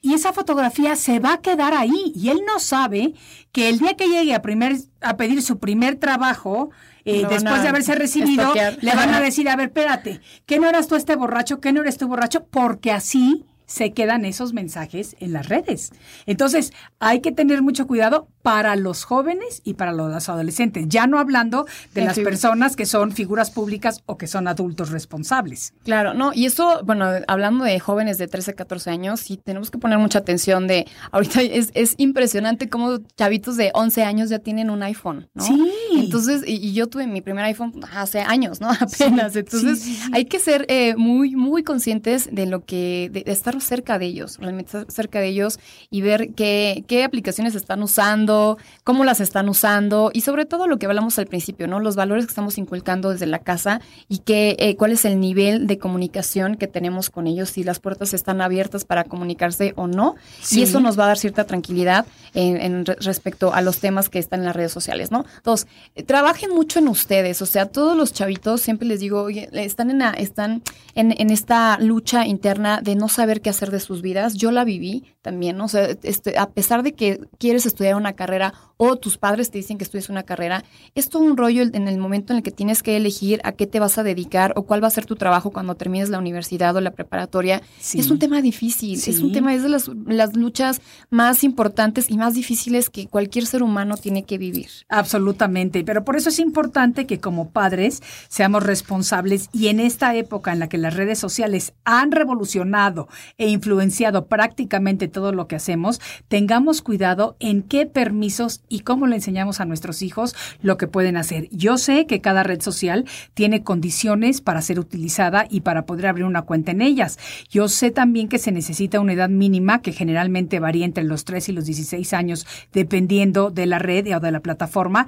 y 0.00 0.14
esa 0.14 0.32
fotografía 0.32 0.94
se 0.96 1.18
va 1.18 1.34
a 1.34 1.40
quedar 1.40 1.74
ahí 1.74 2.12
y 2.14 2.28
él 2.28 2.42
no 2.46 2.60
sabe 2.60 3.14
que 3.52 3.68
el 3.68 3.78
día 3.78 3.94
que 3.94 4.08
llegue 4.08 4.34
a, 4.34 4.42
primer, 4.42 4.76
a 5.00 5.16
pedir 5.16 5.42
su 5.42 5.58
primer 5.58 5.96
trabajo, 5.96 6.70
eh, 7.04 7.26
después 7.28 7.62
de 7.62 7.68
haberse 7.68 7.94
recibido, 7.94 8.52
le 8.80 8.94
van 8.94 9.12
a 9.12 9.20
decir, 9.20 9.48
a 9.48 9.56
ver, 9.56 9.68
espérate, 9.68 10.20
¿qué 10.46 10.58
no 10.58 10.68
eras 10.68 10.86
tú 10.86 10.94
este 10.94 11.16
borracho? 11.16 11.60
¿Qué 11.60 11.72
no 11.72 11.80
eres 11.80 11.98
tú 11.98 12.06
borracho? 12.06 12.46
Porque 12.46 12.92
así 12.92 13.44
se 13.68 13.92
quedan 13.92 14.24
esos 14.24 14.54
mensajes 14.54 15.14
en 15.20 15.34
las 15.34 15.48
redes. 15.48 15.92
Entonces, 16.26 16.72
hay 16.98 17.20
que 17.20 17.32
tener 17.32 17.62
mucho 17.62 17.86
cuidado 17.86 18.26
para 18.42 18.76
los 18.76 19.04
jóvenes 19.04 19.60
y 19.62 19.74
para 19.74 19.92
los 19.92 20.28
adolescentes, 20.28 20.86
ya 20.88 21.06
no 21.06 21.18
hablando 21.18 21.66
de 21.94 22.02
las 22.02 22.18
personas 22.18 22.76
que 22.76 22.86
son 22.86 23.12
figuras 23.12 23.50
públicas 23.50 24.02
o 24.06 24.16
que 24.16 24.26
son 24.26 24.48
adultos 24.48 24.90
responsables. 24.90 25.74
Claro, 25.84 26.14
no, 26.14 26.32
y 26.32 26.46
eso, 26.46 26.80
bueno, 26.82 27.06
hablando 27.28 27.64
de 27.64 27.78
jóvenes 27.78 28.16
de 28.16 28.26
13, 28.26 28.54
14 28.54 28.90
años, 28.90 29.20
sí 29.20 29.36
tenemos 29.36 29.70
que 29.70 29.76
poner 29.76 29.98
mucha 29.98 30.20
atención 30.20 30.66
de, 30.66 30.86
ahorita 31.12 31.42
es, 31.42 31.70
es 31.74 31.94
impresionante 31.98 32.70
cómo 32.70 33.00
chavitos 33.16 33.58
de 33.58 33.70
11 33.74 34.02
años 34.04 34.30
ya 34.30 34.38
tienen 34.38 34.70
un 34.70 34.82
iPhone, 34.82 35.28
¿no? 35.34 35.44
Sí. 35.44 35.70
Entonces, 35.94 36.42
y, 36.46 36.72
yo 36.72 36.86
tuve 36.86 37.06
mi 37.06 37.20
primer 37.20 37.44
iPhone 37.44 37.72
hace 37.94 38.20
años, 38.20 38.62
¿no? 38.62 38.70
Apenas. 38.80 39.36
Entonces, 39.36 40.00
hay 40.12 40.24
que 40.24 40.38
ser 40.38 40.64
eh, 40.68 40.96
muy, 40.96 41.36
muy 41.36 41.62
conscientes 41.62 42.28
de 42.32 42.46
lo 42.46 42.64
que, 42.64 43.10
de, 43.12 43.30
estar 43.30 43.57
cerca 43.60 43.98
de 43.98 44.06
ellos, 44.06 44.38
realmente 44.38 44.68
estar 44.68 44.90
cerca 44.90 45.20
de 45.20 45.28
ellos 45.28 45.58
y 45.90 46.00
ver 46.00 46.34
qué, 46.34 46.84
qué 46.86 47.04
aplicaciones 47.04 47.54
están 47.54 47.82
usando, 47.82 48.58
cómo 48.84 49.04
las 49.04 49.20
están 49.20 49.48
usando 49.48 50.10
y 50.12 50.22
sobre 50.22 50.46
todo 50.46 50.66
lo 50.66 50.78
que 50.78 50.86
hablamos 50.86 51.18
al 51.18 51.26
principio, 51.26 51.66
¿no? 51.66 51.80
Los 51.80 51.96
valores 51.96 52.26
que 52.26 52.30
estamos 52.30 52.58
inculcando 52.58 53.10
desde 53.10 53.26
la 53.26 53.40
casa 53.40 53.80
y 54.08 54.18
qué, 54.18 54.56
eh, 54.58 54.76
cuál 54.76 54.92
es 54.92 55.04
el 55.04 55.20
nivel 55.20 55.66
de 55.66 55.78
comunicación 55.78 56.56
que 56.56 56.66
tenemos 56.66 57.10
con 57.10 57.26
ellos, 57.26 57.50
si 57.50 57.64
las 57.64 57.80
puertas 57.80 58.14
están 58.14 58.40
abiertas 58.40 58.84
para 58.84 59.04
comunicarse 59.04 59.72
o 59.76 59.86
no. 59.86 60.16
Y 60.50 60.62
eso 60.62 60.80
nos 60.80 60.98
va 60.98 61.04
a 61.04 61.08
dar 61.08 61.18
cierta 61.18 61.44
tranquilidad 61.44 62.06
en, 62.34 62.84
respecto 62.84 63.52
a 63.54 63.60
los 63.62 63.78
temas 63.78 64.08
que 64.08 64.18
están 64.18 64.40
en 64.40 64.46
las 64.46 64.56
redes 64.56 64.72
sociales, 64.72 65.10
¿no? 65.10 65.24
Dos, 65.44 65.66
eh, 65.94 66.02
trabajen 66.02 66.50
mucho 66.50 66.78
en 66.78 66.88
ustedes, 66.88 67.42
o 67.42 67.46
sea, 67.46 67.66
todos 67.66 67.96
los 67.96 68.12
chavitos, 68.12 68.60
siempre 68.60 68.86
les 68.86 69.00
digo, 69.00 69.22
oye, 69.22 69.48
están 69.52 69.90
en, 69.90 70.02
están 70.16 70.62
en, 70.94 71.14
en 71.18 71.30
esta 71.30 71.78
lucha 71.78 72.26
interna 72.26 72.80
de 72.82 72.94
no 72.94 73.08
saber 73.08 73.40
qué 73.40 73.47
hacer 73.50 73.70
de 73.70 73.80
sus 73.80 74.00
vidas. 74.00 74.34
Yo 74.34 74.52
la 74.52 74.64
viví 74.64 75.04
también, 75.22 75.56
¿no? 75.56 75.64
O 75.64 75.68
sea, 75.68 75.88
este, 76.02 76.38
a 76.38 76.50
pesar 76.50 76.82
de 76.82 76.92
que 76.92 77.20
quieres 77.38 77.66
estudiar 77.66 77.96
una 77.96 78.12
carrera, 78.12 78.28
carrera 78.28 78.52
o 78.76 78.94
tus 78.96 79.18
padres 79.18 79.50
te 79.50 79.58
dicen 79.58 79.76
que 79.76 79.84
estudies 79.84 80.08
una 80.08 80.22
carrera, 80.22 80.62
es 80.94 81.08
todo 81.08 81.24
un 81.24 81.36
rollo 81.36 81.62
en 81.62 81.88
el 81.88 81.98
momento 81.98 82.32
en 82.32 82.36
el 82.36 82.42
que 82.44 82.52
tienes 82.52 82.82
que 82.82 82.96
elegir 82.96 83.40
a 83.42 83.52
qué 83.52 83.66
te 83.66 83.80
vas 83.80 83.98
a 83.98 84.04
dedicar 84.04 84.52
o 84.54 84.62
cuál 84.62 84.84
va 84.84 84.86
a 84.86 84.90
ser 84.90 85.04
tu 85.04 85.16
trabajo 85.16 85.50
cuando 85.50 85.74
termines 85.74 86.10
la 86.10 86.18
universidad 86.18 86.76
o 86.76 86.80
la 86.80 86.92
preparatoria. 86.92 87.60
Es 87.92 88.10
un 88.10 88.20
tema 88.20 88.40
difícil, 88.40 89.00
es 89.04 89.18
un 89.18 89.32
tema, 89.32 89.52
es 89.52 89.64
de 89.64 89.70
las, 89.70 89.90
las 90.06 90.36
luchas 90.36 90.80
más 91.10 91.42
importantes 91.42 92.08
y 92.08 92.18
más 92.18 92.34
difíciles 92.34 92.88
que 92.88 93.08
cualquier 93.08 93.46
ser 93.46 93.64
humano 93.64 93.96
tiene 93.96 94.22
que 94.22 94.38
vivir. 94.38 94.68
Absolutamente, 94.88 95.82
pero 95.82 96.04
por 96.04 96.14
eso 96.14 96.28
es 96.28 96.38
importante 96.38 97.06
que 97.06 97.18
como 97.18 97.50
padres 97.50 98.00
seamos 98.28 98.62
responsables 98.62 99.48
y 99.52 99.68
en 99.68 99.80
esta 99.80 100.14
época 100.14 100.52
en 100.52 100.60
la 100.60 100.68
que 100.68 100.78
las 100.78 100.94
redes 100.94 101.18
sociales 101.18 101.72
han 101.84 102.12
revolucionado 102.12 103.08
e 103.38 103.48
influenciado 103.48 104.26
prácticamente 104.26 105.06
todo 105.06 105.32
lo 105.32 105.46
que 105.46 105.54
hacemos, 105.54 106.00
tengamos 106.26 106.82
cuidado 106.82 107.36
en 107.38 107.62
qué 107.62 107.86
permisos 107.86 108.62
y 108.68 108.80
cómo 108.80 109.06
le 109.06 109.14
enseñamos 109.14 109.60
a 109.60 109.64
nuestros 109.64 110.02
hijos 110.02 110.34
lo 110.60 110.76
que 110.76 110.88
pueden 110.88 111.16
hacer. 111.16 111.48
Yo 111.50 111.78
sé 111.78 112.06
que 112.06 112.20
cada 112.20 112.42
red 112.42 112.60
social 112.60 113.04
tiene 113.34 113.62
condiciones 113.62 114.40
para 114.40 114.60
ser 114.60 114.80
utilizada 114.80 115.46
y 115.48 115.60
para 115.60 115.86
poder 115.86 116.08
abrir 116.08 116.24
una 116.24 116.42
cuenta 116.42 116.72
en 116.72 116.82
ellas. 116.82 117.18
Yo 117.48 117.68
sé 117.68 117.92
también 117.92 118.28
que 118.28 118.38
se 118.38 118.50
necesita 118.50 118.98
una 118.98 119.12
edad 119.12 119.28
mínima 119.28 119.82
que 119.82 119.92
generalmente 119.92 120.58
varía 120.58 120.84
entre 120.84 121.04
los 121.04 121.24
3 121.24 121.48
y 121.48 121.52
los 121.52 121.64
16 121.64 122.12
años 122.14 122.44
dependiendo 122.72 123.50
de 123.50 123.66
la 123.66 123.78
red 123.78 124.16
o 124.16 124.20
de 124.20 124.32
la 124.32 124.40
plataforma. 124.40 125.06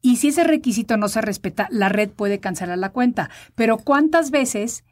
Y 0.00 0.16
si 0.16 0.28
ese 0.28 0.44
requisito 0.44 0.96
no 0.96 1.08
se 1.08 1.20
respeta, 1.20 1.66
la 1.70 1.88
red 1.88 2.10
puede 2.10 2.38
cancelar 2.38 2.78
la 2.78 2.90
cuenta. 2.90 3.30
Pero 3.56 3.78
¿cuántas 3.78 4.30
veces 4.30 4.84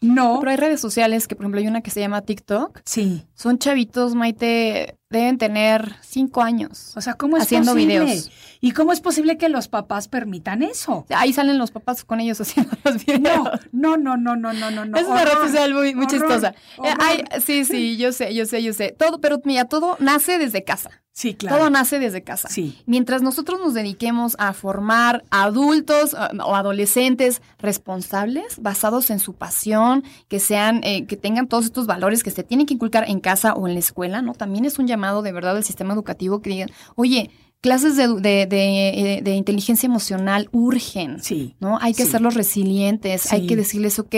no. 0.00 0.38
Pero 0.40 0.50
hay 0.50 0.56
redes 0.56 0.80
sociales 0.80 1.26
que, 1.26 1.36
por 1.36 1.44
ejemplo, 1.44 1.60
hay 1.60 1.66
una 1.66 1.80
que 1.80 1.90
se 1.90 2.00
llama 2.00 2.22
TikTok. 2.22 2.80
Sí. 2.84 3.26
Son 3.34 3.58
chavitos, 3.58 4.14
Maite, 4.14 4.98
deben 5.10 5.38
tener 5.38 5.96
cinco 6.02 6.42
años. 6.42 6.92
O 6.96 7.00
sea, 7.00 7.14
¿cómo 7.14 7.36
es 7.36 7.44
haciendo 7.44 7.74
videos. 7.74 8.30
¿Y 8.60 8.72
cómo 8.72 8.92
es 8.92 9.00
posible 9.00 9.38
que 9.38 9.48
los 9.48 9.68
papás 9.68 10.08
permitan 10.08 10.62
eso? 10.62 11.06
Ahí 11.10 11.32
salen 11.32 11.58
los 11.58 11.70
papás 11.70 12.04
con 12.04 12.20
ellos 12.20 12.40
haciendo 12.40 12.72
los 12.84 13.04
videos. 13.04 13.48
No, 13.72 13.96
no, 13.96 14.16
no, 14.16 14.36
no, 14.36 14.52
no, 14.52 14.70
no, 14.70 14.84
no. 14.84 14.98
Es 14.98 15.06
una 15.06 15.24
red 15.24 15.34
social 15.34 15.74
muy, 15.74 15.94
muy 15.94 16.06
chistosa. 16.06 16.54
Eh, 16.82 17.40
sí, 17.44 17.64
sí, 17.64 17.96
yo 17.96 18.12
sé, 18.12 18.34
yo 18.34 18.46
sé, 18.46 18.62
yo 18.62 18.72
sé. 18.72 18.94
Todo, 18.98 19.20
pero 19.20 19.40
mira, 19.44 19.66
todo 19.66 19.96
nace 20.00 20.38
desde 20.38 20.64
casa. 20.64 20.90
Sí, 21.16 21.32
claro. 21.32 21.56
Todo 21.56 21.70
nace 21.70 21.98
desde 21.98 22.22
casa. 22.22 22.50
Sí. 22.50 22.82
Mientras 22.84 23.22
nosotros 23.22 23.58
nos 23.58 23.72
dediquemos 23.72 24.36
a 24.38 24.52
formar 24.52 25.24
adultos 25.30 26.14
o 26.14 26.54
adolescentes 26.54 27.40
responsables, 27.58 28.60
basados 28.60 29.08
en 29.08 29.18
su 29.18 29.32
pasión, 29.32 30.04
que 30.28 30.40
sean, 30.40 30.82
eh, 30.84 31.06
que 31.06 31.16
tengan 31.16 31.48
todos 31.48 31.64
estos 31.64 31.86
valores 31.86 32.22
que 32.22 32.30
se 32.30 32.42
tienen 32.42 32.66
que 32.66 32.74
inculcar 32.74 33.08
en 33.08 33.20
casa 33.20 33.54
o 33.54 33.66
en 33.66 33.72
la 33.72 33.80
escuela, 33.80 34.20
¿no? 34.20 34.34
También 34.34 34.66
es 34.66 34.78
un 34.78 34.86
llamado 34.86 34.95
de 34.96 35.32
verdad 35.32 35.54
del 35.54 35.64
sistema 35.64 35.94
educativo 35.94 36.40
que 36.40 36.50
digan, 36.50 36.70
oye, 36.94 37.30
clases 37.60 37.96
de, 37.96 38.06
de, 38.20 39.20
de, 39.22 39.30
inteligencia 39.32 39.86
emocional 39.86 40.48
urgen. 40.52 41.22
Sí. 41.22 41.56
¿No? 41.58 41.78
Hay 41.80 41.94
que 41.94 42.04
hacerlos 42.04 42.34
resilientes, 42.34 43.32
hay 43.32 43.46
que 43.46 43.56
decirles, 43.56 43.98
ok, 43.98 44.14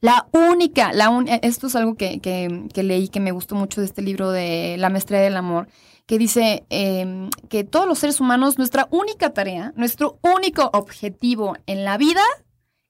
la 0.00 0.28
única, 0.32 0.92
la 0.92 1.10
esto 1.42 1.66
es 1.66 1.76
algo 1.76 1.96
que, 1.96 2.20
que, 2.20 2.68
que, 2.72 2.82
leí 2.82 3.08
que 3.08 3.20
me 3.20 3.32
gustó 3.32 3.54
mucho 3.54 3.80
de 3.80 3.86
este 3.86 4.02
libro 4.02 4.30
de 4.30 4.76
La 4.78 4.88
maestría 4.88 5.20
del 5.20 5.36
amor, 5.36 5.68
que 6.06 6.18
dice 6.18 6.64
em, 6.68 7.30
que 7.48 7.64
todos 7.64 7.88
los 7.88 7.98
seres 7.98 8.20
humanos, 8.20 8.58
nuestra 8.58 8.88
única 8.90 9.30
tarea, 9.30 9.72
nuestro 9.76 10.18
único 10.22 10.70
objetivo 10.72 11.56
en 11.66 11.84
la 11.84 11.96
vida 11.96 12.22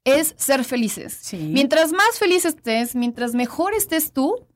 es 0.04 0.34
ser 0.36 0.64
felices. 0.64 1.32
Mientras 1.32 1.92
más 1.92 2.18
feliz 2.18 2.44
estés, 2.44 2.96
mientras 2.96 3.34
mejor 3.34 3.74
estés 3.74 4.12
tú, 4.12 4.46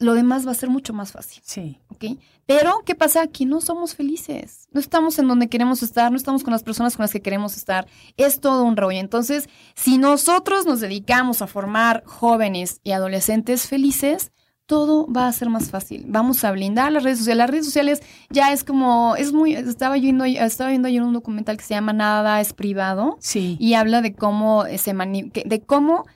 lo 0.00 0.14
demás 0.14 0.46
va 0.46 0.52
a 0.52 0.54
ser 0.54 0.70
mucho 0.70 0.92
más 0.92 1.12
fácil. 1.12 1.42
Sí. 1.44 1.78
¿Ok? 1.88 2.18
Pero, 2.46 2.82
¿qué 2.84 2.94
pasa? 2.94 3.22
Aquí 3.22 3.44
no 3.44 3.60
somos 3.60 3.94
felices. 3.94 4.66
No 4.72 4.80
estamos 4.80 5.18
en 5.18 5.28
donde 5.28 5.48
queremos 5.48 5.82
estar, 5.82 6.10
no 6.10 6.16
estamos 6.16 6.42
con 6.42 6.52
las 6.52 6.64
personas 6.64 6.96
con 6.96 7.04
las 7.04 7.12
que 7.12 7.20
queremos 7.20 7.56
estar. 7.56 7.86
Es 8.16 8.40
todo 8.40 8.64
un 8.64 8.76
rollo. 8.76 8.98
Entonces, 8.98 9.48
si 9.76 9.98
nosotros 9.98 10.66
nos 10.66 10.80
dedicamos 10.80 11.42
a 11.42 11.46
formar 11.46 12.02
jóvenes 12.06 12.80
y 12.82 12.92
adolescentes 12.92 13.68
felices, 13.68 14.32
todo 14.64 15.06
va 15.12 15.28
a 15.28 15.32
ser 15.32 15.50
más 15.50 15.68
fácil. 15.70 16.04
Vamos 16.08 16.44
a 16.44 16.52
blindar 16.52 16.90
las 16.92 17.02
redes 17.02 17.18
sociales. 17.18 17.38
Las 17.38 17.50
redes 17.50 17.66
sociales 17.66 18.02
ya 18.30 18.52
es 18.52 18.64
como, 18.64 19.16
es 19.16 19.32
muy, 19.32 19.54
estaba 19.54 19.96
viendo, 19.96 20.24
estaba 20.24 20.70
viendo 20.70 20.88
ayer 20.88 21.02
un 21.02 21.12
documental 21.12 21.56
que 21.56 21.64
se 21.64 21.74
llama 21.74 21.92
Nada 21.92 22.40
es 22.40 22.52
privado. 22.54 23.18
Sí. 23.20 23.56
Y 23.60 23.74
habla 23.74 24.00
de 24.00 24.14
cómo 24.14 24.64
se 24.78 24.94
de 24.94 25.62
cómo 25.66 26.06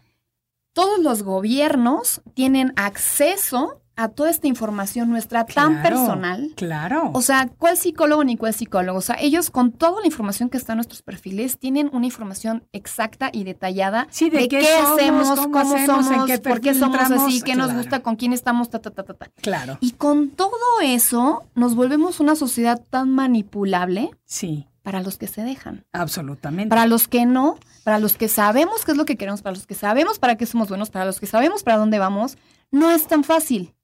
todos 0.74 0.98
los 0.98 1.22
gobiernos 1.22 2.20
tienen 2.34 2.74
acceso 2.76 3.80
a 3.96 4.08
toda 4.08 4.30
esta 4.30 4.48
información 4.48 5.08
nuestra 5.08 5.46
tan 5.46 5.80
personal. 5.82 6.52
Claro. 6.56 7.10
O 7.14 7.22
sea, 7.22 7.48
¿cuál 7.58 7.76
psicólogo 7.76 8.24
ni 8.24 8.36
cuál 8.36 8.52
psicólogo? 8.52 8.98
O 8.98 9.02
sea, 9.02 9.16
ellos 9.20 9.50
con 9.50 9.70
toda 9.70 10.00
la 10.00 10.06
información 10.06 10.50
que 10.50 10.56
está 10.56 10.72
en 10.72 10.78
nuestros 10.78 11.02
perfiles 11.02 11.58
tienen 11.58 11.90
una 11.92 12.06
información 12.06 12.64
exacta 12.72 13.30
y 13.32 13.44
detallada 13.44 14.08
de, 14.18 14.48
qué, 14.48 14.66
hacemos, 14.66 15.38
cómo, 15.38 15.86
somos, 15.86 16.40
por 16.40 16.60
qué 16.60 16.74
somos 16.74 17.10
así, 17.10 17.40
qué 17.42 17.54
nos 17.54 17.72
gusta, 17.72 18.00
con 18.00 18.16
quién 18.16 18.32
estamos, 18.32 18.68
ta, 18.68 18.80
ta, 18.80 18.90
ta, 18.90 19.04
ta, 19.04 19.14
ta. 19.14 19.30
Claro. 19.40 19.78
Y 19.80 19.92
con 19.92 20.30
todo 20.30 20.58
eso 20.82 21.44
nos 21.54 21.76
volvemos 21.76 22.18
una 22.18 22.34
sociedad 22.34 22.82
tan 22.90 23.10
manipulable. 23.10 24.10
Sí. 24.24 24.66
Para 24.84 25.02
los 25.02 25.18
que 25.18 25.26
se 25.26 25.42
dejan. 25.42 25.84
Absolutamente. 25.92 26.68
Para 26.68 26.86
los 26.86 27.08
que 27.08 27.26
no, 27.26 27.58
para 27.82 27.98
los 27.98 28.16
que 28.16 28.28
sabemos 28.28 28.84
qué 28.84 28.92
es 28.92 28.96
lo 28.96 29.04
que 29.04 29.16
queremos, 29.16 29.42
para 29.42 29.56
los 29.56 29.66
que 29.66 29.74
sabemos 29.74 30.20
para 30.20 30.36
qué 30.36 30.46
somos 30.46 30.68
buenos, 30.68 30.90
para 30.90 31.04
los 31.04 31.18
que 31.18 31.26
sabemos 31.26 31.64
para 31.64 31.78
dónde 31.78 31.98
vamos, 31.98 32.38
no 32.70 32.92
es 32.92 33.08
tan 33.08 33.24
fácil 33.24 33.74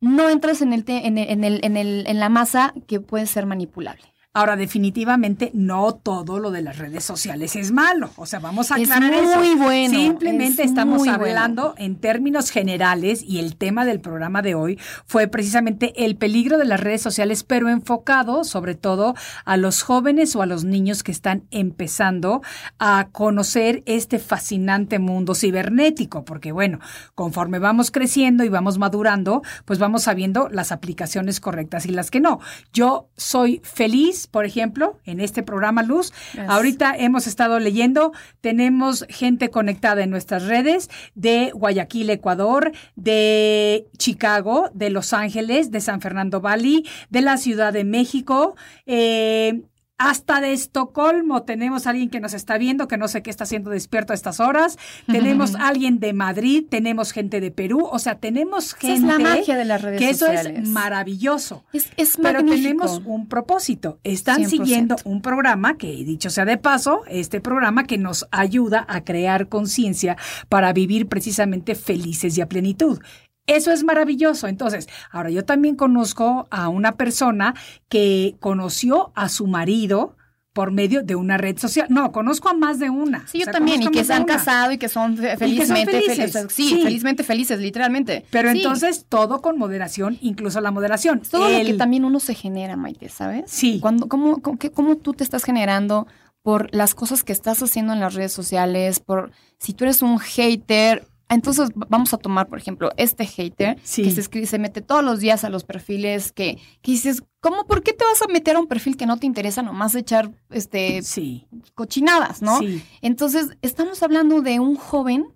no 0.00 0.30
entras 0.30 0.62
en, 0.62 0.72
el, 0.72 0.84
en, 0.86 1.18
el, 1.18 1.30
en, 1.30 1.44
el, 1.44 1.60
en, 1.64 1.76
el, 1.76 2.04
en 2.06 2.20
la 2.20 2.28
masa 2.28 2.74
que 2.86 3.00
puede 3.00 3.26
ser 3.26 3.46
manipulable. 3.46 4.02
Ahora, 4.38 4.54
definitivamente 4.54 5.50
no 5.52 5.96
todo 5.96 6.38
lo 6.38 6.52
de 6.52 6.62
las 6.62 6.78
redes 6.78 7.02
sociales 7.02 7.56
es 7.56 7.72
malo. 7.72 8.10
O 8.14 8.24
sea, 8.24 8.38
vamos 8.38 8.70
a 8.70 8.76
aclarar 8.76 9.12
es 9.12 9.36
muy 9.36 9.56
bueno. 9.56 9.98
Simplemente 9.98 10.62
estamos 10.62 11.08
hablando 11.08 11.74
en 11.76 11.96
términos 11.96 12.50
generales 12.50 13.24
y 13.24 13.40
el 13.40 13.56
tema 13.56 13.84
del 13.84 13.98
programa 13.98 14.40
de 14.40 14.54
hoy 14.54 14.78
fue 15.06 15.26
precisamente 15.26 16.04
el 16.04 16.14
peligro 16.14 16.56
de 16.56 16.66
las 16.66 16.78
redes 16.78 17.02
sociales, 17.02 17.42
pero 17.42 17.68
enfocado 17.68 18.44
sobre 18.44 18.76
todo 18.76 19.16
a 19.44 19.56
los 19.56 19.82
jóvenes 19.82 20.36
o 20.36 20.42
a 20.42 20.46
los 20.46 20.62
niños 20.62 21.02
que 21.02 21.10
están 21.10 21.42
empezando 21.50 22.40
a 22.78 23.08
conocer 23.10 23.82
este 23.86 24.20
fascinante 24.20 25.00
mundo 25.00 25.34
cibernético, 25.34 26.24
porque 26.24 26.52
bueno, 26.52 26.78
conforme 27.16 27.58
vamos 27.58 27.90
creciendo 27.90 28.44
y 28.44 28.50
vamos 28.50 28.78
madurando, 28.78 29.42
pues 29.64 29.80
vamos 29.80 30.04
sabiendo 30.04 30.48
las 30.48 30.70
aplicaciones 30.70 31.40
correctas 31.40 31.86
y 31.86 31.88
las 31.88 32.12
que 32.12 32.20
no. 32.20 32.38
Yo 32.72 33.08
soy 33.16 33.60
feliz 33.64 34.27
por 34.30 34.44
ejemplo, 34.44 34.98
en 35.04 35.20
este 35.20 35.42
programa 35.42 35.82
Luz. 35.82 36.12
Ahorita 36.48 36.94
hemos 36.96 37.26
estado 37.26 37.58
leyendo, 37.58 38.12
tenemos 38.40 39.06
gente 39.08 39.50
conectada 39.50 40.02
en 40.02 40.10
nuestras 40.10 40.44
redes 40.44 40.90
de 41.14 41.50
Guayaquil, 41.54 42.10
Ecuador, 42.10 42.72
de 42.96 43.86
Chicago, 43.96 44.70
de 44.74 44.90
Los 44.90 45.12
Ángeles, 45.12 45.70
de 45.70 45.80
San 45.80 46.00
Fernando 46.00 46.40
Valley, 46.40 46.84
de 47.10 47.22
la 47.22 47.36
Ciudad 47.36 47.72
de 47.72 47.84
México. 47.84 48.56
Eh, 48.86 49.62
hasta 49.98 50.40
de 50.40 50.52
Estocolmo 50.52 51.42
tenemos 51.42 51.86
a 51.86 51.90
alguien 51.90 52.08
que 52.08 52.20
nos 52.20 52.32
está 52.32 52.56
viendo, 52.56 52.86
que 52.86 52.96
no 52.96 53.08
sé 53.08 53.22
qué 53.22 53.30
está 53.30 53.44
haciendo 53.44 53.70
despierto 53.70 54.12
a 54.12 54.14
estas 54.14 54.38
horas. 54.38 54.78
Tenemos 55.06 55.56
a 55.56 55.66
alguien 55.68 55.98
de 55.98 56.12
Madrid, 56.12 56.64
tenemos 56.68 57.12
gente 57.12 57.40
de 57.40 57.50
Perú, 57.50 57.86
o 57.90 57.98
sea, 57.98 58.14
tenemos 58.14 58.74
gente. 58.74 58.96
es 58.96 59.02
la 59.02 59.18
magia 59.18 59.56
de 59.56 59.64
las 59.64 59.82
redes 59.82 59.98
que 59.98 60.10
eso 60.10 60.26
es 60.26 60.68
maravilloso. 60.68 61.64
Es, 61.72 61.90
es 61.96 62.16
Pero 62.16 62.44
tenemos 62.44 63.02
un 63.04 63.28
propósito. 63.28 63.98
Están 64.04 64.42
100%. 64.42 64.48
siguiendo 64.48 64.96
un 65.04 65.20
programa 65.20 65.76
que, 65.76 65.88
dicho 66.04 66.30
sea 66.30 66.44
de 66.44 66.58
paso, 66.58 67.02
este 67.08 67.40
programa 67.40 67.84
que 67.84 67.98
nos 67.98 68.26
ayuda 68.30 68.86
a 68.88 69.02
crear 69.02 69.48
conciencia 69.48 70.16
para 70.48 70.72
vivir 70.72 71.08
precisamente 71.08 71.74
felices 71.74 72.38
y 72.38 72.40
a 72.40 72.48
plenitud. 72.48 73.00
Eso 73.48 73.72
es 73.72 73.82
maravilloso. 73.82 74.46
Entonces, 74.46 74.88
ahora 75.10 75.30
yo 75.30 75.44
también 75.44 75.74
conozco 75.74 76.46
a 76.50 76.68
una 76.68 76.92
persona 76.92 77.54
que 77.88 78.36
conoció 78.38 79.10
a 79.16 79.28
su 79.28 79.46
marido 79.48 80.14
por 80.52 80.72
medio 80.72 81.02
de 81.04 81.14
una 81.14 81.36
red 81.36 81.56
social. 81.56 81.86
No, 81.88 82.10
conozco 82.10 82.48
a 82.48 82.52
más 82.52 82.80
de 82.80 82.90
una. 82.90 83.26
Sí, 83.28 83.38
O 83.38 83.40
yo 83.40 83.44
sea, 83.44 83.52
también, 83.52 83.80
y 83.82 83.88
que 83.90 84.02
se 84.02 84.12
han 84.12 84.24
una. 84.24 84.34
casado 84.36 84.72
y 84.72 84.78
que 84.78 84.88
son 84.88 85.16
que 85.16 85.36
felizmente 85.36 86.00
felices. 86.00 86.46
Sí, 86.50 86.68
Sí. 86.70 86.82
felizmente 86.82 87.22
felices, 87.22 87.60
literalmente. 87.60 88.24
Pero 88.30 88.50
Sí. 88.50 88.56
entonces 88.58 89.06
todo 89.08 89.40
con 89.40 89.56
moderación, 89.56 90.18
incluso 90.20 90.60
la 90.60 90.72
moderación. 90.72 91.22
Todo 91.30 91.48
lo 91.48 91.64
que 91.64 91.74
también 91.74 92.04
uno 92.04 92.18
se 92.18 92.34
genera, 92.34 92.74
Maite, 92.76 93.08
¿sabes? 93.08 93.44
Sí. 93.46 93.78
Cuando, 93.80 94.08
cómo, 94.08 94.42
cómo, 94.42 94.58
cómo 94.74 94.96
tú 94.96 95.12
te 95.14 95.22
estás 95.22 95.44
generando 95.44 96.08
por 96.42 96.74
las 96.74 96.94
cosas 96.96 97.22
que 97.22 97.32
estás 97.32 97.62
haciendo 97.62 97.92
en 97.92 98.00
las 98.00 98.14
redes 98.14 98.32
sociales, 98.32 98.98
por 98.98 99.30
si 99.58 99.74
tú 99.74 99.84
eres 99.84 100.02
un 100.02 100.18
hater. 100.18 101.06
Entonces, 101.30 101.68
vamos 101.74 102.14
a 102.14 102.18
tomar, 102.18 102.48
por 102.48 102.58
ejemplo, 102.58 102.90
este 102.96 103.26
hater 103.26 103.78
Sí. 103.82 104.02
que 104.02 104.10
se, 104.10 104.20
escribe, 104.20 104.46
se 104.46 104.58
mete 104.58 104.80
todos 104.80 105.04
los 105.04 105.20
días 105.20 105.44
a 105.44 105.50
los 105.50 105.64
perfiles 105.64 106.32
que, 106.32 106.58
que 106.80 106.92
dices, 106.92 107.22
¿cómo, 107.40 107.66
por 107.66 107.82
qué 107.82 107.92
te 107.92 108.04
vas 108.04 108.22
a 108.22 108.28
meter 108.28 108.56
a 108.56 108.60
un 108.60 108.66
perfil 108.66 108.96
que 108.96 109.04
no 109.06 109.18
te 109.18 109.26
interesa 109.26 109.62
nomás 109.62 109.94
echar 109.94 110.30
este, 110.50 111.02
Sí, 111.02 111.46
cochinadas, 111.74 112.40
no? 112.42 112.58
sí, 112.58 112.82
Entonces, 113.02 113.48
estamos 113.62 114.02
hablando 114.02 114.40
de 114.40 114.58
un 114.58 114.76
joven 114.76 115.26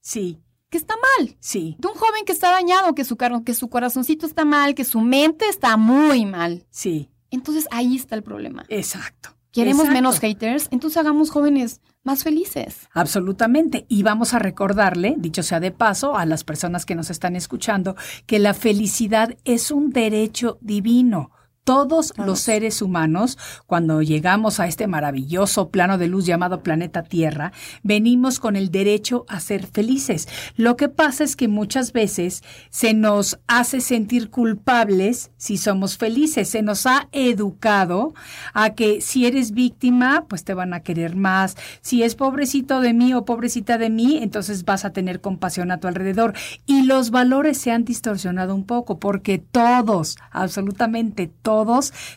sí, 0.00 0.38
que 0.68 0.78
está 0.78 0.94
mal, 1.18 1.36
sí, 1.40 1.74
de 1.80 1.88
un 1.88 1.94
joven 1.94 2.24
que 2.24 2.32
está 2.32 2.52
dañado, 2.52 2.94
que 2.94 3.04
su, 3.04 3.16
que 3.44 3.54
su 3.54 3.68
corazoncito 3.68 4.26
está 4.26 4.44
mal, 4.44 4.76
que 4.76 4.84
su 4.84 5.00
mente 5.00 5.46
está 5.48 5.76
muy 5.76 6.26
mal. 6.26 6.64
sí. 6.70 7.08
Entonces 7.32 7.68
ahí 7.70 7.94
está 7.94 8.16
el 8.16 8.24
problema. 8.24 8.64
Exacto. 8.68 9.30
Queremos 9.52 9.82
Exacto. 9.82 9.94
menos 9.94 10.18
haters, 10.18 10.66
entonces 10.72 10.96
hagamos 10.96 11.30
jóvenes 11.30 11.80
más 12.02 12.24
felices. 12.24 12.88
Absolutamente. 12.92 13.86
Y 13.88 14.02
vamos 14.02 14.34
a 14.34 14.38
recordarle, 14.38 15.14
dicho 15.18 15.42
sea 15.42 15.60
de 15.60 15.70
paso, 15.70 16.16
a 16.16 16.26
las 16.26 16.44
personas 16.44 16.86
que 16.86 16.94
nos 16.94 17.10
están 17.10 17.36
escuchando, 17.36 17.96
que 18.26 18.38
la 18.38 18.54
felicidad 18.54 19.36
es 19.44 19.70
un 19.70 19.90
derecho 19.90 20.58
divino. 20.60 21.32
Todos 21.70 22.12
los 22.16 22.40
seres 22.40 22.82
humanos, 22.82 23.38
cuando 23.68 24.02
llegamos 24.02 24.58
a 24.58 24.66
este 24.66 24.88
maravilloso 24.88 25.68
plano 25.68 25.98
de 25.98 26.08
luz 26.08 26.26
llamado 26.26 26.64
planeta 26.64 27.04
Tierra, 27.04 27.52
venimos 27.84 28.40
con 28.40 28.56
el 28.56 28.72
derecho 28.72 29.24
a 29.28 29.38
ser 29.38 29.68
felices. 29.68 30.26
Lo 30.56 30.76
que 30.76 30.88
pasa 30.88 31.22
es 31.22 31.36
que 31.36 31.46
muchas 31.46 31.92
veces 31.92 32.42
se 32.70 32.92
nos 32.92 33.38
hace 33.46 33.80
sentir 33.80 34.30
culpables 34.30 35.30
si 35.36 35.58
somos 35.58 35.96
felices. 35.96 36.48
Se 36.48 36.62
nos 36.62 36.86
ha 36.86 37.08
educado 37.12 38.14
a 38.52 38.70
que 38.70 39.00
si 39.00 39.26
eres 39.26 39.52
víctima, 39.52 40.24
pues 40.28 40.42
te 40.42 40.54
van 40.54 40.74
a 40.74 40.80
querer 40.80 41.14
más. 41.14 41.56
Si 41.82 42.02
es 42.02 42.16
pobrecito 42.16 42.80
de 42.80 42.94
mí 42.94 43.14
o 43.14 43.24
pobrecita 43.24 43.78
de 43.78 43.90
mí, 43.90 44.18
entonces 44.20 44.64
vas 44.64 44.84
a 44.84 44.92
tener 44.92 45.20
compasión 45.20 45.70
a 45.70 45.78
tu 45.78 45.86
alrededor. 45.86 46.34
Y 46.66 46.82
los 46.82 47.12
valores 47.12 47.58
se 47.58 47.70
han 47.70 47.84
distorsionado 47.84 48.56
un 48.56 48.64
poco 48.64 48.98
porque 48.98 49.38
todos, 49.38 50.16
absolutamente 50.32 51.30
todos, 51.42 51.59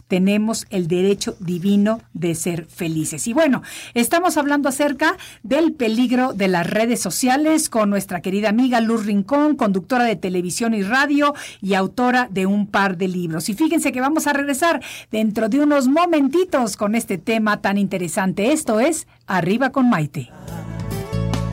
tenemos 0.08 0.66
el 0.70 0.88
derecho 0.88 1.36
divino 1.39 2.02
de 2.14 2.36
ser 2.36 2.66
felices. 2.66 3.28
Y 3.28 3.34
bueno, 3.34 3.62
estamos 3.94 4.38
hablando 4.38 4.70
acerca 4.70 5.18
del 5.44 5.74
peligro 5.74 6.34
de 6.34 6.48
las 6.48 6.70
redes 6.70 7.00
sociales 7.00 7.70
con 7.70 7.89
nuestra 7.89 8.22
querida 8.22 8.50
amiga 8.50 8.82
Luz 8.82 9.06
Rincón, 9.06 9.56
conductora 9.56 10.06
de 10.06 10.16
televisión 10.16 10.74
y 10.74 10.84
radio 10.84 11.34
y 11.62 11.74
autora 11.74 12.28
de 12.32 12.46
un 12.46 12.68
par 12.68 12.98
de 12.98 13.08
libros. 13.08 13.50
Y 13.50 13.54
fíjense 13.54 13.91
que 13.91 14.02
vamos 14.02 14.28
a 14.28 14.34
regresar 14.34 14.82
dentro 15.12 15.50
de 15.50 15.60
unos 15.60 15.88
momentitos 15.88 16.78
con 16.78 16.96
este 16.96 17.18
tema 17.18 17.62
tan 17.62 17.78
interesante. 17.78 18.52
Esto 18.52 18.80
es 18.80 19.08
Arriba 19.28 19.72
con 19.72 19.89
Maite. 19.89 20.30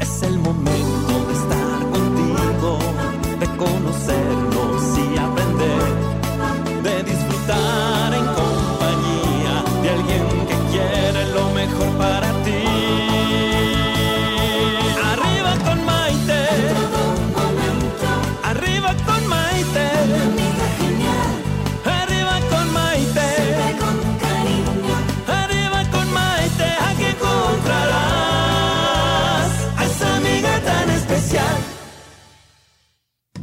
Es 0.00 0.22
el 0.22 0.38
momento 0.38 0.79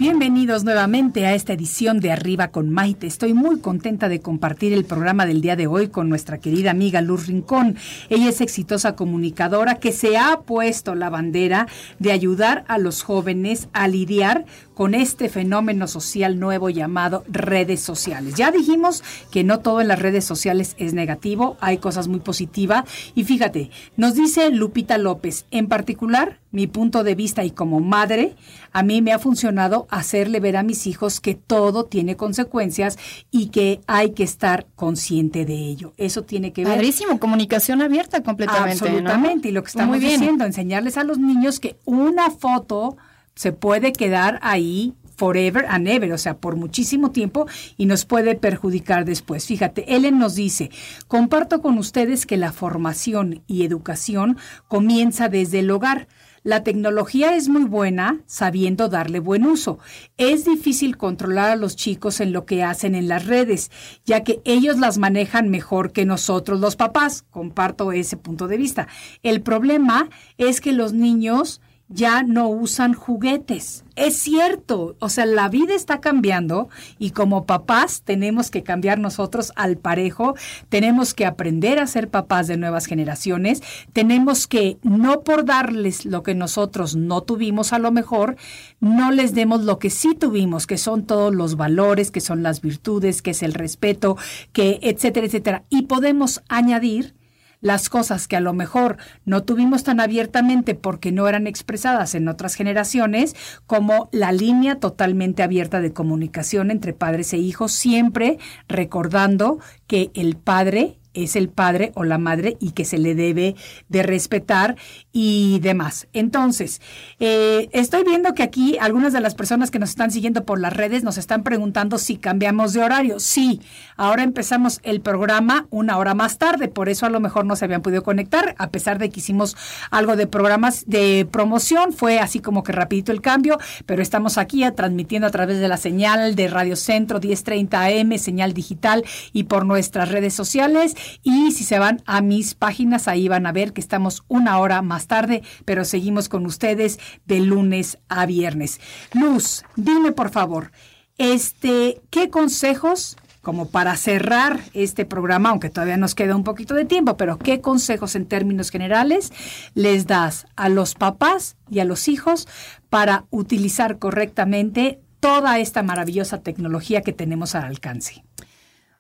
Bienvenidos 0.09 0.63
nuevamente 0.63 1.25
a 1.25 1.35
esta 1.35 1.51
edición 1.51 1.99
de 1.99 2.13
Arriba 2.13 2.47
con 2.47 2.69
Maite. 2.69 3.07
Estoy 3.07 3.33
muy 3.33 3.59
contenta 3.59 4.07
de 4.07 4.21
compartir 4.21 4.71
el 4.71 4.85
programa 4.85 5.25
del 5.25 5.41
día 5.41 5.57
de 5.57 5.67
hoy 5.67 5.89
con 5.89 6.07
nuestra 6.07 6.37
querida 6.37 6.71
amiga 6.71 7.01
Luz 7.01 7.27
Rincón. 7.27 7.75
Ella 8.09 8.29
es 8.29 8.39
exitosa 8.39 8.95
comunicadora 8.95 9.75
que 9.75 9.91
se 9.91 10.15
ha 10.15 10.39
puesto 10.45 10.95
la 10.95 11.09
bandera 11.09 11.67
de 11.99 12.13
ayudar 12.13 12.63
a 12.69 12.77
los 12.77 13.03
jóvenes 13.03 13.67
a 13.73 13.89
lidiar 13.89 14.45
con 14.75 14.93
este 14.93 15.27
fenómeno 15.27 15.89
social 15.89 16.39
nuevo 16.39 16.69
llamado 16.69 17.25
redes 17.27 17.81
sociales. 17.81 18.35
Ya 18.35 18.49
dijimos 18.49 19.03
que 19.29 19.43
no 19.43 19.59
todo 19.59 19.81
en 19.81 19.89
las 19.89 19.99
redes 19.99 20.23
sociales 20.23 20.75
es 20.77 20.93
negativo, 20.93 21.57
hay 21.59 21.79
cosas 21.79 22.07
muy 22.07 22.21
positivas. 22.21 22.85
Y 23.13 23.25
fíjate, 23.25 23.71
nos 23.97 24.15
dice 24.15 24.51
Lupita 24.51 24.97
López, 24.97 25.47
en 25.51 25.67
particular, 25.67 26.39
mi 26.57 26.65
punto 26.65 27.03
de 27.03 27.13
vista 27.13 27.43
y 27.43 27.51
como 27.51 27.81
madre, 27.81 28.35
a 28.73 28.81
mí 28.81 29.03
me 29.03 29.13
ha 29.13 29.19
funcionado 29.19 29.85
hacerle 29.91 30.39
ver 30.39 30.57
a 30.57 30.63
mis 30.63 30.87
hijos 30.87 31.19
que 31.19 31.35
todo 31.35 31.85
tiene 31.85 32.15
consecuencias 32.15 32.97
y 33.29 33.49
que 33.49 33.79
hay 33.85 34.13
que 34.13 34.23
estar 34.23 34.65
consciente 34.75 35.45
de 35.45 35.53
ello. 35.53 35.93
Eso 35.97 36.23
tiene 36.23 36.53
que 36.53 36.65
ver 36.65 36.73
Padrísimo, 36.73 37.19
comunicación 37.19 37.83
abierta 37.83 38.23
completamente. 38.23 38.81
¿no? 38.81 38.87
Absolutamente. 38.87 39.49
Y 39.49 39.51
lo 39.51 39.61
que 39.61 39.67
estamos 39.67 39.99
diciendo, 39.99 40.45
enseñarles 40.45 40.97
a 40.97 41.03
los 41.03 41.19
niños 41.19 41.59
que 41.59 41.77
una 41.85 42.31
foto 42.31 42.97
se 43.35 43.51
puede 43.51 43.93
quedar 43.93 44.39
ahí 44.41 44.95
forever 45.15 45.65
and 45.69 45.87
ever, 45.87 46.11
o 46.11 46.17
sea, 46.17 46.37
por 46.37 46.55
muchísimo 46.55 47.11
tiempo 47.11 47.47
y 47.77 47.85
nos 47.85 48.05
puede 48.05 48.33
perjudicar 48.33 49.05
después. 49.05 49.45
Fíjate, 49.45 49.95
Ellen 49.95 50.17
nos 50.17 50.33
dice, 50.33 50.71
comparto 51.07 51.61
con 51.61 51.77
ustedes 51.77 52.25
que 52.25 52.37
la 52.37 52.51
formación 52.51 53.43
y 53.45 53.63
educación 53.63 54.37
comienza 54.67 55.29
desde 55.29 55.59
el 55.59 55.69
hogar. 55.69 56.07
La 56.47 56.63
tecnología 56.63 57.35
es 57.35 57.49
muy 57.49 57.65
buena 57.65 58.21
sabiendo 58.25 58.87
darle 58.87 59.19
buen 59.19 59.45
uso. 59.45 59.79
Es 60.15 60.45
difícil 60.45 60.95
controlar 60.95 61.49
a 61.49 61.55
los 61.57 61.75
chicos 61.75 62.21
en 62.21 62.31
lo 62.31 62.45
que 62.45 62.63
hacen 62.63 62.95
en 62.95 63.09
las 63.09 63.25
redes, 63.25 63.69
ya 64.05 64.23
que 64.23 64.39
ellos 64.45 64.77
las 64.77 64.97
manejan 64.97 65.49
mejor 65.49 65.91
que 65.91 66.05
nosotros 66.05 66.61
los 66.61 66.77
papás. 66.77 67.25
Comparto 67.31 67.91
ese 67.91 68.15
punto 68.15 68.47
de 68.47 68.55
vista. 68.55 68.87
El 69.23 69.41
problema 69.41 70.09
es 70.37 70.61
que 70.61 70.71
los 70.71 70.93
niños 70.93 71.59
ya 71.89 72.23
no 72.23 72.49
usan 72.49 72.93
juguetes. 72.93 73.83
Es 73.95 74.17
cierto, 74.17 74.95
o 74.99 75.09
sea, 75.09 75.25
la 75.25 75.49
vida 75.49 75.73
está 75.73 75.99
cambiando 75.99 76.69
y 76.99 77.11
como 77.11 77.45
papás 77.45 78.03
tenemos 78.03 78.51
que 78.51 78.61
cambiar 78.61 78.99
nosotros 78.99 79.51
al 79.55 79.77
parejo, 79.77 80.35
tenemos 80.69 81.15
que 81.15 81.25
aprender 81.25 81.79
a 81.79 81.87
ser 81.87 82.09
papás 82.09 82.47
de 82.47 82.57
nuevas 82.57 82.85
generaciones, 82.85 83.63
tenemos 83.93 84.45
que 84.45 84.77
no 84.83 85.21
por 85.21 85.45
darles 85.45 86.05
lo 86.05 86.21
que 86.21 86.35
nosotros 86.35 86.95
no 86.95 87.21
tuvimos 87.21 87.73
a 87.73 87.79
lo 87.79 87.91
mejor, 87.91 88.35
no 88.79 89.09
les 89.11 89.33
demos 89.33 89.63
lo 89.63 89.79
que 89.79 89.89
sí 89.89 90.13
tuvimos, 90.13 90.67
que 90.67 90.77
son 90.77 91.05
todos 91.05 91.33
los 91.33 91.55
valores, 91.55 92.11
que 92.11 92.21
son 92.21 92.43
las 92.43 92.61
virtudes, 92.61 93.23
que 93.23 93.31
es 93.31 93.41
el 93.41 93.55
respeto, 93.55 94.15
que 94.53 94.79
etcétera, 94.83 95.25
etcétera. 95.25 95.63
Y 95.69 95.83
podemos 95.83 96.43
añadir 96.49 97.15
las 97.61 97.89
cosas 97.89 98.27
que 98.27 98.35
a 98.35 98.41
lo 98.41 98.53
mejor 98.53 98.97
no 99.25 99.43
tuvimos 99.43 99.83
tan 99.83 99.99
abiertamente 99.99 100.75
porque 100.75 101.11
no 101.11 101.27
eran 101.27 101.47
expresadas 101.47 102.15
en 102.15 102.27
otras 102.27 102.55
generaciones, 102.55 103.35
como 103.65 104.09
la 104.11 104.31
línea 104.31 104.79
totalmente 104.79 105.43
abierta 105.43 105.81
de 105.81 105.93
comunicación 105.93 106.71
entre 106.71 106.93
padres 106.93 107.33
e 107.33 107.37
hijos, 107.37 107.71
siempre 107.71 108.37
recordando 108.67 109.59
que 109.87 110.11
el 110.13 110.35
padre 110.35 110.97
es 111.23 111.35
el 111.35 111.49
padre 111.49 111.91
o 111.95 112.03
la 112.03 112.17
madre 112.17 112.57
y 112.59 112.71
que 112.71 112.85
se 112.85 112.97
le 112.97 113.15
debe 113.15 113.55
de 113.89 114.03
respetar 114.03 114.75
y 115.19 115.57
demás. 115.61 116.07
Entonces, 116.13 116.79
eh, 117.19 117.69
estoy 117.71 118.03
viendo 118.03 118.35
que 118.35 118.43
aquí 118.43 118.77
algunas 118.79 119.13
de 119.13 119.19
las 119.19 119.33
personas 119.33 119.71
que 119.71 119.79
nos 119.79 119.89
están 119.89 120.11
siguiendo 120.11 120.45
por 120.45 120.59
las 120.59 120.73
redes 120.73 121.03
nos 121.03 121.17
están 121.17 121.41
preguntando 121.41 121.97
si 121.97 122.17
cambiamos 122.17 122.73
de 122.73 122.83
horario. 122.83 123.19
Sí, 123.19 123.59
ahora 123.95 124.21
empezamos 124.21 124.79
el 124.83 125.01
programa 125.01 125.65
una 125.71 125.97
hora 125.97 126.13
más 126.13 126.37
tarde, 126.37 126.67
por 126.67 126.87
eso 126.87 127.07
a 127.07 127.09
lo 127.09 127.19
mejor 127.19 127.47
no 127.47 127.55
se 127.55 127.65
habían 127.65 127.81
podido 127.81 128.03
conectar, 128.03 128.53
a 128.59 128.69
pesar 128.69 128.99
de 128.99 129.09
que 129.09 129.19
hicimos 129.19 129.57
algo 129.89 130.15
de 130.15 130.27
programas 130.27 130.83
de 130.85 131.27
promoción, 131.31 131.93
fue 131.93 132.19
así 132.19 132.39
como 132.39 132.61
que 132.61 132.71
rapidito 132.71 133.11
el 133.11 133.21
cambio, 133.21 133.57
pero 133.87 134.03
estamos 134.03 134.37
aquí 134.37 134.63
transmitiendo 134.75 135.27
a 135.27 135.31
través 135.31 135.59
de 135.59 135.67
la 135.67 135.77
señal 135.77 136.35
de 136.35 136.47
Radio 136.47 136.75
Centro 136.75 137.19
1030 137.19 137.85
AM, 137.85 138.19
señal 138.19 138.53
digital 138.53 139.03
y 139.33 139.45
por 139.45 139.65
nuestras 139.65 140.11
redes 140.11 140.35
sociales. 140.35 140.95
Y 141.23 141.53
si 141.53 141.63
se 141.63 141.79
van 141.79 142.03
a 142.05 142.21
mis 142.21 142.53
páginas, 142.53 143.07
ahí 143.07 143.27
van 143.27 143.47
a 143.47 143.51
ver 143.51 143.73
que 143.73 143.81
estamos 143.81 144.23
una 144.27 144.59
hora 144.59 144.83
más 144.83 145.06
tarde, 145.07 145.41
pero 145.65 145.85
seguimos 145.85 146.29
con 146.29 146.45
ustedes 146.45 146.99
de 147.25 147.39
lunes 147.39 147.97
a 148.09 148.25
viernes. 148.25 148.79
Luz, 149.13 149.63
dime 149.75 150.11
por 150.11 150.29
favor, 150.29 150.71
este, 151.17 152.01
¿qué 152.09 152.29
consejos 152.29 153.17
como 153.47 153.69
para 153.69 153.95
cerrar 153.95 154.59
este 154.73 155.05
programa, 155.05 155.51
aunque 155.51 155.69
todavía 155.69 155.95
nos 155.95 156.15
queda 156.15 156.35
un 156.35 156.43
poquito 156.43 156.73
de 156.73 156.83
tiempo, 156.83 157.15
pero 157.15 157.37
¿qué 157.37 157.61
consejos 157.61 158.17
en 158.17 158.25
términos 158.25 158.71
generales 158.71 159.31
les 159.73 160.05
das 160.05 160.47
a 160.57 160.67
los 160.67 160.95
papás 160.95 161.55
y 161.69 161.79
a 161.79 161.85
los 161.85 162.09
hijos 162.09 162.45
para 162.89 163.23
utilizar 163.29 163.99
correctamente 163.99 164.99
toda 165.21 165.59
esta 165.59 165.81
maravillosa 165.81 166.41
tecnología 166.41 167.03
que 167.03 167.13
tenemos 167.13 167.55
al 167.55 167.63
alcance? 167.63 168.21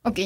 Ok, 0.03 0.19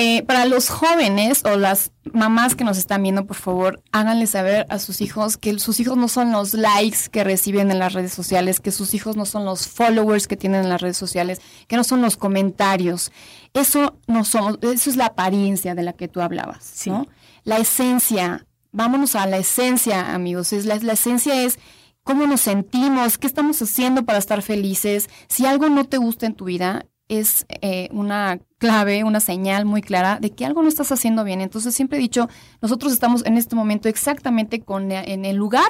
eh, 0.00 0.22
para 0.22 0.44
los 0.44 0.68
jóvenes 0.68 1.42
o 1.44 1.56
las 1.56 1.90
mamás 2.12 2.54
que 2.54 2.62
nos 2.62 2.78
están 2.78 3.02
viendo, 3.02 3.26
por 3.26 3.36
favor, 3.36 3.82
háganle 3.90 4.28
saber 4.28 4.64
a 4.68 4.78
sus 4.78 5.00
hijos 5.00 5.36
que 5.36 5.58
sus 5.58 5.80
hijos 5.80 5.96
no 5.96 6.06
son 6.06 6.30
los 6.30 6.54
likes 6.54 7.08
que 7.10 7.24
reciben 7.24 7.72
en 7.72 7.80
las 7.80 7.94
redes 7.94 8.12
sociales, 8.12 8.60
que 8.60 8.70
sus 8.70 8.94
hijos 8.94 9.16
no 9.16 9.26
son 9.26 9.44
los 9.44 9.66
followers 9.66 10.28
que 10.28 10.36
tienen 10.36 10.62
en 10.62 10.68
las 10.68 10.82
redes 10.82 10.96
sociales, 10.96 11.40
que 11.66 11.74
no 11.74 11.82
son 11.82 12.00
los 12.00 12.16
comentarios. 12.16 13.10
Eso 13.54 13.98
no 14.06 14.24
somos, 14.24 14.60
eso 14.62 14.88
es 14.88 14.94
la 14.94 15.06
apariencia 15.06 15.74
de 15.74 15.82
la 15.82 15.94
que 15.94 16.06
tú 16.06 16.20
hablabas, 16.20 16.86
¿no? 16.86 17.08
La 17.42 17.58
esencia, 17.58 18.46
vámonos 18.70 19.16
a 19.16 19.26
la 19.26 19.38
esencia, 19.38 20.14
amigos. 20.14 20.52
Es 20.52 20.64
la, 20.64 20.76
la 20.76 20.92
esencia 20.92 21.42
es 21.42 21.58
cómo 22.04 22.24
nos 22.28 22.42
sentimos, 22.42 23.18
qué 23.18 23.26
estamos 23.26 23.60
haciendo 23.60 24.04
para 24.04 24.18
estar 24.18 24.42
felices. 24.42 25.10
Si 25.26 25.44
algo 25.44 25.68
no 25.68 25.86
te 25.86 25.96
gusta 25.96 26.26
en 26.26 26.34
tu 26.34 26.44
vida, 26.44 26.86
es 27.08 27.46
eh, 27.62 27.88
una 27.90 28.38
clave, 28.58 29.04
una 29.04 29.20
señal 29.20 29.64
muy 29.64 29.82
clara 29.82 30.18
de 30.20 30.30
que 30.30 30.44
algo 30.44 30.62
no 30.62 30.68
estás 30.68 30.92
haciendo 30.92 31.24
bien. 31.24 31.40
Entonces 31.40 31.74
siempre 31.74 31.98
he 31.98 32.00
dicho, 32.00 32.28
nosotros 32.60 32.92
estamos 32.92 33.24
en 33.24 33.36
este 33.36 33.56
momento 33.56 33.88
exactamente 33.88 34.60
con, 34.60 34.92
en 34.92 35.24
el 35.24 35.36
lugar 35.36 35.68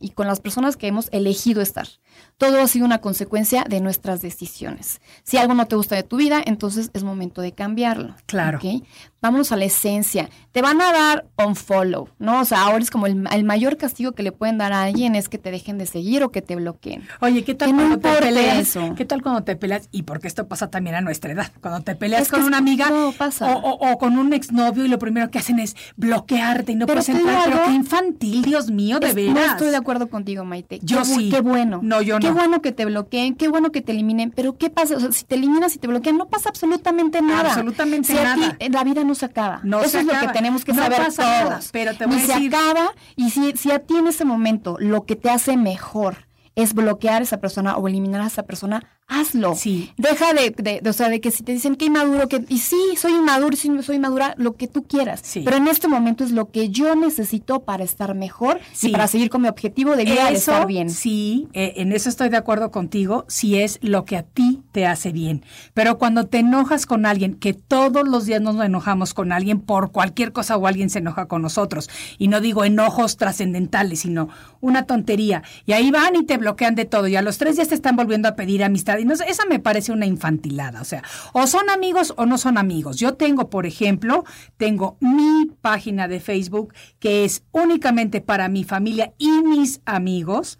y 0.00 0.10
con 0.10 0.26
las 0.26 0.40
personas 0.40 0.76
que 0.76 0.86
hemos 0.86 1.08
elegido 1.12 1.60
estar. 1.60 1.88
Todo 2.36 2.60
ha 2.60 2.68
sido 2.68 2.86
una 2.86 2.98
consecuencia 2.98 3.64
de 3.68 3.80
nuestras 3.80 4.22
decisiones. 4.22 5.00
Si 5.24 5.36
algo 5.36 5.54
no 5.54 5.66
te 5.66 5.76
gusta 5.76 5.96
de 5.96 6.04
tu 6.04 6.16
vida, 6.16 6.40
entonces 6.44 6.90
es 6.94 7.02
momento 7.02 7.42
de 7.42 7.52
cambiarlo. 7.52 8.14
Claro. 8.26 8.58
¿okay? 8.58 8.84
Vámonos 9.20 9.50
a 9.50 9.56
la 9.56 9.64
esencia. 9.64 10.30
Te 10.52 10.62
van 10.62 10.80
a 10.80 10.92
dar 10.92 11.26
un 11.44 11.56
follow, 11.56 12.08
¿no? 12.20 12.40
O 12.40 12.44
sea, 12.44 12.62
ahora 12.62 12.78
es 12.78 12.90
como 12.90 13.06
el, 13.06 13.44
mayor 13.44 13.76
castigo 13.76 14.12
que 14.12 14.22
le 14.22 14.30
pueden 14.30 14.58
dar 14.58 14.72
a 14.72 14.84
alguien 14.84 15.16
es 15.16 15.28
que 15.28 15.38
te 15.38 15.50
dejen 15.50 15.78
de 15.78 15.86
seguir 15.86 16.22
o 16.22 16.30
que 16.30 16.40
te 16.40 16.54
bloqueen. 16.54 17.02
Oye, 17.20 17.42
¿qué 17.42 17.56
tal 17.56 17.74
cuando 17.74 17.98
te 17.98 18.08
peleas? 18.20 18.58
Eso? 18.58 18.94
¿Qué 18.96 19.04
tal 19.04 19.22
cuando 19.22 19.42
te 19.42 19.56
peleas? 19.56 19.88
Y 19.90 20.02
porque 20.02 20.28
esto 20.28 20.46
pasa 20.46 20.70
también 20.70 20.94
a 20.94 21.00
nuestra 21.00 21.32
edad. 21.32 21.50
Cuando 21.60 21.80
te 21.80 21.96
peleas 21.96 22.28
con 22.28 22.44
una 22.44 22.58
amiga 22.58 22.88
pasa. 23.18 23.56
O, 23.56 23.98
con 23.98 24.16
un 24.18 24.32
exnovio 24.32 24.84
y 24.84 24.88
lo 24.88 25.00
primero 25.00 25.30
que 25.30 25.38
hacen 25.38 25.58
es 25.58 25.74
bloquearte 25.96 26.72
y 26.72 26.76
no 26.76 26.86
puedes 26.86 27.08
entrar. 27.08 27.44
Pero 27.46 27.64
qué 27.64 27.72
infantil, 27.72 28.42
Dios 28.42 28.70
mío, 28.70 29.00
de 29.00 29.12
veras. 29.12 29.34
No 29.34 29.44
estoy 29.44 29.70
de 29.70 29.76
acuerdo 29.88 30.10
contigo, 30.10 30.44
Maite. 30.44 30.80
Yo 30.82 31.02
sí. 31.02 31.30
Qué 31.30 31.40
bueno. 31.40 31.80
No, 31.82 32.02
yo 32.02 32.16
no. 32.16 32.20
Qué 32.20 32.30
bueno 32.30 32.60
que 32.60 32.72
te 32.72 32.84
bloqueen, 32.84 33.34
qué 33.36 33.48
bueno 33.48 33.72
que 33.72 33.80
te 33.80 33.92
eliminen, 33.92 34.30
pero 34.30 34.58
¿qué 34.58 34.68
pasa? 34.68 34.96
O 34.96 35.00
sea, 35.00 35.12
si 35.12 35.24
te 35.24 35.36
eliminas 35.36 35.74
y 35.74 35.78
te 35.78 35.88
bloquean, 35.88 36.18
no 36.18 36.26
pasa 36.26 36.50
absolutamente 36.50 37.22
nada. 37.22 37.48
Absolutamente 37.48 38.12
nada. 38.12 38.56
la 38.70 38.84
vida 38.84 39.02
no 39.04 39.14
se 39.14 39.24
acaba. 39.24 39.60
No 39.62 39.80
Eso 39.80 39.98
es 39.98 40.04
lo 40.04 40.12
que 40.20 40.28
tenemos 40.28 40.64
que 40.66 40.74
saber 40.74 41.00
todos. 41.14 41.70
pero 41.72 41.96
te 41.96 42.04
voy 42.04 42.16
a 42.16 42.18
decir... 42.18 42.50
se 42.50 42.56
acaba 42.56 42.90
y 43.16 43.30
si, 43.30 43.52
si 43.52 43.70
a 43.70 43.78
ti 43.78 43.96
en 43.96 44.08
ese 44.08 44.26
momento 44.26 44.76
lo 44.78 45.06
que 45.06 45.16
te 45.16 45.30
hace 45.30 45.56
mejor 45.56 46.28
es 46.54 46.74
bloquear 46.74 47.22
a 47.22 47.24
esa 47.24 47.40
persona 47.40 47.76
o 47.76 47.88
eliminar 47.88 48.20
a 48.20 48.26
esa 48.26 48.42
persona, 48.42 48.84
hazlo. 49.08 49.54
Sí. 49.54 49.90
Deja 49.96 50.34
de, 50.34 50.50
de, 50.50 50.88
o 50.88 50.92
sea, 50.92 51.08
de 51.08 51.20
que 51.20 51.30
si 51.30 51.42
te 51.42 51.52
dicen 51.52 51.76
que 51.76 51.86
inmaduro, 51.86 52.28
que, 52.28 52.44
y 52.48 52.58
sí, 52.58 52.76
soy 52.96 53.12
inmaduro, 53.12 53.56
sí, 53.56 53.70
soy 53.82 53.96
inmadura, 53.96 54.34
lo 54.36 54.56
que 54.56 54.68
tú 54.68 54.84
quieras. 54.84 55.20
Sí. 55.24 55.42
Pero 55.44 55.56
en 55.56 55.66
este 55.66 55.88
momento 55.88 56.24
es 56.24 56.30
lo 56.30 56.50
que 56.50 56.68
yo 56.68 56.94
necesito 56.94 57.60
para 57.60 57.84
estar 57.84 58.14
mejor 58.14 58.60
y 58.80 58.90
para 58.90 59.08
seguir 59.08 59.30
con 59.30 59.42
mi 59.42 59.48
objetivo 59.48 59.96
de 59.96 60.04
vida 60.04 60.28
eso, 60.30 60.52
estar 60.52 60.66
bien. 60.66 60.90
Sí, 60.90 61.48
eh, 61.54 61.74
en 61.76 61.92
eso 61.92 62.08
estoy 62.08 62.28
de 62.28 62.36
acuerdo 62.36 62.70
contigo, 62.70 63.24
si 63.28 63.58
es 63.58 63.78
lo 63.82 64.04
que 64.04 64.16
a 64.16 64.22
ti 64.22 64.62
te 64.72 64.86
hace 64.86 65.10
bien. 65.10 65.42
Pero 65.72 65.98
cuando 65.98 66.26
te 66.26 66.38
enojas 66.38 66.84
con 66.84 67.06
alguien, 67.06 67.34
que 67.34 67.54
todos 67.54 68.06
los 68.06 68.26
días 68.26 68.42
nos 68.42 68.62
enojamos 68.62 69.14
con 69.14 69.32
alguien 69.32 69.60
por 69.60 69.90
cualquier 69.90 70.32
cosa 70.32 70.56
o 70.56 70.66
alguien 70.66 70.90
se 70.90 70.98
enoja 70.98 71.26
con 71.26 71.40
nosotros, 71.40 71.88
y 72.18 72.28
no 72.28 72.40
digo 72.40 72.64
enojos 72.64 73.16
trascendentales, 73.16 74.00
sino 74.00 74.28
una 74.60 74.84
tontería, 74.84 75.42
y 75.64 75.72
ahí 75.72 75.90
van 75.90 76.14
y 76.16 76.24
te 76.24 76.36
bloquean 76.36 76.74
de 76.74 76.84
todo, 76.84 77.08
y 77.08 77.16
a 77.16 77.22
los 77.22 77.38
tres 77.38 77.56
días 77.56 77.68
te 77.68 77.74
están 77.74 77.96
volviendo 77.96 78.28
a 78.28 78.36
pedir 78.36 78.62
amistad, 78.62 78.97
no, 79.04 79.14
esa 79.14 79.44
me 79.46 79.58
parece 79.58 79.92
una 79.92 80.06
infantilada, 80.06 80.80
o 80.80 80.84
sea, 80.84 81.02
o 81.32 81.46
son 81.46 81.70
amigos 81.70 82.14
o 82.16 82.26
no 82.26 82.38
son 82.38 82.58
amigos. 82.58 82.96
Yo 82.96 83.14
tengo, 83.14 83.50
por 83.50 83.66
ejemplo, 83.66 84.24
tengo 84.56 84.96
mi 85.00 85.46
página 85.60 86.08
de 86.08 86.20
Facebook 86.20 86.74
que 86.98 87.24
es 87.24 87.44
únicamente 87.52 88.20
para 88.20 88.48
mi 88.48 88.64
familia 88.64 89.14
y 89.18 89.42
mis 89.42 89.80
amigos, 89.84 90.58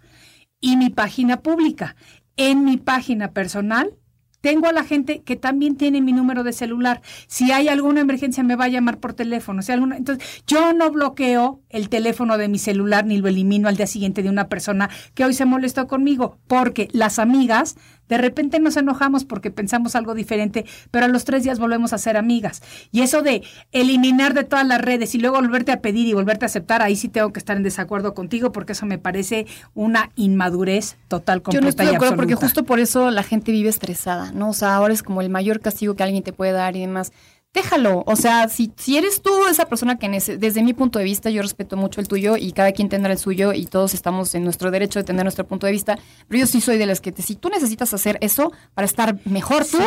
y 0.61 0.77
mi 0.77 0.89
página 0.89 1.41
pública. 1.41 1.95
En 2.37 2.63
mi 2.63 2.77
página 2.77 3.31
personal 3.31 3.95
tengo 4.41 4.67
a 4.67 4.71
la 4.71 4.85
gente 4.85 5.21
que 5.23 5.35
también 5.35 5.75
tiene 5.75 6.01
mi 6.01 6.13
número 6.13 6.43
de 6.43 6.53
celular. 6.53 7.01
Si 7.27 7.51
hay 7.51 7.67
alguna 7.67 7.99
emergencia 7.99 8.43
me 8.43 8.55
va 8.55 8.65
a 8.65 8.69
llamar 8.69 8.99
por 8.99 9.13
teléfono. 9.13 9.61
Si 9.61 9.71
alguna, 9.73 9.97
entonces, 9.97 10.43
yo 10.47 10.71
no 10.71 10.89
bloqueo 10.91 11.61
el 11.69 11.89
teléfono 11.89 12.37
de 12.37 12.47
mi 12.47 12.57
celular 12.57 13.05
ni 13.05 13.17
lo 13.17 13.27
elimino 13.27 13.67
al 13.67 13.75
día 13.75 13.87
siguiente 13.87 14.23
de 14.23 14.29
una 14.29 14.47
persona 14.47 14.89
que 15.13 15.25
hoy 15.25 15.33
se 15.33 15.45
molestó 15.45 15.87
conmigo, 15.87 16.39
porque 16.47 16.87
las 16.93 17.19
amigas 17.19 17.75
de 18.09 18.17
repente 18.17 18.59
nos 18.59 18.75
enojamos 18.75 19.23
porque 19.23 19.51
pensamos 19.51 19.95
algo 19.95 20.13
diferente, 20.13 20.65
pero 20.91 21.05
a 21.05 21.07
los 21.07 21.23
tres 21.23 21.43
días 21.43 21.59
volvemos 21.59 21.93
a 21.93 21.97
ser 21.97 22.17
amigas. 22.17 22.61
Y 22.91 23.01
eso 23.01 23.21
de 23.21 23.43
eliminar 23.71 24.33
de 24.33 24.43
todas 24.43 24.67
las 24.67 24.81
redes 24.81 25.15
y 25.15 25.19
luego 25.19 25.37
volverte 25.37 25.71
a 25.71 25.81
pedir 25.81 26.07
y 26.07 26.13
volverte 26.13 26.45
a 26.45 26.47
aceptar, 26.47 26.81
ahí 26.81 26.95
sí 26.95 27.07
tengo 27.07 27.31
que 27.31 27.39
estar 27.39 27.55
en 27.55 27.63
desacuerdo 27.63 28.13
contigo 28.13 28.51
porque 28.51 28.73
eso 28.73 28.85
me 28.85 28.97
parece 28.97 29.45
una 29.75 30.11
inmadurez 30.15 30.97
total, 31.07 31.41
completa 31.41 31.59
Yo 31.59 31.61
no 31.61 31.69
estoy 31.69 31.85
de 31.85 31.95
acuerdo 31.95 32.15
porque 32.15 32.35
justo 32.35 32.63
por 32.63 32.79
eso 32.79 33.11
la 33.11 33.23
gente 33.23 33.51
vive 33.51 33.69
estresada, 33.69 34.31
¿no? 34.31 34.49
O 34.49 34.53
sea, 34.53 34.75
ahora 34.75 34.93
es 34.93 35.03
como 35.03 35.21
el 35.21 35.29
mayor 35.29 35.61
castigo 35.61 35.95
que 35.95 36.03
alguien 36.03 36.23
te 36.23 36.33
puede 36.33 36.51
dar 36.51 36.75
y 36.75 36.81
demás 36.81 37.13
déjalo. 37.53 38.03
O 38.05 38.15
sea, 38.15 38.47
si, 38.47 38.71
si 38.77 38.97
eres 38.97 39.21
tú 39.21 39.47
esa 39.47 39.65
persona 39.65 39.97
que 39.97 40.09
desde 40.09 40.63
mi 40.63 40.73
punto 40.73 40.99
de 40.99 41.05
vista, 41.05 41.29
yo 41.29 41.41
respeto 41.41 41.77
mucho 41.77 41.99
el 41.99 42.07
tuyo 42.07 42.37
y 42.37 42.51
cada 42.51 42.71
quien 42.71 42.89
tendrá 42.89 43.11
el 43.11 43.17
suyo 43.17 43.53
y 43.53 43.65
todos 43.65 43.93
estamos 43.93 44.35
en 44.35 44.43
nuestro 44.43 44.69
derecho 44.71 44.99
de 44.99 45.05
tener 45.05 45.23
nuestro 45.23 45.47
punto 45.47 45.65
de 45.65 45.71
vista, 45.71 45.97
pero 46.27 46.41
yo 46.41 46.47
sí 46.47 46.61
soy 46.61 46.77
de 46.77 46.85
las 46.85 47.01
que 47.01 47.11
te, 47.11 47.21
si 47.21 47.35
tú 47.35 47.49
necesitas 47.49 47.93
hacer 47.93 48.17
eso 48.21 48.51
para 48.75 48.85
estar 48.85 49.17
mejor 49.25 49.65
tú, 49.65 49.79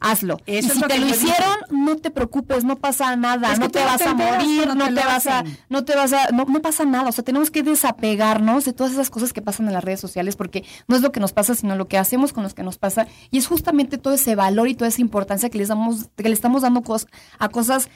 hazlo. 0.00 0.38
y 0.46 0.62
si 0.62 0.80
te 0.80 0.98
lo 0.98 1.06
hicieron, 1.06 1.56
no 1.70 1.96
te 1.96 2.10
preocupes, 2.10 2.64
no 2.64 2.76
pasa 2.76 3.14
nada, 3.16 3.54
no 3.56 3.70
te, 3.70 3.84
vas 3.84 4.00
a 4.02 4.14
morir, 4.14 4.74
no, 4.74 4.86
te, 4.88 5.04
vas 5.04 5.26
a, 5.26 5.44
no 5.68 5.84
te 5.84 5.94
vas 5.94 6.12
a, 6.12 6.30
no, 6.30 6.46
no 6.46 6.62
pasa 6.62 6.84
nada. 6.84 7.08
O 7.08 7.12
sea, 7.12 7.24
tenemos 7.24 7.50
que 7.50 7.62
desapegarnos 7.62 8.64
de 8.64 8.72
todas 8.72 8.92
esas 8.92 9.10
cosas 9.10 9.32
que 9.32 9.42
pasan 9.42 9.66
en 9.66 9.74
las 9.74 9.84
redes 9.84 10.00
sociales 10.00 10.36
porque 10.36 10.64
no 10.88 10.96
es 10.96 11.02
lo 11.02 11.12
que 11.12 11.20
nos 11.20 11.32
pasa, 11.32 11.54
sino 11.54 11.76
lo 11.76 11.86
que 11.86 11.98
hacemos 11.98 12.32
con 12.32 12.42
los 12.42 12.54
que 12.54 12.62
nos 12.62 12.78
pasa. 12.78 13.06
Y 13.30 13.38
es 13.38 13.46
justamente 13.46 13.98
todo 13.98 14.14
ese 14.14 14.34
valor 14.34 14.68
y 14.68 14.74
toda 14.74 14.88
esa 14.88 15.00
importancia 15.00 15.50
que 15.50 15.58
les 15.58 15.68
damos, 15.68 16.08
que 16.16 16.24
le 16.24 16.34
estamos 16.34 16.62
dando 16.62 16.82
cosas 16.82 17.09
a 17.38 17.48
cosas 17.48 17.88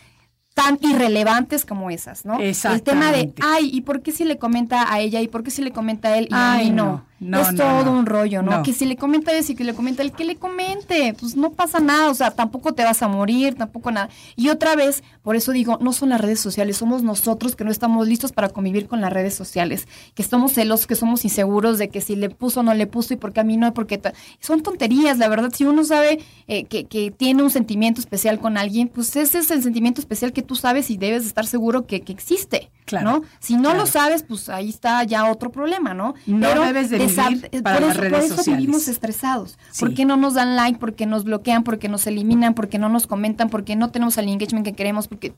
tan 0.54 0.78
irrelevantes 0.82 1.64
como 1.64 1.90
esas, 1.90 2.24
¿no? 2.24 2.38
El 2.38 2.82
tema 2.82 3.10
de, 3.10 3.34
ay, 3.42 3.70
¿y 3.72 3.80
por 3.80 4.02
qué 4.02 4.12
si 4.12 4.24
le 4.24 4.38
comenta 4.38 4.92
a 4.92 5.00
ella? 5.00 5.20
¿Y 5.20 5.28
por 5.28 5.42
qué 5.42 5.50
si 5.50 5.62
le 5.62 5.72
comenta 5.72 6.08
a 6.08 6.18
él? 6.18 6.28
Y 6.30 6.34
a 6.34 6.56
mí 6.58 6.70
no. 6.70 6.84
no 6.84 7.06
es 7.32 7.54
todo 7.54 7.90
un 7.90 8.06
rollo, 8.06 8.42
¿no? 8.42 8.62
Que 8.62 8.72
si 8.72 8.84
le 8.84 8.96
comenta 8.96 9.32
ella 9.32 9.44
y 9.48 9.54
que 9.54 9.64
le 9.64 9.74
comenta 9.74 10.02
él, 10.02 10.12
que 10.12 10.24
le 10.24 10.36
comente, 10.36 11.14
pues 11.18 11.36
no 11.36 11.50
pasa 11.50 11.80
nada, 11.80 12.10
o 12.10 12.14
sea, 12.14 12.30
tampoco 12.30 12.74
te 12.74 12.84
vas 12.84 13.02
a 13.02 13.08
morir, 13.08 13.54
tampoco 13.54 13.90
nada. 13.90 14.08
Y 14.36 14.48
otra 14.48 14.76
vez, 14.76 15.02
por 15.22 15.36
eso 15.36 15.52
digo, 15.52 15.78
no 15.80 15.92
son 15.92 16.10
las 16.10 16.20
redes 16.20 16.40
sociales, 16.40 16.76
somos 16.76 17.02
nosotros 17.02 17.56
que 17.56 17.64
no 17.64 17.70
estamos 17.70 18.06
listos 18.06 18.32
para 18.32 18.48
convivir 18.48 18.86
con 18.86 19.00
las 19.00 19.12
redes 19.12 19.34
sociales, 19.34 19.88
que 20.14 20.22
estamos 20.22 20.52
celosos, 20.52 20.86
que 20.86 20.94
somos 20.94 21.24
inseguros 21.24 21.78
de 21.78 21.88
que 21.88 22.00
si 22.00 22.16
le 22.16 22.30
puso 22.30 22.60
o 22.60 22.62
no 22.62 22.74
le 22.74 22.86
puso 22.86 23.14
y 23.14 23.16
porque 23.16 23.40
a 23.40 23.44
mí 23.44 23.56
no, 23.56 23.72
porque 23.74 24.00
son 24.40 24.62
tonterías, 24.62 25.18
la 25.18 25.28
verdad, 25.28 25.50
si 25.54 25.64
uno 25.64 25.84
sabe 25.84 26.20
eh, 26.48 26.64
que, 26.64 26.84
que 26.84 27.10
tiene 27.10 27.42
un 27.42 27.50
sentimiento 27.50 28.00
especial 28.00 28.38
con 28.38 28.56
alguien, 28.56 28.88
pues 28.88 29.14
ese 29.16 29.38
es 29.38 29.50
el 29.50 29.62
sentimiento 29.62 30.00
especial 30.00 30.32
que 30.32 30.42
tú 30.42 30.56
sabes 30.56 30.90
y 30.90 30.96
debes 30.96 31.26
estar 31.26 31.46
seguro 31.46 31.86
que, 31.86 32.02
que 32.02 32.12
existe. 32.12 32.70
Claro, 32.84 33.10
¿no? 33.10 33.22
Si 33.40 33.56
no 33.56 33.72
lo 33.72 33.86
sabes, 33.86 34.24
pues 34.24 34.50
ahí 34.50 34.68
está 34.68 35.02
ya 35.04 35.30
otro 35.30 35.50
problema, 35.50 35.94
¿no? 35.94 36.14
No 36.26 36.60
debes 36.60 36.90
de 36.90 36.98
vivir 37.16 37.62
para 37.62 37.78
por 37.78 37.86
las 37.86 37.92
eso, 37.96 38.00
redes 38.00 38.12
por 38.14 38.24
eso 38.24 38.36
sociales. 38.36 38.60
vivimos 38.60 38.88
estresados. 38.88 39.58
Sí. 39.70 39.80
¿Por 39.80 39.94
qué 39.94 40.04
no 40.04 40.16
nos 40.16 40.34
dan 40.34 40.56
like? 40.56 40.78
¿Por 40.78 40.94
qué 40.94 41.06
nos 41.06 41.24
bloquean? 41.24 41.64
¿Por 41.64 41.78
qué 41.78 41.88
nos 41.88 42.06
eliminan? 42.06 42.54
¿Por 42.54 42.68
qué 42.68 42.78
no 42.78 42.88
nos 42.88 43.06
comentan? 43.06 43.48
¿Por 43.50 43.64
qué 43.64 43.76
no 43.76 43.90
tenemos 43.90 44.18
el 44.18 44.28
engagement 44.28 44.64
que 44.64 44.74
queremos? 44.74 45.08
Porque 45.08 45.34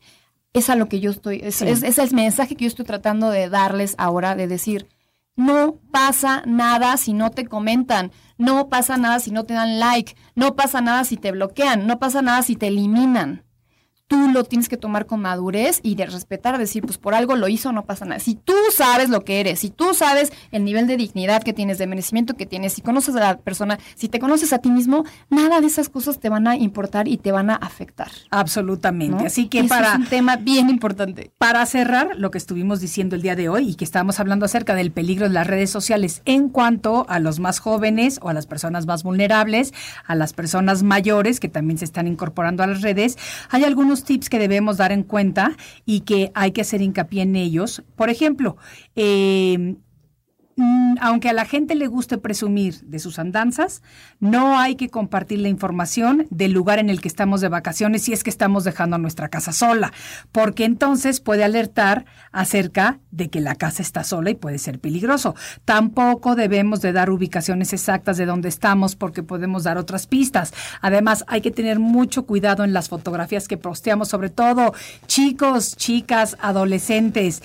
Es 0.53 0.71
a 0.71 0.77
lo 0.77 0.89
que 0.89 1.01
yo 1.01 1.11
estoy, 1.11 1.41
es, 1.43 1.61
es, 1.63 1.83
es 1.83 1.99
el 1.99 2.13
mensaje 2.15 2.57
que 2.57 2.65
yo 2.65 2.69
estoy 2.69 2.85
tratando 2.87 3.31
de 3.31 3.49
darles 3.49 3.95
ahora, 3.99 4.35
de 4.35 4.47
decir, 4.47 4.89
no 5.37 5.77
pasa 5.91 6.43
nada 6.47 6.97
si 6.97 7.13
no 7.13 7.31
te 7.31 7.45
comentan, 7.47 8.11
no 8.39 8.69
pasa 8.69 8.97
nada 8.97 9.21
si 9.21 9.31
no 9.33 9.45
te 9.45 9.53
dan 9.55 9.79
like, 9.79 10.17
no 10.35 10.57
pasa 10.57 10.81
nada 10.81 11.05
si 11.05 11.17
te 11.19 11.31
bloquean, 11.31 11.87
no 11.87 11.99
pasa 11.99 12.23
nada 12.23 12.43
si 12.43 12.57
te 12.57 12.69
eliminan 12.69 13.46
tú 14.09 14.29
lo 14.31 14.45
tienes 14.45 14.69
que 14.69 14.77
tomar 14.77 15.07
con 15.07 15.21
madurez 15.21 15.81
y 15.83 15.95
de 15.95 16.07
respetar, 16.07 16.59
decir, 16.59 16.83
pues 16.83 16.99
por 16.99 17.15
algo 17.15 17.37
lo 17.37 17.49
hizo, 17.49 17.73
no 17.73 17.85
pasa 17.85 18.05
nada. 18.05 18.21
Si 18.21 18.35
tú 18.35 18.55
sabes 18.73 19.09
lo 19.09 19.25
que 19.25 19.41
eres, 19.41 19.61
si 19.61 19.71
tú 19.71 19.95
sabes 19.95 20.33
el 20.53 20.65
nivel 20.65 20.87
de 20.87 20.97
dignidad 20.97 21.43
que 21.43 21.53
tienes, 21.53 21.79
de 21.79 21.87
merecimiento 21.87 22.35
que 22.35 22.47
tienes, 22.47 22.75
si 22.75 22.83
conoces 22.83 23.17
a 23.17 23.21
la 23.21 23.39
persona, 23.39 23.79
si 23.95 24.09
te 24.09 24.19
conoces 24.19 24.53
a 24.53 24.59
ti 24.59 24.71
mismo, 24.71 25.05
nada 25.29 25.61
de 25.61 25.67
esas 25.67 25.89
cosas 25.89 26.21
te 26.21 26.29
van 26.29 26.47
a 26.47 26.57
importar 26.57 27.09
y 27.09 27.17
te 27.17 27.33
van 27.33 27.51
a 27.51 27.57
afectar. 27.57 28.11
Absolutamente. 28.31 29.27
Así 29.27 29.49
que 29.49 29.65
para... 29.65 29.95
Es 29.95 29.99
un 29.99 30.07
tema 30.07 30.37
bien 30.37 30.71
importante. 30.71 31.33
Para 31.39 31.65
cerrar 31.67 32.11
lo 32.17 32.31
que 32.31 32.39
estuvimos 32.39 32.81
diciendo 32.81 33.17
el 33.17 33.23
día 33.23 33.37
de 33.37 33.49
hoy 33.49 33.71
y 33.71 33.75
que 33.75 33.85
estábamos 33.85 34.21
hablando 34.21 34.47
acerca 34.47 34.75
del 34.75 34.93
peligro 34.93 35.27
de 35.27 35.35
las 35.35 35.47
redes 35.47 35.71
sociales 35.71 36.23
en 36.25 36.49
cuanto 36.49 37.07
a 37.09 37.19
los 37.19 37.41
más 37.41 37.59
jóvenes 37.59 38.19
o 38.23 38.29
a 38.29 38.35
las 38.35 38.47
personas 38.47 38.87
más 38.87 39.03
vulnerables, 39.03 39.75
a 40.07 40.15
las 40.15 40.33
personas 40.33 40.83
mayores 40.83 41.41
que 41.41 41.49
también 41.49 41.79
se 41.79 41.85
están 41.85 42.07
incorporando 42.07 42.63
a 42.63 42.67
las 42.67 42.83
redes, 42.83 43.19
hay 43.51 43.65
algunos 43.65 43.96
tips 44.05 44.29
que 44.29 44.39
debemos 44.39 44.77
dar 44.77 44.93
en 44.93 45.03
cuenta 45.03 45.57
y 45.85 46.01
que 46.01 46.31
hay 46.35 46.53
que 46.53 46.61
hacer 46.61 46.83
hincapié 46.83 47.23
en 47.23 47.37
ellos. 47.37 47.83
Por 47.97 48.11
ejemplo, 48.11 48.57
eh, 48.95 49.77
aunque 51.01 51.29
a 51.29 51.35
la 51.35 51.45
gente 51.45 51.75
le 51.75 51.87
guste 51.87 52.17
presumir 52.17 52.81
de 52.81 52.99
sus 52.99 53.19
andanzas, 53.19 53.83
no 54.21 54.59
hay 54.59 54.77
que 54.77 54.89
compartir 54.89 55.41
la 55.41 55.49
información 55.49 56.27
del 56.31 56.53
lugar 56.53 56.79
en 56.79 56.89
el 56.89 57.01
que 57.01 57.09
estamos 57.09 57.41
de 57.41 57.49
vacaciones 57.49 58.03
si 58.03 58.13
es 58.13 58.25
que 58.25 58.31
estamos 58.31 58.65
dejando 58.65 58.97
nuestra 58.97 59.29
casa 59.29 59.53
sola, 59.53 59.93
porque 60.33 60.65
entonces 60.65 61.21
puede 61.21 61.45
alertar 61.45 62.07
acerca 62.33 63.01
de 63.11 63.29
que 63.29 63.41
la 63.41 63.55
casa 63.55 63.83
está 63.83 64.03
sola 64.05 64.31
y 64.31 64.35
puede 64.35 64.59
ser 64.59 64.79
peligroso. 64.79 65.35
Tampoco 65.65 66.35
debemos 66.35 66.81
de 66.81 66.93
dar 66.93 67.11
ubicaciones 67.11 67.73
exactas 67.73 68.17
de 68.17 68.27
dónde 68.27 68.49
estamos 68.49 68.97
porque 68.97 69.23
podemos 69.23 69.65
dar 69.65 69.77
otras 69.79 70.07
pistas. 70.07 70.55
Además, 70.81 71.25
hay 71.29 71.43
que 71.43 71.51
tener 71.51 71.79
mucho 71.79 72.25
cuidado 72.25 72.65
en 72.65 72.73
las 72.73 72.89
fotografías 72.89 73.49
que 73.49 73.59
posteamos, 73.59 74.09
sobre 74.09 74.31
todo 74.31 74.73
chicos, 75.07 75.77
chicas, 75.77 76.37
adolescentes. 76.41 77.43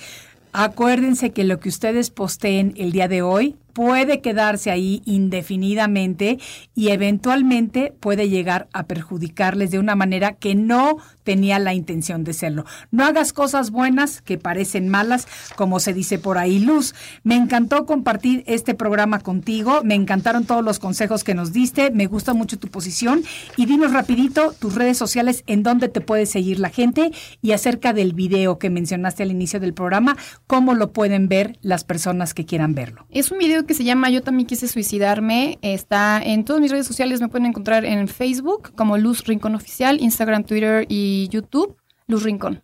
Acuérdense 0.52 1.30
que 1.30 1.44
lo 1.44 1.60
que 1.60 1.70
ustedes 1.70 2.10
posteen 2.10 2.74
el 2.76 2.92
día 2.92 3.08
de 3.08 3.22
hoy 3.22 3.56
puede 3.72 4.20
quedarse 4.20 4.70
ahí 4.70 5.00
indefinidamente 5.06 6.38
y 6.74 6.88
eventualmente 6.88 7.94
puede 7.98 8.28
llegar 8.28 8.68
a 8.74 8.84
perjudicarles 8.84 9.70
de 9.70 9.78
una 9.78 9.96
manera 9.96 10.32
que 10.32 10.54
no 10.54 10.98
tenía 11.24 11.58
la 11.58 11.74
intención 11.74 12.24
de 12.24 12.32
serlo. 12.32 12.64
No 12.90 13.04
hagas 13.04 13.32
cosas 13.32 13.70
buenas 13.70 14.22
que 14.22 14.38
parecen 14.38 14.88
malas, 14.88 15.26
como 15.56 15.80
se 15.80 15.94
dice 15.94 16.18
por 16.18 16.38
ahí, 16.38 16.58
Luz. 16.58 16.94
Me 17.22 17.36
encantó 17.36 17.86
compartir 17.86 18.44
este 18.46 18.74
programa 18.74 19.20
contigo, 19.20 19.82
me 19.84 19.94
encantaron 19.94 20.44
todos 20.44 20.64
los 20.64 20.78
consejos 20.78 21.24
que 21.24 21.34
nos 21.34 21.52
diste, 21.52 21.90
me 21.90 22.06
gusta 22.06 22.34
mucho 22.34 22.58
tu 22.58 22.68
posición 22.68 23.22
y 23.56 23.66
dinos 23.66 23.92
rapidito 23.92 24.52
tus 24.58 24.74
redes 24.74 24.98
sociales 24.98 25.44
en 25.46 25.62
donde 25.62 25.88
te 25.88 26.00
puede 26.00 26.26
seguir 26.26 26.58
la 26.58 26.70
gente 26.70 27.12
y 27.40 27.52
acerca 27.52 27.92
del 27.92 28.12
video 28.12 28.58
que 28.58 28.70
mencionaste 28.70 29.22
al 29.22 29.30
inicio 29.30 29.60
del 29.60 29.74
programa, 29.74 30.16
cómo 30.46 30.74
lo 30.74 30.92
pueden 30.92 31.28
ver 31.28 31.58
las 31.62 31.84
personas 31.84 32.34
que 32.34 32.44
quieran 32.44 32.74
verlo. 32.74 33.06
Es 33.10 33.30
un 33.30 33.38
video 33.38 33.66
que 33.66 33.74
se 33.74 33.84
llama 33.84 34.10
Yo 34.10 34.22
también 34.22 34.46
quise 34.46 34.68
suicidarme. 34.68 35.58
Está 35.62 36.22
en 36.22 36.44
todas 36.44 36.60
mis 36.60 36.70
redes 36.70 36.86
sociales, 36.86 37.20
me 37.20 37.28
pueden 37.28 37.46
encontrar 37.46 37.84
en 37.84 38.08
Facebook 38.08 38.72
como 38.74 38.98
Luz 38.98 39.24
Rincón 39.24 39.54
Oficial, 39.54 40.00
Instagram, 40.00 40.44
Twitter 40.44 40.86
y 40.88 41.11
YouTube, 41.28 41.76
Luz 42.06 42.22
Rincón. 42.22 42.62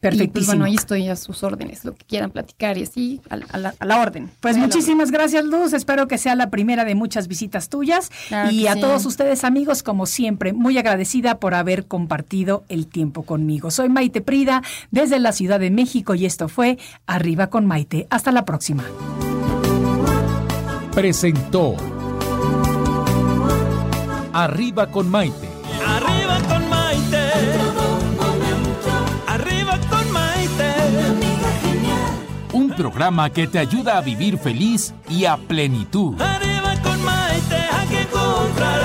Perfectísimo. 0.00 0.32
pues 0.32 0.46
bueno, 0.46 0.64
ahí 0.66 0.76
estoy 0.76 1.08
a 1.08 1.16
sus 1.16 1.42
órdenes, 1.42 1.84
lo 1.84 1.92
que 1.92 2.04
quieran 2.04 2.30
platicar 2.30 2.78
y 2.78 2.84
así, 2.84 3.20
a, 3.28 3.58
la, 3.58 4.00
orden. 4.00 4.30
Pues 4.38 4.56
muchísimas 4.56 5.10
gracias, 5.10 5.44
Luz. 5.44 5.72
Espero 5.72 6.06
que 6.06 6.18
sea 6.18 6.36
la 6.36 6.50
primera 6.50 6.84
de 6.84 6.94
muchas 6.94 7.26
visitas 7.26 7.68
tuyas. 7.68 8.10
y 8.52 8.68
a 8.68 8.78
todos 8.78 9.04
ustedes, 9.06 9.42
amigos, 9.42 9.82
como 9.82 10.06
siempre, 10.06 10.52
muy 10.52 10.78
agradecida 10.78 11.40
por 11.40 11.54
haber 11.54 11.86
compartido 11.86 12.64
el 12.68 12.86
tiempo 12.86 13.24
conmigo. 13.24 13.72
Soy 13.72 13.88
Maite 13.88 14.20
Prida, 14.20 14.62
desde 14.92 15.18
la 15.18 15.32
Ciudad 15.32 15.58
de 15.58 15.70
México, 15.70 16.14
y 16.14 16.26
esto 16.26 16.48
fue 16.48 16.78
Arriba 17.06 17.50
con 17.50 17.66
Maite. 17.66 18.06
Hasta 18.08 18.30
la 18.30 18.44
próxima 18.44 18.84
presentó 20.98 21.76
Arriba 24.32 24.90
con 24.90 25.08
Maite. 25.08 25.47
Programa 32.78 33.28
que 33.30 33.48
te 33.48 33.58
ayuda 33.58 33.98
a 33.98 34.00
vivir 34.00 34.38
feliz 34.38 34.94
y 35.08 35.24
a 35.24 35.36
plenitud. 35.36 36.14
Arriba 36.20 36.74
con 36.82 37.02
Maite, 37.02 37.56
aquí 37.72 37.96
encontrarás 37.96 38.84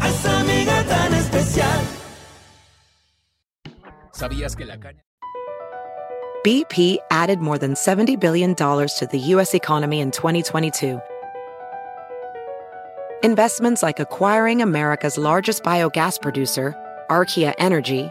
a 0.00 0.08
esa 0.08 0.40
amiga 0.40 0.82
tan 0.84 1.14
especial. 1.14 1.80
¿Sabías 4.12 4.56
que 4.56 4.64
la 4.64 4.78
caña 4.78 5.04
BP 6.42 6.98
added 7.10 7.38
more 7.40 7.58
than 7.58 7.74
$70 7.74 8.18
billion 8.18 8.54
to 8.54 9.08
the 9.10 9.18
U.S. 9.34 9.52
economy 9.54 10.00
in 10.00 10.10
2022. 10.10 10.98
Investments 13.22 13.82
like 13.82 14.00
acquiring 14.00 14.62
America's 14.62 15.18
largest 15.18 15.62
biogas 15.62 16.18
producer, 16.18 16.74
Archaea 17.10 17.52
Energy, 17.58 18.10